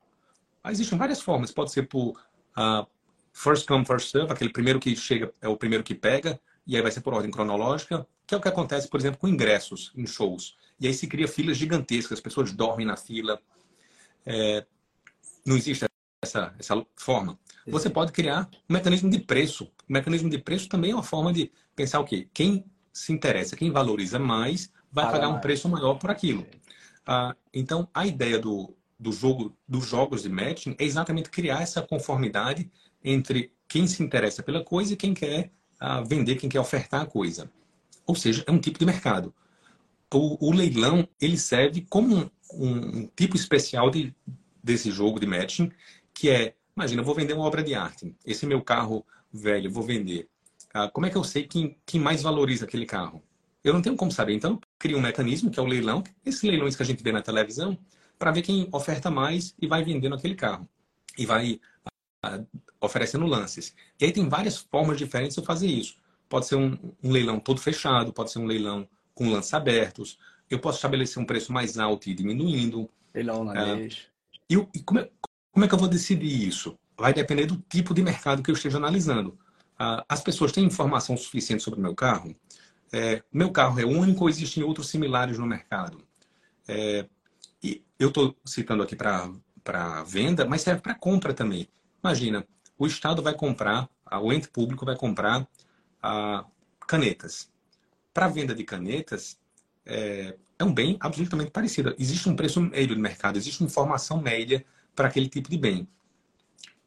Ah, 0.60 0.72
existem 0.72 0.98
várias 0.98 1.20
formas. 1.20 1.52
Pode 1.52 1.70
ser 1.70 1.84
por 1.84 2.20
uh, 2.58 2.84
first 3.32 3.64
come, 3.64 3.86
first 3.86 4.10
serve, 4.10 4.32
aquele 4.32 4.50
primeiro 4.50 4.80
que 4.80 4.96
chega 4.96 5.32
é 5.40 5.46
o 5.46 5.56
primeiro 5.56 5.84
que 5.84 5.94
pega, 5.94 6.40
e 6.66 6.74
aí 6.74 6.82
vai 6.82 6.90
ser 6.90 7.00
por 7.00 7.14
ordem 7.14 7.30
cronológica, 7.30 8.04
que 8.26 8.34
é 8.34 8.36
o 8.36 8.40
que 8.40 8.48
acontece, 8.48 8.88
por 8.88 8.98
exemplo, 8.98 9.20
com 9.20 9.28
ingressos 9.28 9.92
em 9.94 10.04
shows. 10.04 10.56
E 10.80 10.88
aí 10.88 10.92
se 10.92 11.06
cria 11.06 11.28
filas 11.28 11.56
gigantescas, 11.56 12.18
as 12.18 12.20
pessoas 12.20 12.50
dormem 12.50 12.84
na 12.84 12.96
fila. 12.96 13.40
É, 14.26 14.66
não 15.46 15.56
existe 15.56 15.86
essa, 16.24 16.52
essa 16.58 16.86
forma. 16.96 17.38
Você 17.68 17.88
pode 17.88 18.10
criar 18.10 18.48
um 18.68 18.74
mecanismo 18.74 19.08
de 19.08 19.20
preço. 19.20 19.70
O 19.88 19.92
mecanismo 19.92 20.28
de 20.28 20.38
preço 20.38 20.68
também 20.68 20.90
é 20.90 20.94
uma 20.94 21.04
forma 21.04 21.32
de 21.32 21.52
pensar 21.76 22.00
o 22.00 22.04
quê? 22.04 22.28
Quem 22.34 22.64
se 22.92 23.12
interessa, 23.12 23.54
quem 23.54 23.70
valoriza 23.70 24.18
mais, 24.18 24.72
vai 24.90 25.08
pagar 25.08 25.28
um 25.28 25.38
preço 25.38 25.68
maior 25.68 25.94
por 25.94 26.10
aquilo. 26.10 26.44
Ah, 27.06 27.36
então, 27.54 27.88
a 27.94 28.06
ideia 28.06 28.38
do, 28.38 28.76
do 28.98 29.12
jogo, 29.12 29.56
dos 29.66 29.86
jogos 29.86 30.22
de 30.22 30.28
matching 30.28 30.74
é 30.78 30.84
exatamente 30.84 31.30
criar 31.30 31.62
essa 31.62 31.80
conformidade 31.80 32.70
entre 33.02 33.52
quem 33.68 33.86
se 33.86 34.02
interessa 34.02 34.42
pela 34.42 34.64
coisa 34.64 34.92
e 34.92 34.96
quem 34.96 35.14
quer 35.14 35.52
ah, 35.78 36.00
vender, 36.00 36.36
quem 36.36 36.48
quer 36.48 36.60
ofertar 36.60 37.02
a 37.02 37.06
coisa. 37.06 37.50
Ou 38.06 38.14
seja, 38.14 38.44
é 38.46 38.50
um 38.50 38.58
tipo 38.58 38.78
de 38.78 38.86
mercado. 38.86 39.32
O, 40.12 40.48
o 40.48 40.52
leilão 40.52 41.08
ele 41.20 41.36
serve 41.36 41.86
como 41.88 42.30
um, 42.52 43.00
um, 43.02 43.06
tipo 43.14 43.36
especial 43.36 43.90
de, 43.90 44.14
desse 44.62 44.90
jogo 44.90 45.20
de 45.20 45.26
matching, 45.26 45.70
que 46.14 46.30
é, 46.30 46.54
imagina, 46.76 47.02
eu 47.02 47.04
vou 47.04 47.14
vender 47.14 47.34
uma 47.34 47.44
obra 47.44 47.62
de 47.62 47.74
arte. 47.74 48.14
Esse 48.24 48.46
meu 48.46 48.62
carro 48.62 49.04
velho, 49.32 49.70
vou 49.70 49.82
vender. 49.82 50.28
Ah, 50.72 50.88
como 50.88 51.06
é 51.06 51.10
que 51.10 51.16
eu 51.16 51.24
sei 51.24 51.44
quem, 51.46 51.76
quem 51.84 52.00
mais 52.00 52.22
valoriza 52.22 52.64
aquele 52.64 52.86
carro? 52.86 53.22
Eu 53.66 53.72
não 53.72 53.82
tenho 53.82 53.96
como 53.96 54.12
saber. 54.12 54.32
Então, 54.32 54.60
cria 54.78 54.96
um 54.96 55.00
mecanismo, 55.00 55.50
que 55.50 55.58
é 55.58 55.62
o 55.62 55.66
leilão, 55.66 56.04
esses 56.24 56.40
leilões 56.40 56.76
que 56.76 56.84
a 56.84 56.86
gente 56.86 57.02
vê 57.02 57.10
na 57.10 57.20
televisão, 57.20 57.76
para 58.16 58.30
ver 58.30 58.42
quem 58.42 58.68
oferta 58.70 59.10
mais 59.10 59.56
e 59.60 59.66
vai 59.66 59.82
vendendo 59.82 60.14
aquele 60.14 60.36
carro. 60.36 60.68
E 61.18 61.26
vai 61.26 61.60
uh, 62.24 62.46
oferecendo 62.80 63.26
lances. 63.26 63.74
E 64.00 64.04
aí 64.04 64.12
tem 64.12 64.28
várias 64.28 64.58
formas 64.58 64.96
diferentes 64.96 65.36
de 65.36 65.44
fazer 65.44 65.66
isso. 65.66 65.96
Pode 66.28 66.46
ser 66.46 66.54
um, 66.54 66.78
um 67.02 67.10
leilão 67.10 67.40
todo 67.40 67.60
fechado, 67.60 68.12
pode 68.12 68.30
ser 68.30 68.38
um 68.38 68.46
leilão 68.46 68.88
com 69.12 69.32
lances 69.32 69.52
abertos. 69.52 70.16
Eu 70.48 70.60
posso 70.60 70.78
estabelecer 70.78 71.20
um 71.20 71.26
preço 71.26 71.52
mais 71.52 71.76
alto 71.76 72.08
e 72.08 72.14
diminuindo. 72.14 72.88
Leilão 73.12 73.42
na 73.42 73.74
uh, 73.74 73.88
e, 74.48 74.54
e 74.74 74.80
como, 74.84 75.00
é, 75.00 75.10
como 75.50 75.64
é 75.64 75.68
que 75.68 75.74
eu 75.74 75.78
vou 75.78 75.88
decidir 75.88 76.46
isso? 76.46 76.78
Vai 76.96 77.12
depender 77.12 77.46
do 77.46 77.56
tipo 77.68 77.92
de 77.92 78.00
mercado 78.00 78.44
que 78.44 78.50
eu 78.50 78.54
esteja 78.54 78.76
analisando. 78.76 79.36
Ah, 79.78 80.04
as 80.08 80.22
pessoas 80.22 80.52
têm 80.52 80.64
informação 80.64 81.16
suficiente 81.16 81.62
sobre 81.62 81.78
o 81.78 81.82
meu 81.82 81.94
carro? 81.94 82.34
É, 82.92 83.22
meu 83.32 83.50
carro 83.50 83.80
é 83.80 83.84
único 83.84 84.24
ou 84.24 84.28
existem 84.28 84.62
outros 84.62 84.88
similares 84.88 85.38
no 85.38 85.46
mercado? 85.46 86.06
É, 86.68 87.06
e 87.62 87.84
eu 87.98 88.08
estou 88.08 88.36
citando 88.44 88.82
aqui 88.82 88.96
para 88.96 90.04
venda, 90.04 90.44
mas 90.44 90.62
serve 90.62 90.80
para 90.80 90.94
compra 90.94 91.34
também. 91.34 91.68
Imagina, 92.02 92.46
o 92.78 92.86
Estado 92.86 93.22
vai 93.22 93.34
comprar, 93.34 93.88
o 94.22 94.32
ente 94.32 94.48
público 94.48 94.84
vai 94.84 94.96
comprar 94.96 95.46
ah, 96.02 96.44
canetas. 96.86 97.50
Para 98.12 98.28
venda 98.28 98.54
de 98.54 98.64
canetas, 98.64 99.38
é, 99.84 100.36
é 100.58 100.64
um 100.64 100.72
bem 100.72 100.96
absolutamente 101.00 101.50
parecido. 101.50 101.94
Existe 101.98 102.28
um 102.28 102.36
preço 102.36 102.60
médio 102.60 102.94
no 102.94 103.02
mercado, 103.02 103.36
existe 103.36 103.60
uma 103.60 103.68
informação 103.68 104.20
média 104.20 104.64
para 104.94 105.08
aquele 105.08 105.28
tipo 105.28 105.50
de 105.50 105.58
bem. 105.58 105.88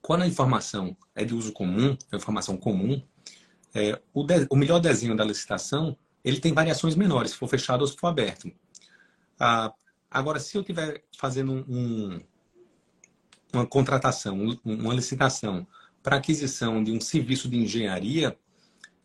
Quando 0.01 0.23
a 0.23 0.27
informação 0.27 0.95
é 1.13 1.23
de 1.23 1.33
uso 1.33 1.51
comum, 1.51 1.97
é 2.11 2.15
informação 2.15 2.57
comum, 2.57 3.01
é, 3.73 3.99
o, 4.13 4.23
de, 4.23 4.47
o, 4.49 4.55
melhor 4.55 4.79
desenho 4.79 5.15
da 5.15 5.23
licitação 5.23 5.95
ele 6.23 6.39
tem 6.39 6.53
variações 6.53 6.95
menores, 6.95 7.31
se 7.31 7.37
for 7.37 7.47
fechado 7.47 7.81
ou 7.81 7.87
se 7.87 7.95
for 7.95 8.07
aberto. 8.07 8.51
Ah, 9.39 9.73
agora, 10.09 10.39
se 10.39 10.57
eu 10.57 10.61
estiver 10.61 11.03
fazendo 11.17 11.65
um, 11.67 12.19
uma 13.53 13.65
contratação, 13.65 14.59
uma 14.65 14.93
licitação 14.93 15.65
para 16.03 16.17
aquisição 16.17 16.83
de 16.83 16.91
um 16.91 16.99
serviço 16.99 17.47
de 17.47 17.57
engenharia, 17.57 18.37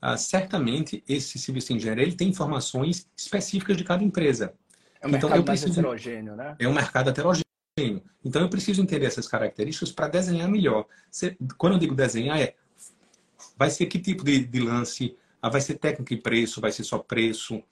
ah, 0.01 0.17
certamente 0.17 1.03
esse 1.09 1.39
serviço 1.39 1.69
de 1.69 1.75
engenharia 1.75 2.05
ele 2.05 2.17
tem 2.17 2.29
informações 2.29 3.09
específicas 3.17 3.77
de 3.77 3.85
cada 3.85 4.03
empresa. 4.03 4.53
É 5.01 5.07
um 5.07 5.11
então, 5.11 5.29
mercado 5.29 5.45
preciso, 5.45 5.81
heterogêneo, 5.81 6.35
né? 6.35 6.57
É 6.59 6.69
um 6.69 6.73
mercado 6.73 7.11
heterogêneo. 7.11 7.45
Então, 8.25 8.43
eu 8.43 8.49
preciso 8.49 8.81
entender 8.81 9.07
essas 9.07 9.27
características 9.27 9.91
para 9.91 10.09
desenhar 10.09 10.49
melhor. 10.49 10.87
Quando 11.59 11.75
eu 11.75 11.79
digo 11.79 11.95
desenhar, 11.95 12.41
é 12.41 12.55
vai 13.57 13.71
ser 13.71 13.87
que 13.87 13.99
tipo 13.99 14.25
de, 14.25 14.45
de 14.45 14.61
lance? 14.61 15.17
Ah, 15.41 15.49
vai 15.49 15.61
ser 15.61 15.75
técnica 15.75 16.15
e 16.15 16.21
preço? 16.21 16.61
Vai 16.61 16.73
ser 16.73 16.85
só 16.85 16.99
preço? 16.99 17.63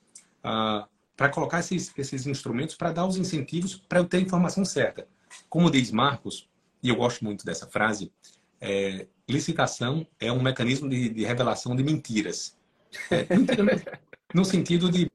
Ah, 0.42 0.86
para 1.16 1.28
colocar 1.28 1.60
esses, 1.60 1.92
esses 1.96 2.26
instrumentos 2.26 2.74
para 2.74 2.92
dar 2.92 3.06
os 3.06 3.16
incentivos 3.16 3.76
para 3.76 4.00
eu 4.00 4.04
ter 4.04 4.18
a 4.18 4.20
informação 4.20 4.64
certa. 4.64 5.06
Como 5.48 5.70
diz 5.70 5.90
Marcos, 5.90 6.48
e 6.82 6.88
eu 6.88 6.96
gosto 6.96 7.24
muito 7.24 7.44
dessa 7.44 7.66
frase, 7.66 8.12
é, 8.60 9.06
licitação 9.28 10.06
é 10.18 10.32
um 10.32 10.42
mecanismo 10.42 10.88
de, 10.88 11.08
de 11.08 11.24
revelação 11.24 11.76
de 11.76 11.82
mentiras. 11.82 12.56
É, 13.10 13.26
no 14.34 14.44
sentido 14.44 14.90
de 14.90 15.10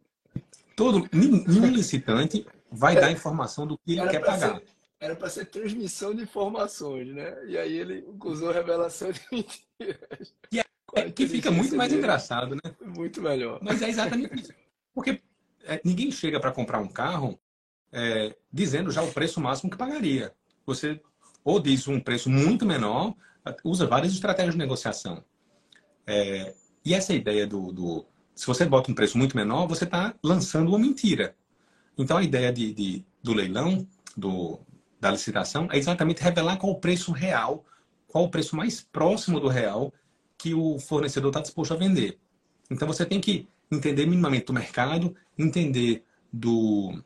todo 0.76 1.07
nenhum 1.11 1.68
licitante 1.68 2.45
vai 2.72 2.95
dar 2.95 3.11
informação 3.11 3.65
do 3.65 3.78
que 3.78 3.93
ele 3.93 4.07
quer 4.07 4.20
pagar. 4.20 4.57
Ser, 4.57 4.63
era 4.99 5.15
para 5.15 5.29
ser 5.29 5.45
transmissão 5.45 6.13
de 6.13 6.23
informações, 6.23 7.07
né? 7.13 7.45
E 7.45 7.57
aí 7.57 7.77
ele 7.77 8.05
usou 8.23 8.51
revelação 8.51 9.11
de 9.11 9.21
mentiras. 9.31 10.33
Que, 10.89 10.99
é, 11.01 11.11
que 11.11 11.27
fica 11.27 11.51
muito 11.51 11.75
mais 11.75 11.91
engraçado, 11.91 12.55
né? 12.55 12.61
Muito 12.81 13.21
melhor. 13.21 13.59
Mas 13.61 13.81
é 13.81 13.89
exatamente 13.89 14.39
isso. 14.39 14.53
Porque 14.93 15.21
é, 15.65 15.81
ninguém 15.83 16.09
chega 16.09 16.39
para 16.39 16.53
comprar 16.53 16.79
um 16.79 16.87
carro 16.87 17.37
é, 17.91 18.33
dizendo 18.51 18.89
já 18.89 19.03
o 19.03 19.11
preço 19.11 19.41
máximo 19.41 19.69
que 19.69 19.75
pagaria. 19.75 20.33
Você 20.65 21.01
ou 21.43 21.59
diz 21.61 21.87
um 21.87 21.99
preço 21.99 22.29
muito 22.29 22.65
menor, 22.65 23.15
usa 23.63 23.87
várias 23.87 24.11
estratégias 24.11 24.53
de 24.53 24.59
negociação. 24.59 25.23
É, 26.05 26.53
e 26.83 26.93
essa 26.93 27.13
ideia 27.13 27.47
do, 27.47 27.71
do, 27.71 28.05
Se 28.35 28.45
você 28.45 28.65
bota 28.65 28.91
um 28.91 28.95
preço 28.95 29.17
muito 29.17 29.35
menor, 29.35 29.67
você 29.67 29.85
está 29.85 30.13
lançando 30.21 30.69
uma 30.69 30.79
mentira. 30.79 31.35
Então 31.97 32.17
a 32.17 32.23
ideia 32.23 32.51
de, 32.51 32.73
de 32.73 33.05
do 33.23 33.33
leilão, 33.33 33.87
do, 34.15 34.59
da 34.99 35.11
licitação 35.11 35.67
é 35.71 35.77
exatamente 35.77 36.21
revelar 36.21 36.57
qual 36.57 36.73
o 36.73 36.79
preço 36.79 37.11
real, 37.11 37.65
qual 38.07 38.25
o 38.25 38.31
preço 38.31 38.55
mais 38.55 38.81
próximo 38.81 39.39
do 39.39 39.47
real 39.47 39.93
que 40.37 40.53
o 40.53 40.79
fornecedor 40.79 41.29
está 41.29 41.41
disposto 41.41 41.73
a 41.73 41.77
vender. 41.77 42.19
Então 42.69 42.87
você 42.87 43.05
tem 43.05 43.19
que 43.19 43.47
entender 43.71 44.05
minimamente 44.05 44.45
do 44.45 44.53
mercado, 44.53 45.15
entender 45.37 46.03
do, 46.31 47.03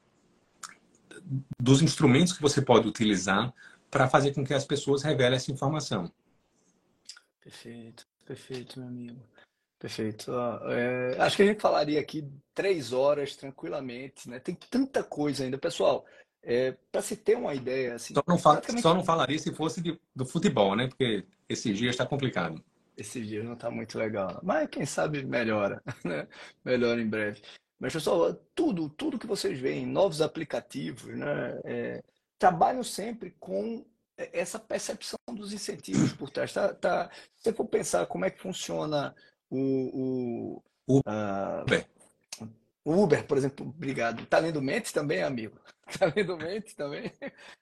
dos 1.59 1.81
instrumentos 1.81 2.33
que 2.33 2.41
você 2.41 2.61
pode 2.61 2.87
utilizar 2.87 3.53
para 3.89 4.07
fazer 4.07 4.33
com 4.33 4.43
que 4.43 4.53
as 4.53 4.65
pessoas 4.65 5.03
revelem 5.03 5.35
essa 5.35 5.51
informação. 5.51 6.11
Perfeito, 7.41 8.07
perfeito, 8.25 8.79
meu 8.79 8.87
amigo. 8.87 9.21
Perfeito. 9.77 10.31
É, 10.69 11.17
acho 11.19 11.35
que 11.35 11.41
a 11.41 11.45
gente 11.47 11.59
falaria 11.59 11.99
aqui 11.99 12.23
três 12.53 12.93
horas 12.93 13.35
tranquilamente, 13.35 14.29
né? 14.29 14.39
Tem 14.39 14.53
tanta 14.53 15.03
coisa 15.03 15.43
ainda. 15.43 15.57
Pessoal, 15.57 16.05
é, 16.43 16.75
para 16.91 17.01
se 17.01 17.15
ter 17.15 17.35
uma 17.35 17.53
ideia. 17.53 17.95
Assim, 17.95 18.13
só, 18.13 18.23
não 18.27 18.37
praticamente... 18.37 18.81
só 18.81 18.93
não 18.93 19.03
falaria 19.03 19.37
se 19.37 19.53
fosse 19.53 19.81
de, 19.81 19.99
do 20.15 20.25
futebol, 20.25 20.75
né? 20.75 20.87
Porque 20.87 21.25
esses 21.47 21.77
dias 21.77 21.91
está 21.91 22.05
complicado. 22.05 22.63
Esses 22.97 23.27
dias 23.27 23.45
não 23.45 23.53
está 23.53 23.69
muito 23.69 23.97
legal. 23.97 24.39
Mas 24.43 24.67
quem 24.69 24.85
sabe 24.85 25.23
melhora, 25.23 25.81
né? 26.03 26.27
Melhora 26.63 27.01
em 27.01 27.07
breve. 27.07 27.41
Mas, 27.79 27.93
pessoal, 27.93 28.33
tudo, 28.53 28.89
tudo 28.89 29.17
que 29.17 29.27
vocês 29.27 29.59
veem, 29.59 29.85
novos 29.85 30.21
aplicativos, 30.21 31.17
né? 31.17 31.59
É, 31.63 32.03
trabalham 32.37 32.83
sempre 32.83 33.35
com 33.39 33.85
essa 34.33 34.59
percepção 34.59 35.17
dos 35.33 35.53
incentivos 35.53 36.13
por 36.13 36.29
trás. 36.29 36.53
Tá, 36.53 36.73
tá, 36.73 37.09
se 37.35 37.43
você 37.43 37.53
for 37.53 37.65
pensar 37.65 38.05
como 38.05 38.25
é 38.25 38.29
que 38.29 38.41
funciona 38.41 39.15
o. 39.49 40.61
o, 40.87 40.95
o... 40.95 40.99
Uh, 40.99 41.91
o 42.83 43.03
Uber, 43.03 43.23
por 43.27 43.37
exemplo, 43.37 43.67
obrigado. 43.67 44.25
Tá 44.25 44.39
lendo 44.39 44.61
Mentes 44.61 44.91
também, 44.91 45.21
amigo? 45.21 45.59
Tá 45.99 46.11
lendo 46.15 46.37
Mentes 46.37 46.73
também? 46.73 47.11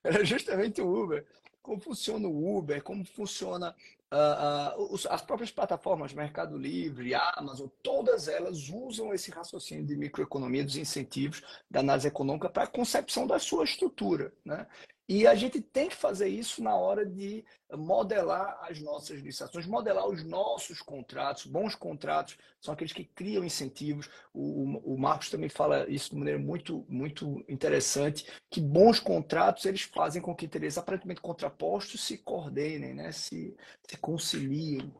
Era 0.03 0.23
justamente 0.23 0.82
o 0.82 1.03
Uber. 1.03 1.25
Como 1.61 1.80
funciona 1.80 2.27
o 2.27 2.57
Uber, 2.57 2.82
como 2.82 3.03
funciona 3.05 3.75
uh, 4.11 4.84
uh, 4.84 4.99
as 5.09 5.21
próprias 5.21 5.51
plataformas, 5.51 6.13
Mercado 6.13 6.57
Livre, 6.57 7.13
Amazon, 7.13 7.67
todas 7.84 8.27
elas 8.27 8.69
usam 8.69 9.13
esse 9.13 9.30
raciocínio 9.30 9.86
de 9.86 9.95
microeconomia, 9.95 10.63
dos 10.63 10.77
incentivos, 10.77 11.43
da 11.69 11.82
análise 11.82 12.07
econômica 12.07 12.49
para 12.49 12.63
a 12.63 12.67
concepção 12.67 13.27
da 13.27 13.39
sua 13.39 13.65
estrutura. 13.65 14.34
Né? 14.43 14.65
E 15.10 15.26
a 15.26 15.34
gente 15.34 15.60
tem 15.60 15.89
que 15.89 15.95
fazer 15.95 16.28
isso 16.28 16.62
na 16.62 16.76
hora 16.76 17.03
de 17.03 17.43
modelar 17.76 18.60
as 18.62 18.80
nossas 18.80 19.20
licitações, 19.20 19.66
modelar 19.66 20.07
os 20.07 20.24
nossos 20.24 20.84
contratos. 20.84 21.47
Bons 21.47 21.74
contratos 21.74 22.38
são 22.62 22.76
aqueles 22.76 22.93
que 22.93 23.03
criam 23.03 23.43
incentivos. 23.43 24.07
O, 24.32 24.93
o, 24.93 24.99
Marcos 24.99 25.32
também 25.32 25.49
fala 25.49 25.89
isso 25.89 26.12
de 26.12 26.16
maneira 26.16 26.38
muito, 26.38 26.86
muito 26.88 27.43
interessante, 27.49 28.28
que 28.51 28.62
bons 28.62 28.99
contratos 28.99 29.66
eles 29.66 29.82
fazem 29.82 30.22
com 30.22 30.36
que 30.36 30.45
interesses 30.45 30.78
aparentemente 30.78 31.22
contrapostos 31.22 32.05
se 32.05 32.20
coordenem, 32.20 32.93
né? 32.93 33.12
se, 33.12 33.57
se 33.88 33.97
conciliem. 33.97 34.93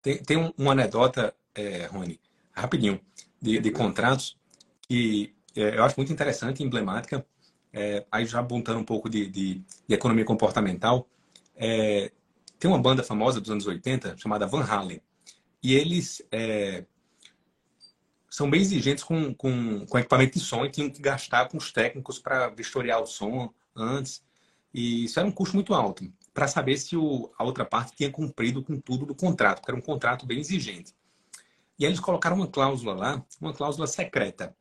Tem, 0.00 0.22
tem 0.22 0.38
um, 0.38 0.50
uma 0.56 0.72
anedota, 0.72 1.36
é, 1.54 1.84
Rony, 1.88 2.18
rapidinho, 2.52 2.98
de, 3.38 3.60
de 3.60 3.70
contratos 3.70 4.34
que 4.88 5.36
é, 5.54 5.76
eu 5.76 5.84
acho 5.84 5.96
muito 5.98 6.10
interessante 6.10 6.62
e 6.62 6.66
emblemática 6.66 7.22
é, 7.76 8.06
aí 8.10 8.24
já 8.24 8.40
apontando 8.40 8.80
um 8.80 8.84
pouco 8.84 9.06
de, 9.06 9.26
de, 9.26 9.62
de 9.86 9.94
economia 9.94 10.24
comportamental, 10.24 11.06
é, 11.54 12.10
tem 12.58 12.70
uma 12.70 12.80
banda 12.80 13.02
famosa 13.02 13.38
dos 13.38 13.50
anos 13.50 13.66
80 13.66 14.16
chamada 14.16 14.46
Van 14.46 14.64
Halen. 14.64 15.02
E 15.62 15.74
eles 15.74 16.22
é, 16.32 16.86
são 18.30 18.48
bem 18.48 18.62
exigentes 18.62 19.04
com, 19.04 19.34
com, 19.34 19.84
com 19.84 19.98
equipamento 19.98 20.38
de 20.38 20.44
som 20.44 20.64
e 20.64 20.70
tinham 20.70 20.88
que 20.88 21.02
gastar 21.02 21.50
com 21.50 21.58
os 21.58 21.70
técnicos 21.70 22.18
para 22.18 22.48
vistoriar 22.48 23.02
o 23.02 23.06
som 23.06 23.52
antes. 23.76 24.24
E 24.72 25.04
isso 25.04 25.18
era 25.20 25.28
um 25.28 25.32
custo 25.32 25.54
muito 25.54 25.74
alto, 25.74 26.10
para 26.32 26.48
saber 26.48 26.78
se 26.78 26.96
o, 26.96 27.30
a 27.38 27.44
outra 27.44 27.64
parte 27.66 27.94
tinha 27.94 28.10
cumprido 28.10 28.62
com 28.62 28.80
tudo 28.80 29.04
do 29.04 29.14
contrato, 29.14 29.58
porque 29.58 29.70
era 29.70 29.78
um 29.78 29.84
contrato 29.84 30.24
bem 30.24 30.38
exigente. 30.38 30.94
E 31.78 31.84
aí 31.84 31.90
eles 31.90 32.00
colocaram 32.00 32.36
uma 32.36 32.46
cláusula 32.46 32.94
lá, 32.94 33.24
uma 33.38 33.52
cláusula 33.52 33.86
secreta, 33.86 34.56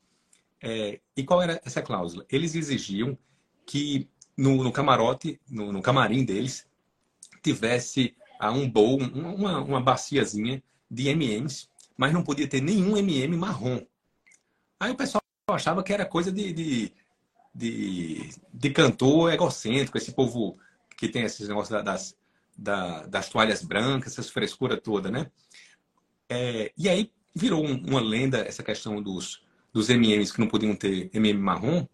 é, 0.61 0.99
e 1.15 1.23
qual 1.23 1.41
era 1.41 1.61
essa 1.65 1.81
cláusula? 1.81 2.25
Eles 2.29 2.55
exigiam 2.55 3.17
que 3.65 4.09
no, 4.37 4.63
no 4.63 4.71
camarote, 4.71 5.39
no, 5.49 5.71
no, 5.71 5.81
camarim 5.81 6.23
deles, 6.25 6.67
tivesse 7.41 8.15
ah, 8.39 8.51
um 8.51 8.69
bowl, 8.69 8.97
uma, 8.99 9.61
uma 9.61 9.81
baciazinha 9.81 10.61
de 10.89 11.07
M&M's, 11.09 11.69
mas 11.97 12.13
não 12.13 12.23
podia 12.23 12.47
ter 12.47 12.61
nenhum 12.61 12.97
M&M 12.97 13.35
marrom. 13.37 13.81
Aí 14.79 14.91
o 14.91 14.95
pessoal 14.95 15.21
achava 15.49 15.83
que 15.83 15.93
era 15.93 16.05
coisa 16.05 16.31
de, 16.31 16.51
de, 16.51 16.93
de, 17.53 18.29
de 18.53 18.69
cantor 18.71 19.33
egocêntrico, 19.33 19.97
esse 19.97 20.13
povo 20.13 20.57
que 20.97 21.07
tem 21.07 21.23
esses 21.23 21.47
negócios 21.47 21.83
das, 21.83 22.17
das, 22.57 23.29
toalhas 23.29 23.63
brancas, 23.63 24.13
essas 24.13 24.29
frescura 24.29 24.77
toda, 24.77 25.11
né? 25.11 25.31
É, 26.29 26.71
e 26.77 26.89
aí 26.89 27.11
virou 27.33 27.63
uma 27.63 28.01
lenda 28.01 28.39
essa 28.39 28.63
questão 28.63 29.01
dos, 29.01 29.44
dos 29.75 29.89
MMs 29.89 30.31
que 30.31 30.39
não 30.39 30.47
podiam 30.47 30.73
ter 30.73 31.09
MM 31.13 31.37
marrom. 31.37 31.85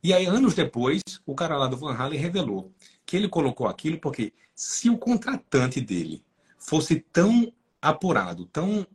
E 0.00 0.14
aí, 0.14 0.26
anos 0.26 0.54
depois, 0.54 1.02
o 1.26 1.34
cara 1.34 1.58
lá 1.58 1.66
do 1.66 1.76
Van 1.76 1.92
Halen 1.92 2.20
revelou 2.20 2.72
que 3.04 3.16
ele 3.16 3.28
colocou 3.28 3.66
aquilo 3.66 3.98
porque 3.98 4.32
se 4.54 4.88
o 4.88 4.96
contratante 4.96 5.80
dele 5.80 6.24
fosse 6.56 7.00
tão 7.12 7.52
apurado, 7.82 8.46
tão 8.46 8.86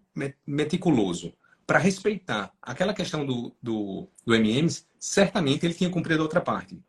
meticuloso 0.47 1.33
para 1.67 1.77
respeitar 1.77 2.53
aquela 2.61 2.93
questão 2.93 3.25
do, 3.25 3.53
do, 3.61 4.07
do 4.25 4.33
MMs, 4.33 4.87
certamente 4.97 5.65
ele 5.65 5.73
tinha 5.73 5.89
cumprido 5.89 6.21
a 6.21 6.23
outra 6.23 6.39
parte. 6.39 6.81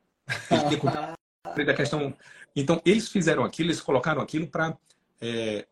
Ele 0.49 0.61
tinha 0.69 0.79
cumprido 0.79 1.17
da 1.67 1.75
questão. 1.75 2.15
Então, 2.55 2.81
eles 2.85 3.09
fizeram 3.09 3.43
aquilo, 3.43 3.71
eles 3.71 3.81
colocaram 3.81 4.23
aquilo 4.23 4.47
para 4.47 4.79
é, 5.21 5.67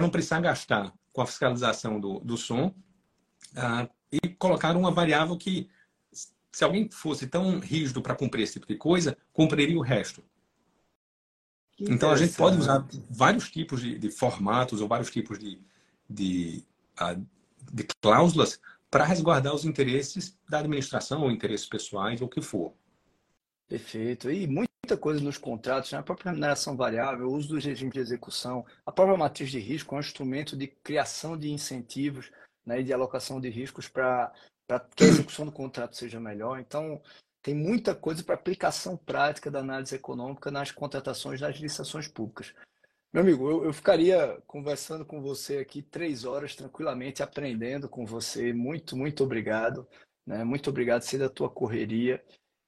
não 0.00 0.10
precisar 0.10 0.40
gastar 0.40 0.94
com 1.12 1.22
a 1.22 1.26
fiscalização 1.26 1.98
do, 1.98 2.20
do 2.20 2.36
som 2.36 2.72
uh, 3.56 3.99
e 4.12 4.28
colocaram 4.28 4.80
uma 4.80 4.90
variável 4.90 5.36
que, 5.36 5.68
se 6.52 6.64
alguém 6.64 6.90
fosse 6.90 7.26
tão 7.26 7.60
rígido 7.60 8.02
para 8.02 8.14
cumprir 8.14 8.42
esse 8.42 8.54
tipo 8.54 8.66
de 8.66 8.76
coisa, 8.76 9.16
cumpriria 9.32 9.78
o 9.78 9.82
resto. 9.82 10.22
Então, 11.78 12.10
a 12.10 12.16
gente 12.16 12.34
pode 12.34 12.58
usar 12.58 12.86
vários 13.08 13.50
tipos 13.50 13.80
de, 13.80 13.98
de 13.98 14.10
formatos 14.10 14.80
ou 14.80 14.88
vários 14.88 15.10
tipos 15.10 15.38
de, 15.38 15.58
de, 16.08 16.62
uh, 17.00 17.26
de 17.72 17.84
cláusulas 18.02 18.60
para 18.90 19.04
resguardar 19.04 19.54
os 19.54 19.64
interesses 19.64 20.36
da 20.48 20.58
administração 20.58 21.22
ou 21.22 21.30
interesses 21.30 21.66
pessoais 21.66 22.20
ou 22.20 22.26
o 22.26 22.30
que 22.30 22.42
for. 22.42 22.74
Perfeito. 23.66 24.30
E 24.30 24.46
muita 24.46 24.96
coisa 24.98 25.22
nos 25.22 25.38
contratos, 25.38 25.92
né? 25.92 25.98
a 25.98 26.02
própria 26.02 26.30
remuneração 26.30 26.76
variável, 26.76 27.28
o 27.28 27.34
uso 27.34 27.48
do 27.48 27.60
regime 27.60 27.92
de 27.92 28.00
execução, 28.00 28.66
a 28.84 28.90
própria 28.90 29.16
matriz 29.16 29.50
de 29.50 29.60
risco 29.60 29.94
é 29.94 29.98
um 29.98 30.00
instrumento 30.00 30.56
de 30.56 30.66
criação 30.66 31.38
de 31.38 31.50
incentivos 31.50 32.30
né, 32.64 32.80
e 32.80 32.84
de 32.84 32.92
alocação 32.92 33.40
de 33.40 33.48
riscos 33.48 33.88
para 33.88 34.32
que 34.94 35.04
a 35.04 35.08
execução 35.08 35.44
do 35.44 35.52
contrato 35.52 35.96
seja 35.96 36.20
melhor. 36.20 36.60
Então, 36.60 37.00
tem 37.42 37.54
muita 37.54 37.94
coisa 37.94 38.22
para 38.22 38.34
aplicação 38.34 38.96
prática 38.96 39.50
da 39.50 39.60
análise 39.60 39.94
econômica 39.94 40.50
nas 40.50 40.70
contratações 40.70 41.40
das 41.40 41.56
licitações 41.56 42.06
públicas. 42.06 42.54
Meu 43.12 43.22
amigo, 43.22 43.50
eu, 43.50 43.64
eu, 43.64 43.72
ficaria 43.72 44.40
conversando 44.46 45.04
com 45.04 45.20
você 45.20 45.58
aqui 45.58 45.82
três 45.82 46.24
horas 46.24 46.54
tranquilamente, 46.54 47.22
aprendendo 47.22 47.88
com 47.88 48.06
você. 48.06 48.52
Muito, 48.52 48.96
muito 48.96 49.24
obrigado. 49.24 49.86
Né? 50.24 50.44
Muito 50.44 50.70
obrigado, 50.70 51.02
ser 51.02 51.18
da 51.18 51.28
tua 51.28 51.50
correria. 51.50 52.22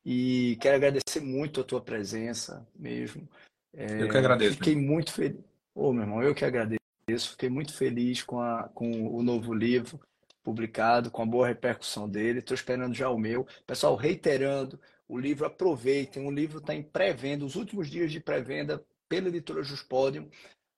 E 0.05 0.59
quero 0.61 0.77
agradecer 0.77 1.21
muito 1.21 1.61
a 1.61 1.65
tua 1.65 1.81
presença 1.81 2.67
mesmo. 2.75 3.29
É, 3.73 4.03
eu 4.03 4.09
que 4.09 4.17
agradeço. 4.17 4.55
Fiquei 4.55 4.75
muito 4.75 5.13
feliz. 5.13 5.39
Ô, 5.75 5.93
meu 5.93 6.03
irmão, 6.03 6.23
eu 6.23 6.35
que 6.35 6.45
agradeço. 6.45 6.82
Fiquei 7.07 7.49
muito 7.49 7.75
feliz 7.75 8.23
com, 8.23 8.41
a, 8.41 8.69
com 8.75 8.91
o 9.15 9.23
novo 9.23 9.53
livro 9.53 10.01
publicado, 10.43 11.11
com 11.11 11.23
a 11.23 11.27
boa 11.27 11.47
repercussão 11.47 12.09
dele. 12.09 12.41
Estou 12.41 12.55
esperando 12.55 12.95
já 12.95 13.09
o 13.09 13.19
meu. 13.19 13.47
Pessoal, 13.67 13.97
reiterando, 13.97 14.81
o 15.09 15.19
livro 15.19 15.47
aproveitem. 15.47 16.27
O 16.27 16.31
livro 16.31 16.59
está 16.59 16.75
em 16.75 16.83
pré-venda, 16.83 17.45
os 17.45 17.55
últimos 17.55 17.89
dias 17.89 18.11
de 18.11 18.21
pré-venda 18.21 18.85
pela 19.09 19.29
editora 19.29 19.63
Juspodium, 19.63 20.29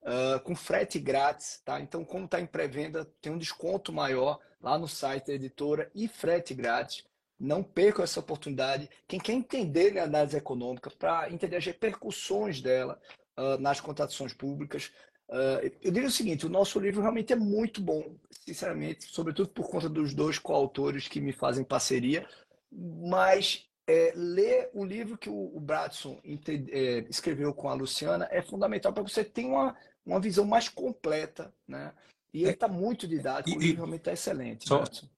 uh, 0.03 0.41
com 0.43 0.55
frete 0.55 0.99
grátis. 0.99 1.61
Tá? 1.65 1.81
Então, 1.81 2.05
como 2.05 2.25
está 2.25 2.41
em 2.41 2.47
pré-venda, 2.47 3.05
tem 3.21 3.33
um 3.33 3.39
desconto 3.39 3.93
maior 3.93 4.39
lá 4.61 4.79
no 4.79 4.89
site 4.89 5.29
da 5.29 5.35
editora 5.35 5.91
e 5.95 6.09
frete 6.09 6.55
grátis. 6.55 7.05
Não 7.39 7.63
percam 7.63 8.05
essa 8.05 8.21
oportunidade. 8.21 8.89
Quem 9.07 9.21
quer 9.21 9.33
entender 9.33 9.93
né, 9.93 10.01
a 10.01 10.05
análise 10.05 10.37
econômica, 10.37 10.91
para 10.91 11.31
entender 11.31 11.57
as 11.57 11.67
repercussões 11.67 12.61
dela 12.61 13.01
uh, 13.37 13.59
nas 13.59 13.81
contratações 13.81 14.33
públicas, 14.33 14.91
uh, 15.29 15.73
eu 15.83 15.93
diria 15.93 16.09
o 16.09 16.13
seguinte: 16.13 16.47
o 16.47 16.51
nosso 16.51 16.79
livro 16.79 17.01
realmente 17.01 17.33
é 17.33 17.37
muito 17.37 17.81
bom, 17.81 18.17
sinceramente, 18.31 19.07
sobretudo 19.07 19.49
por 19.49 19.69
conta 19.69 19.89
dos 19.89 20.15
dois 20.15 20.39
coautores 20.39 21.09
que 21.09 21.21
me 21.21 21.33
fazem 21.33 21.65
parceria. 21.65 22.27
Mas 22.73 23.69
é, 23.87 24.13
ler 24.17 24.71
o 24.73 24.85
livro 24.85 25.19
que 25.19 25.29
o, 25.29 25.57
o 25.57 25.61
Bradson 25.61 26.19
é, 26.25 27.05
escreveu 27.09 27.53
com 27.53 27.69
a 27.69 27.75
Luciana 27.75 28.29
é 28.31 28.43
fundamental 28.43 28.93
para 28.93 29.03
você 29.03 29.23
ter 29.23 29.45
uma, 29.45 29.77
uma 30.05 30.21
visão 30.21 30.45
mais 30.45 30.69
completa. 30.69 31.53
Né? 31.69 31.93
E 32.33 32.43
ele 32.43 32.53
está 32.53 32.67
muito 32.67 33.07
didático, 33.07 33.51
e, 33.51 33.57
o 33.57 33.61
livro 33.61 33.77
realmente 33.77 34.01
está 34.01 34.13
excelente. 34.13 34.67
Só, 34.67 34.79
Bradson. 34.79 35.09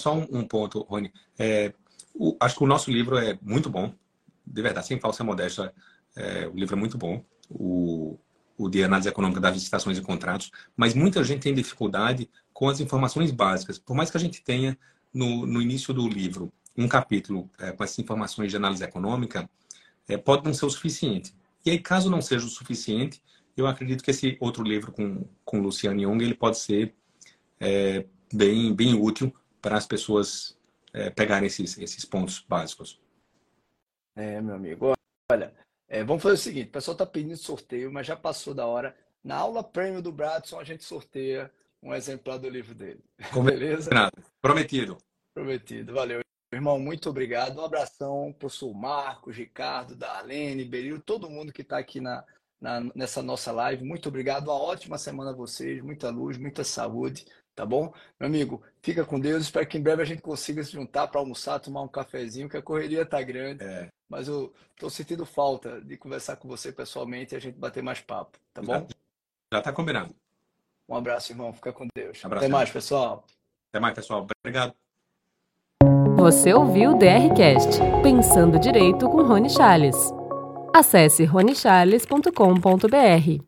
Só 0.00 0.14
um, 0.14 0.26
um 0.30 0.46
ponto, 0.46 0.80
Rony. 0.82 1.12
É, 1.38 1.72
o, 2.14 2.36
acho 2.40 2.56
que 2.56 2.64
o 2.64 2.68
nosso 2.68 2.90
livro 2.90 3.16
é 3.16 3.38
muito 3.40 3.70
bom, 3.70 3.94
de 4.46 4.62
verdade, 4.62 4.86
sem 4.86 5.00
falsa 5.00 5.24
modéstia. 5.24 5.72
É, 6.16 6.46
o 6.48 6.54
livro 6.54 6.74
é 6.74 6.78
muito 6.78 6.98
bom, 6.98 7.24
o, 7.48 8.18
o 8.58 8.68
de 8.68 8.82
análise 8.82 9.08
econômica 9.08 9.40
das 9.40 9.54
licitações 9.54 9.96
e 9.96 10.02
contratos, 10.02 10.50
mas 10.76 10.92
muita 10.92 11.22
gente 11.22 11.42
tem 11.42 11.54
dificuldade 11.54 12.28
com 12.52 12.68
as 12.68 12.80
informações 12.80 13.30
básicas. 13.30 13.78
Por 13.78 13.94
mais 13.94 14.10
que 14.10 14.16
a 14.16 14.20
gente 14.20 14.42
tenha 14.42 14.76
no, 15.14 15.46
no 15.46 15.62
início 15.62 15.94
do 15.94 16.06
livro 16.08 16.52
um 16.76 16.88
capítulo 16.88 17.48
é, 17.58 17.72
com 17.72 17.84
essas 17.84 17.98
informações 17.98 18.50
de 18.50 18.56
análise 18.56 18.82
econômica, 18.82 19.48
é, 20.08 20.16
pode 20.16 20.44
não 20.44 20.52
ser 20.52 20.66
o 20.66 20.70
suficiente. 20.70 21.34
E 21.64 21.70
aí, 21.70 21.78
caso 21.78 22.10
não 22.10 22.20
seja 22.20 22.46
o 22.46 22.48
suficiente, 22.48 23.22
eu 23.56 23.66
acredito 23.66 24.02
que 24.02 24.10
esse 24.10 24.36
outro 24.40 24.62
livro 24.62 24.92
com, 24.92 25.24
com 25.44 25.60
Luciano 25.60 26.00
Jung 26.00 26.22
ele 26.22 26.34
pode 26.34 26.58
ser 26.58 26.94
é, 27.60 28.06
bem, 28.32 28.74
bem 28.74 28.94
útil 28.94 29.34
para 29.60 29.76
as 29.76 29.86
pessoas 29.86 30.56
é, 30.92 31.10
pegarem 31.10 31.46
esses, 31.46 31.76
esses 31.78 32.04
pontos 32.04 32.44
básicos. 32.48 33.00
É, 34.16 34.40
meu 34.40 34.54
amigo. 34.54 34.92
Olha, 35.30 35.52
é, 35.88 36.04
vamos 36.04 36.22
fazer 36.22 36.34
o 36.34 36.38
seguinte: 36.38 36.68
o 36.68 36.72
pessoal 36.72 36.92
está 36.92 37.06
pedindo 37.06 37.36
sorteio, 37.36 37.90
mas 37.90 38.06
já 38.06 38.16
passou 38.16 38.52
da 38.52 38.66
hora. 38.66 38.94
Na 39.24 39.36
aula 39.36 39.64
prêmio 39.64 40.02
do 40.02 40.12
Bradson, 40.12 40.60
a 40.60 40.64
gente 40.64 40.84
sorteia 40.84 41.50
um 41.82 41.94
exemplar 41.94 42.38
do 42.38 42.48
livro 42.48 42.74
dele. 42.74 43.02
Beleza? 43.44 43.90
Prometido. 44.40 44.98
Prometido. 45.34 45.94
Valeu. 45.94 46.20
Irmão, 46.52 46.78
muito 46.78 47.10
obrigado. 47.10 47.58
Um 47.58 47.64
abração, 47.64 48.34
professor 48.38 48.72
Marcos, 48.74 49.36
Ricardo, 49.36 49.94
Darlene, 49.94 50.64
Beril, 50.64 51.00
todo 51.00 51.28
mundo 51.28 51.52
que 51.52 51.62
está 51.62 51.78
aqui 51.78 52.00
na, 52.00 52.24
na, 52.60 52.80
nessa 52.94 53.22
nossa 53.22 53.52
live. 53.52 53.84
Muito 53.84 54.08
obrigado. 54.08 54.48
Uma 54.48 54.60
ótima 54.60 54.96
semana 54.98 55.30
a 55.30 55.34
vocês. 55.34 55.82
Muita 55.82 56.10
luz, 56.10 56.38
muita 56.38 56.64
saúde. 56.64 57.26
Tá 57.54 57.66
bom? 57.66 57.92
Meu 58.20 58.28
amigo, 58.28 58.62
fica 58.80 59.04
com 59.04 59.18
Deus. 59.18 59.42
Espero 59.44 59.66
que 59.66 59.76
em 59.76 59.82
breve 59.82 60.02
a 60.02 60.06
gente 60.06 60.22
consiga 60.22 60.62
se 60.62 60.72
juntar 60.72 61.08
para 61.08 61.20
almoçar, 61.20 61.58
tomar 61.58 61.82
um 61.82 61.88
cafezinho, 61.88 62.48
que 62.48 62.56
a 62.56 62.62
correria 62.62 63.04
tá 63.04 63.20
grande. 63.20 63.64
É. 63.64 63.88
Mas 64.08 64.28
eu 64.28 64.52
tô 64.76 64.88
sentindo 64.88 65.26
falta 65.26 65.80
de 65.80 65.96
conversar 65.96 66.36
com 66.36 66.48
você 66.48 66.72
pessoalmente 66.72 67.34
e 67.34 67.36
a 67.36 67.40
gente 67.40 67.58
bater 67.58 67.82
mais 67.82 68.00
papo, 68.00 68.38
tá 68.54 68.62
bom? 68.62 68.86
Já, 69.52 69.60
tá 69.60 69.72
combinado. 69.72 70.14
Um 70.88 70.96
abraço, 70.96 71.32
irmão. 71.32 71.52
Fica 71.52 71.72
com 71.72 71.86
Deus. 71.94 72.24
Abraço, 72.24 72.46
Até 72.46 72.52
mais, 72.52 72.70
pessoal. 72.70 73.24
Até 73.70 73.80
mais, 73.80 73.94
pessoal. 73.94 74.26
Obrigado. 74.40 74.74
Você 76.16 76.52
ouviu 76.52 76.92
o 76.92 76.98
DRCast, 76.98 77.78
Pensando 78.02 78.58
Direito 78.58 79.08
com 79.08 79.22
Rony 79.22 79.50
Charles. 79.50 79.96
Acesse 80.74 81.24
ronichales.com.br. 81.24 83.47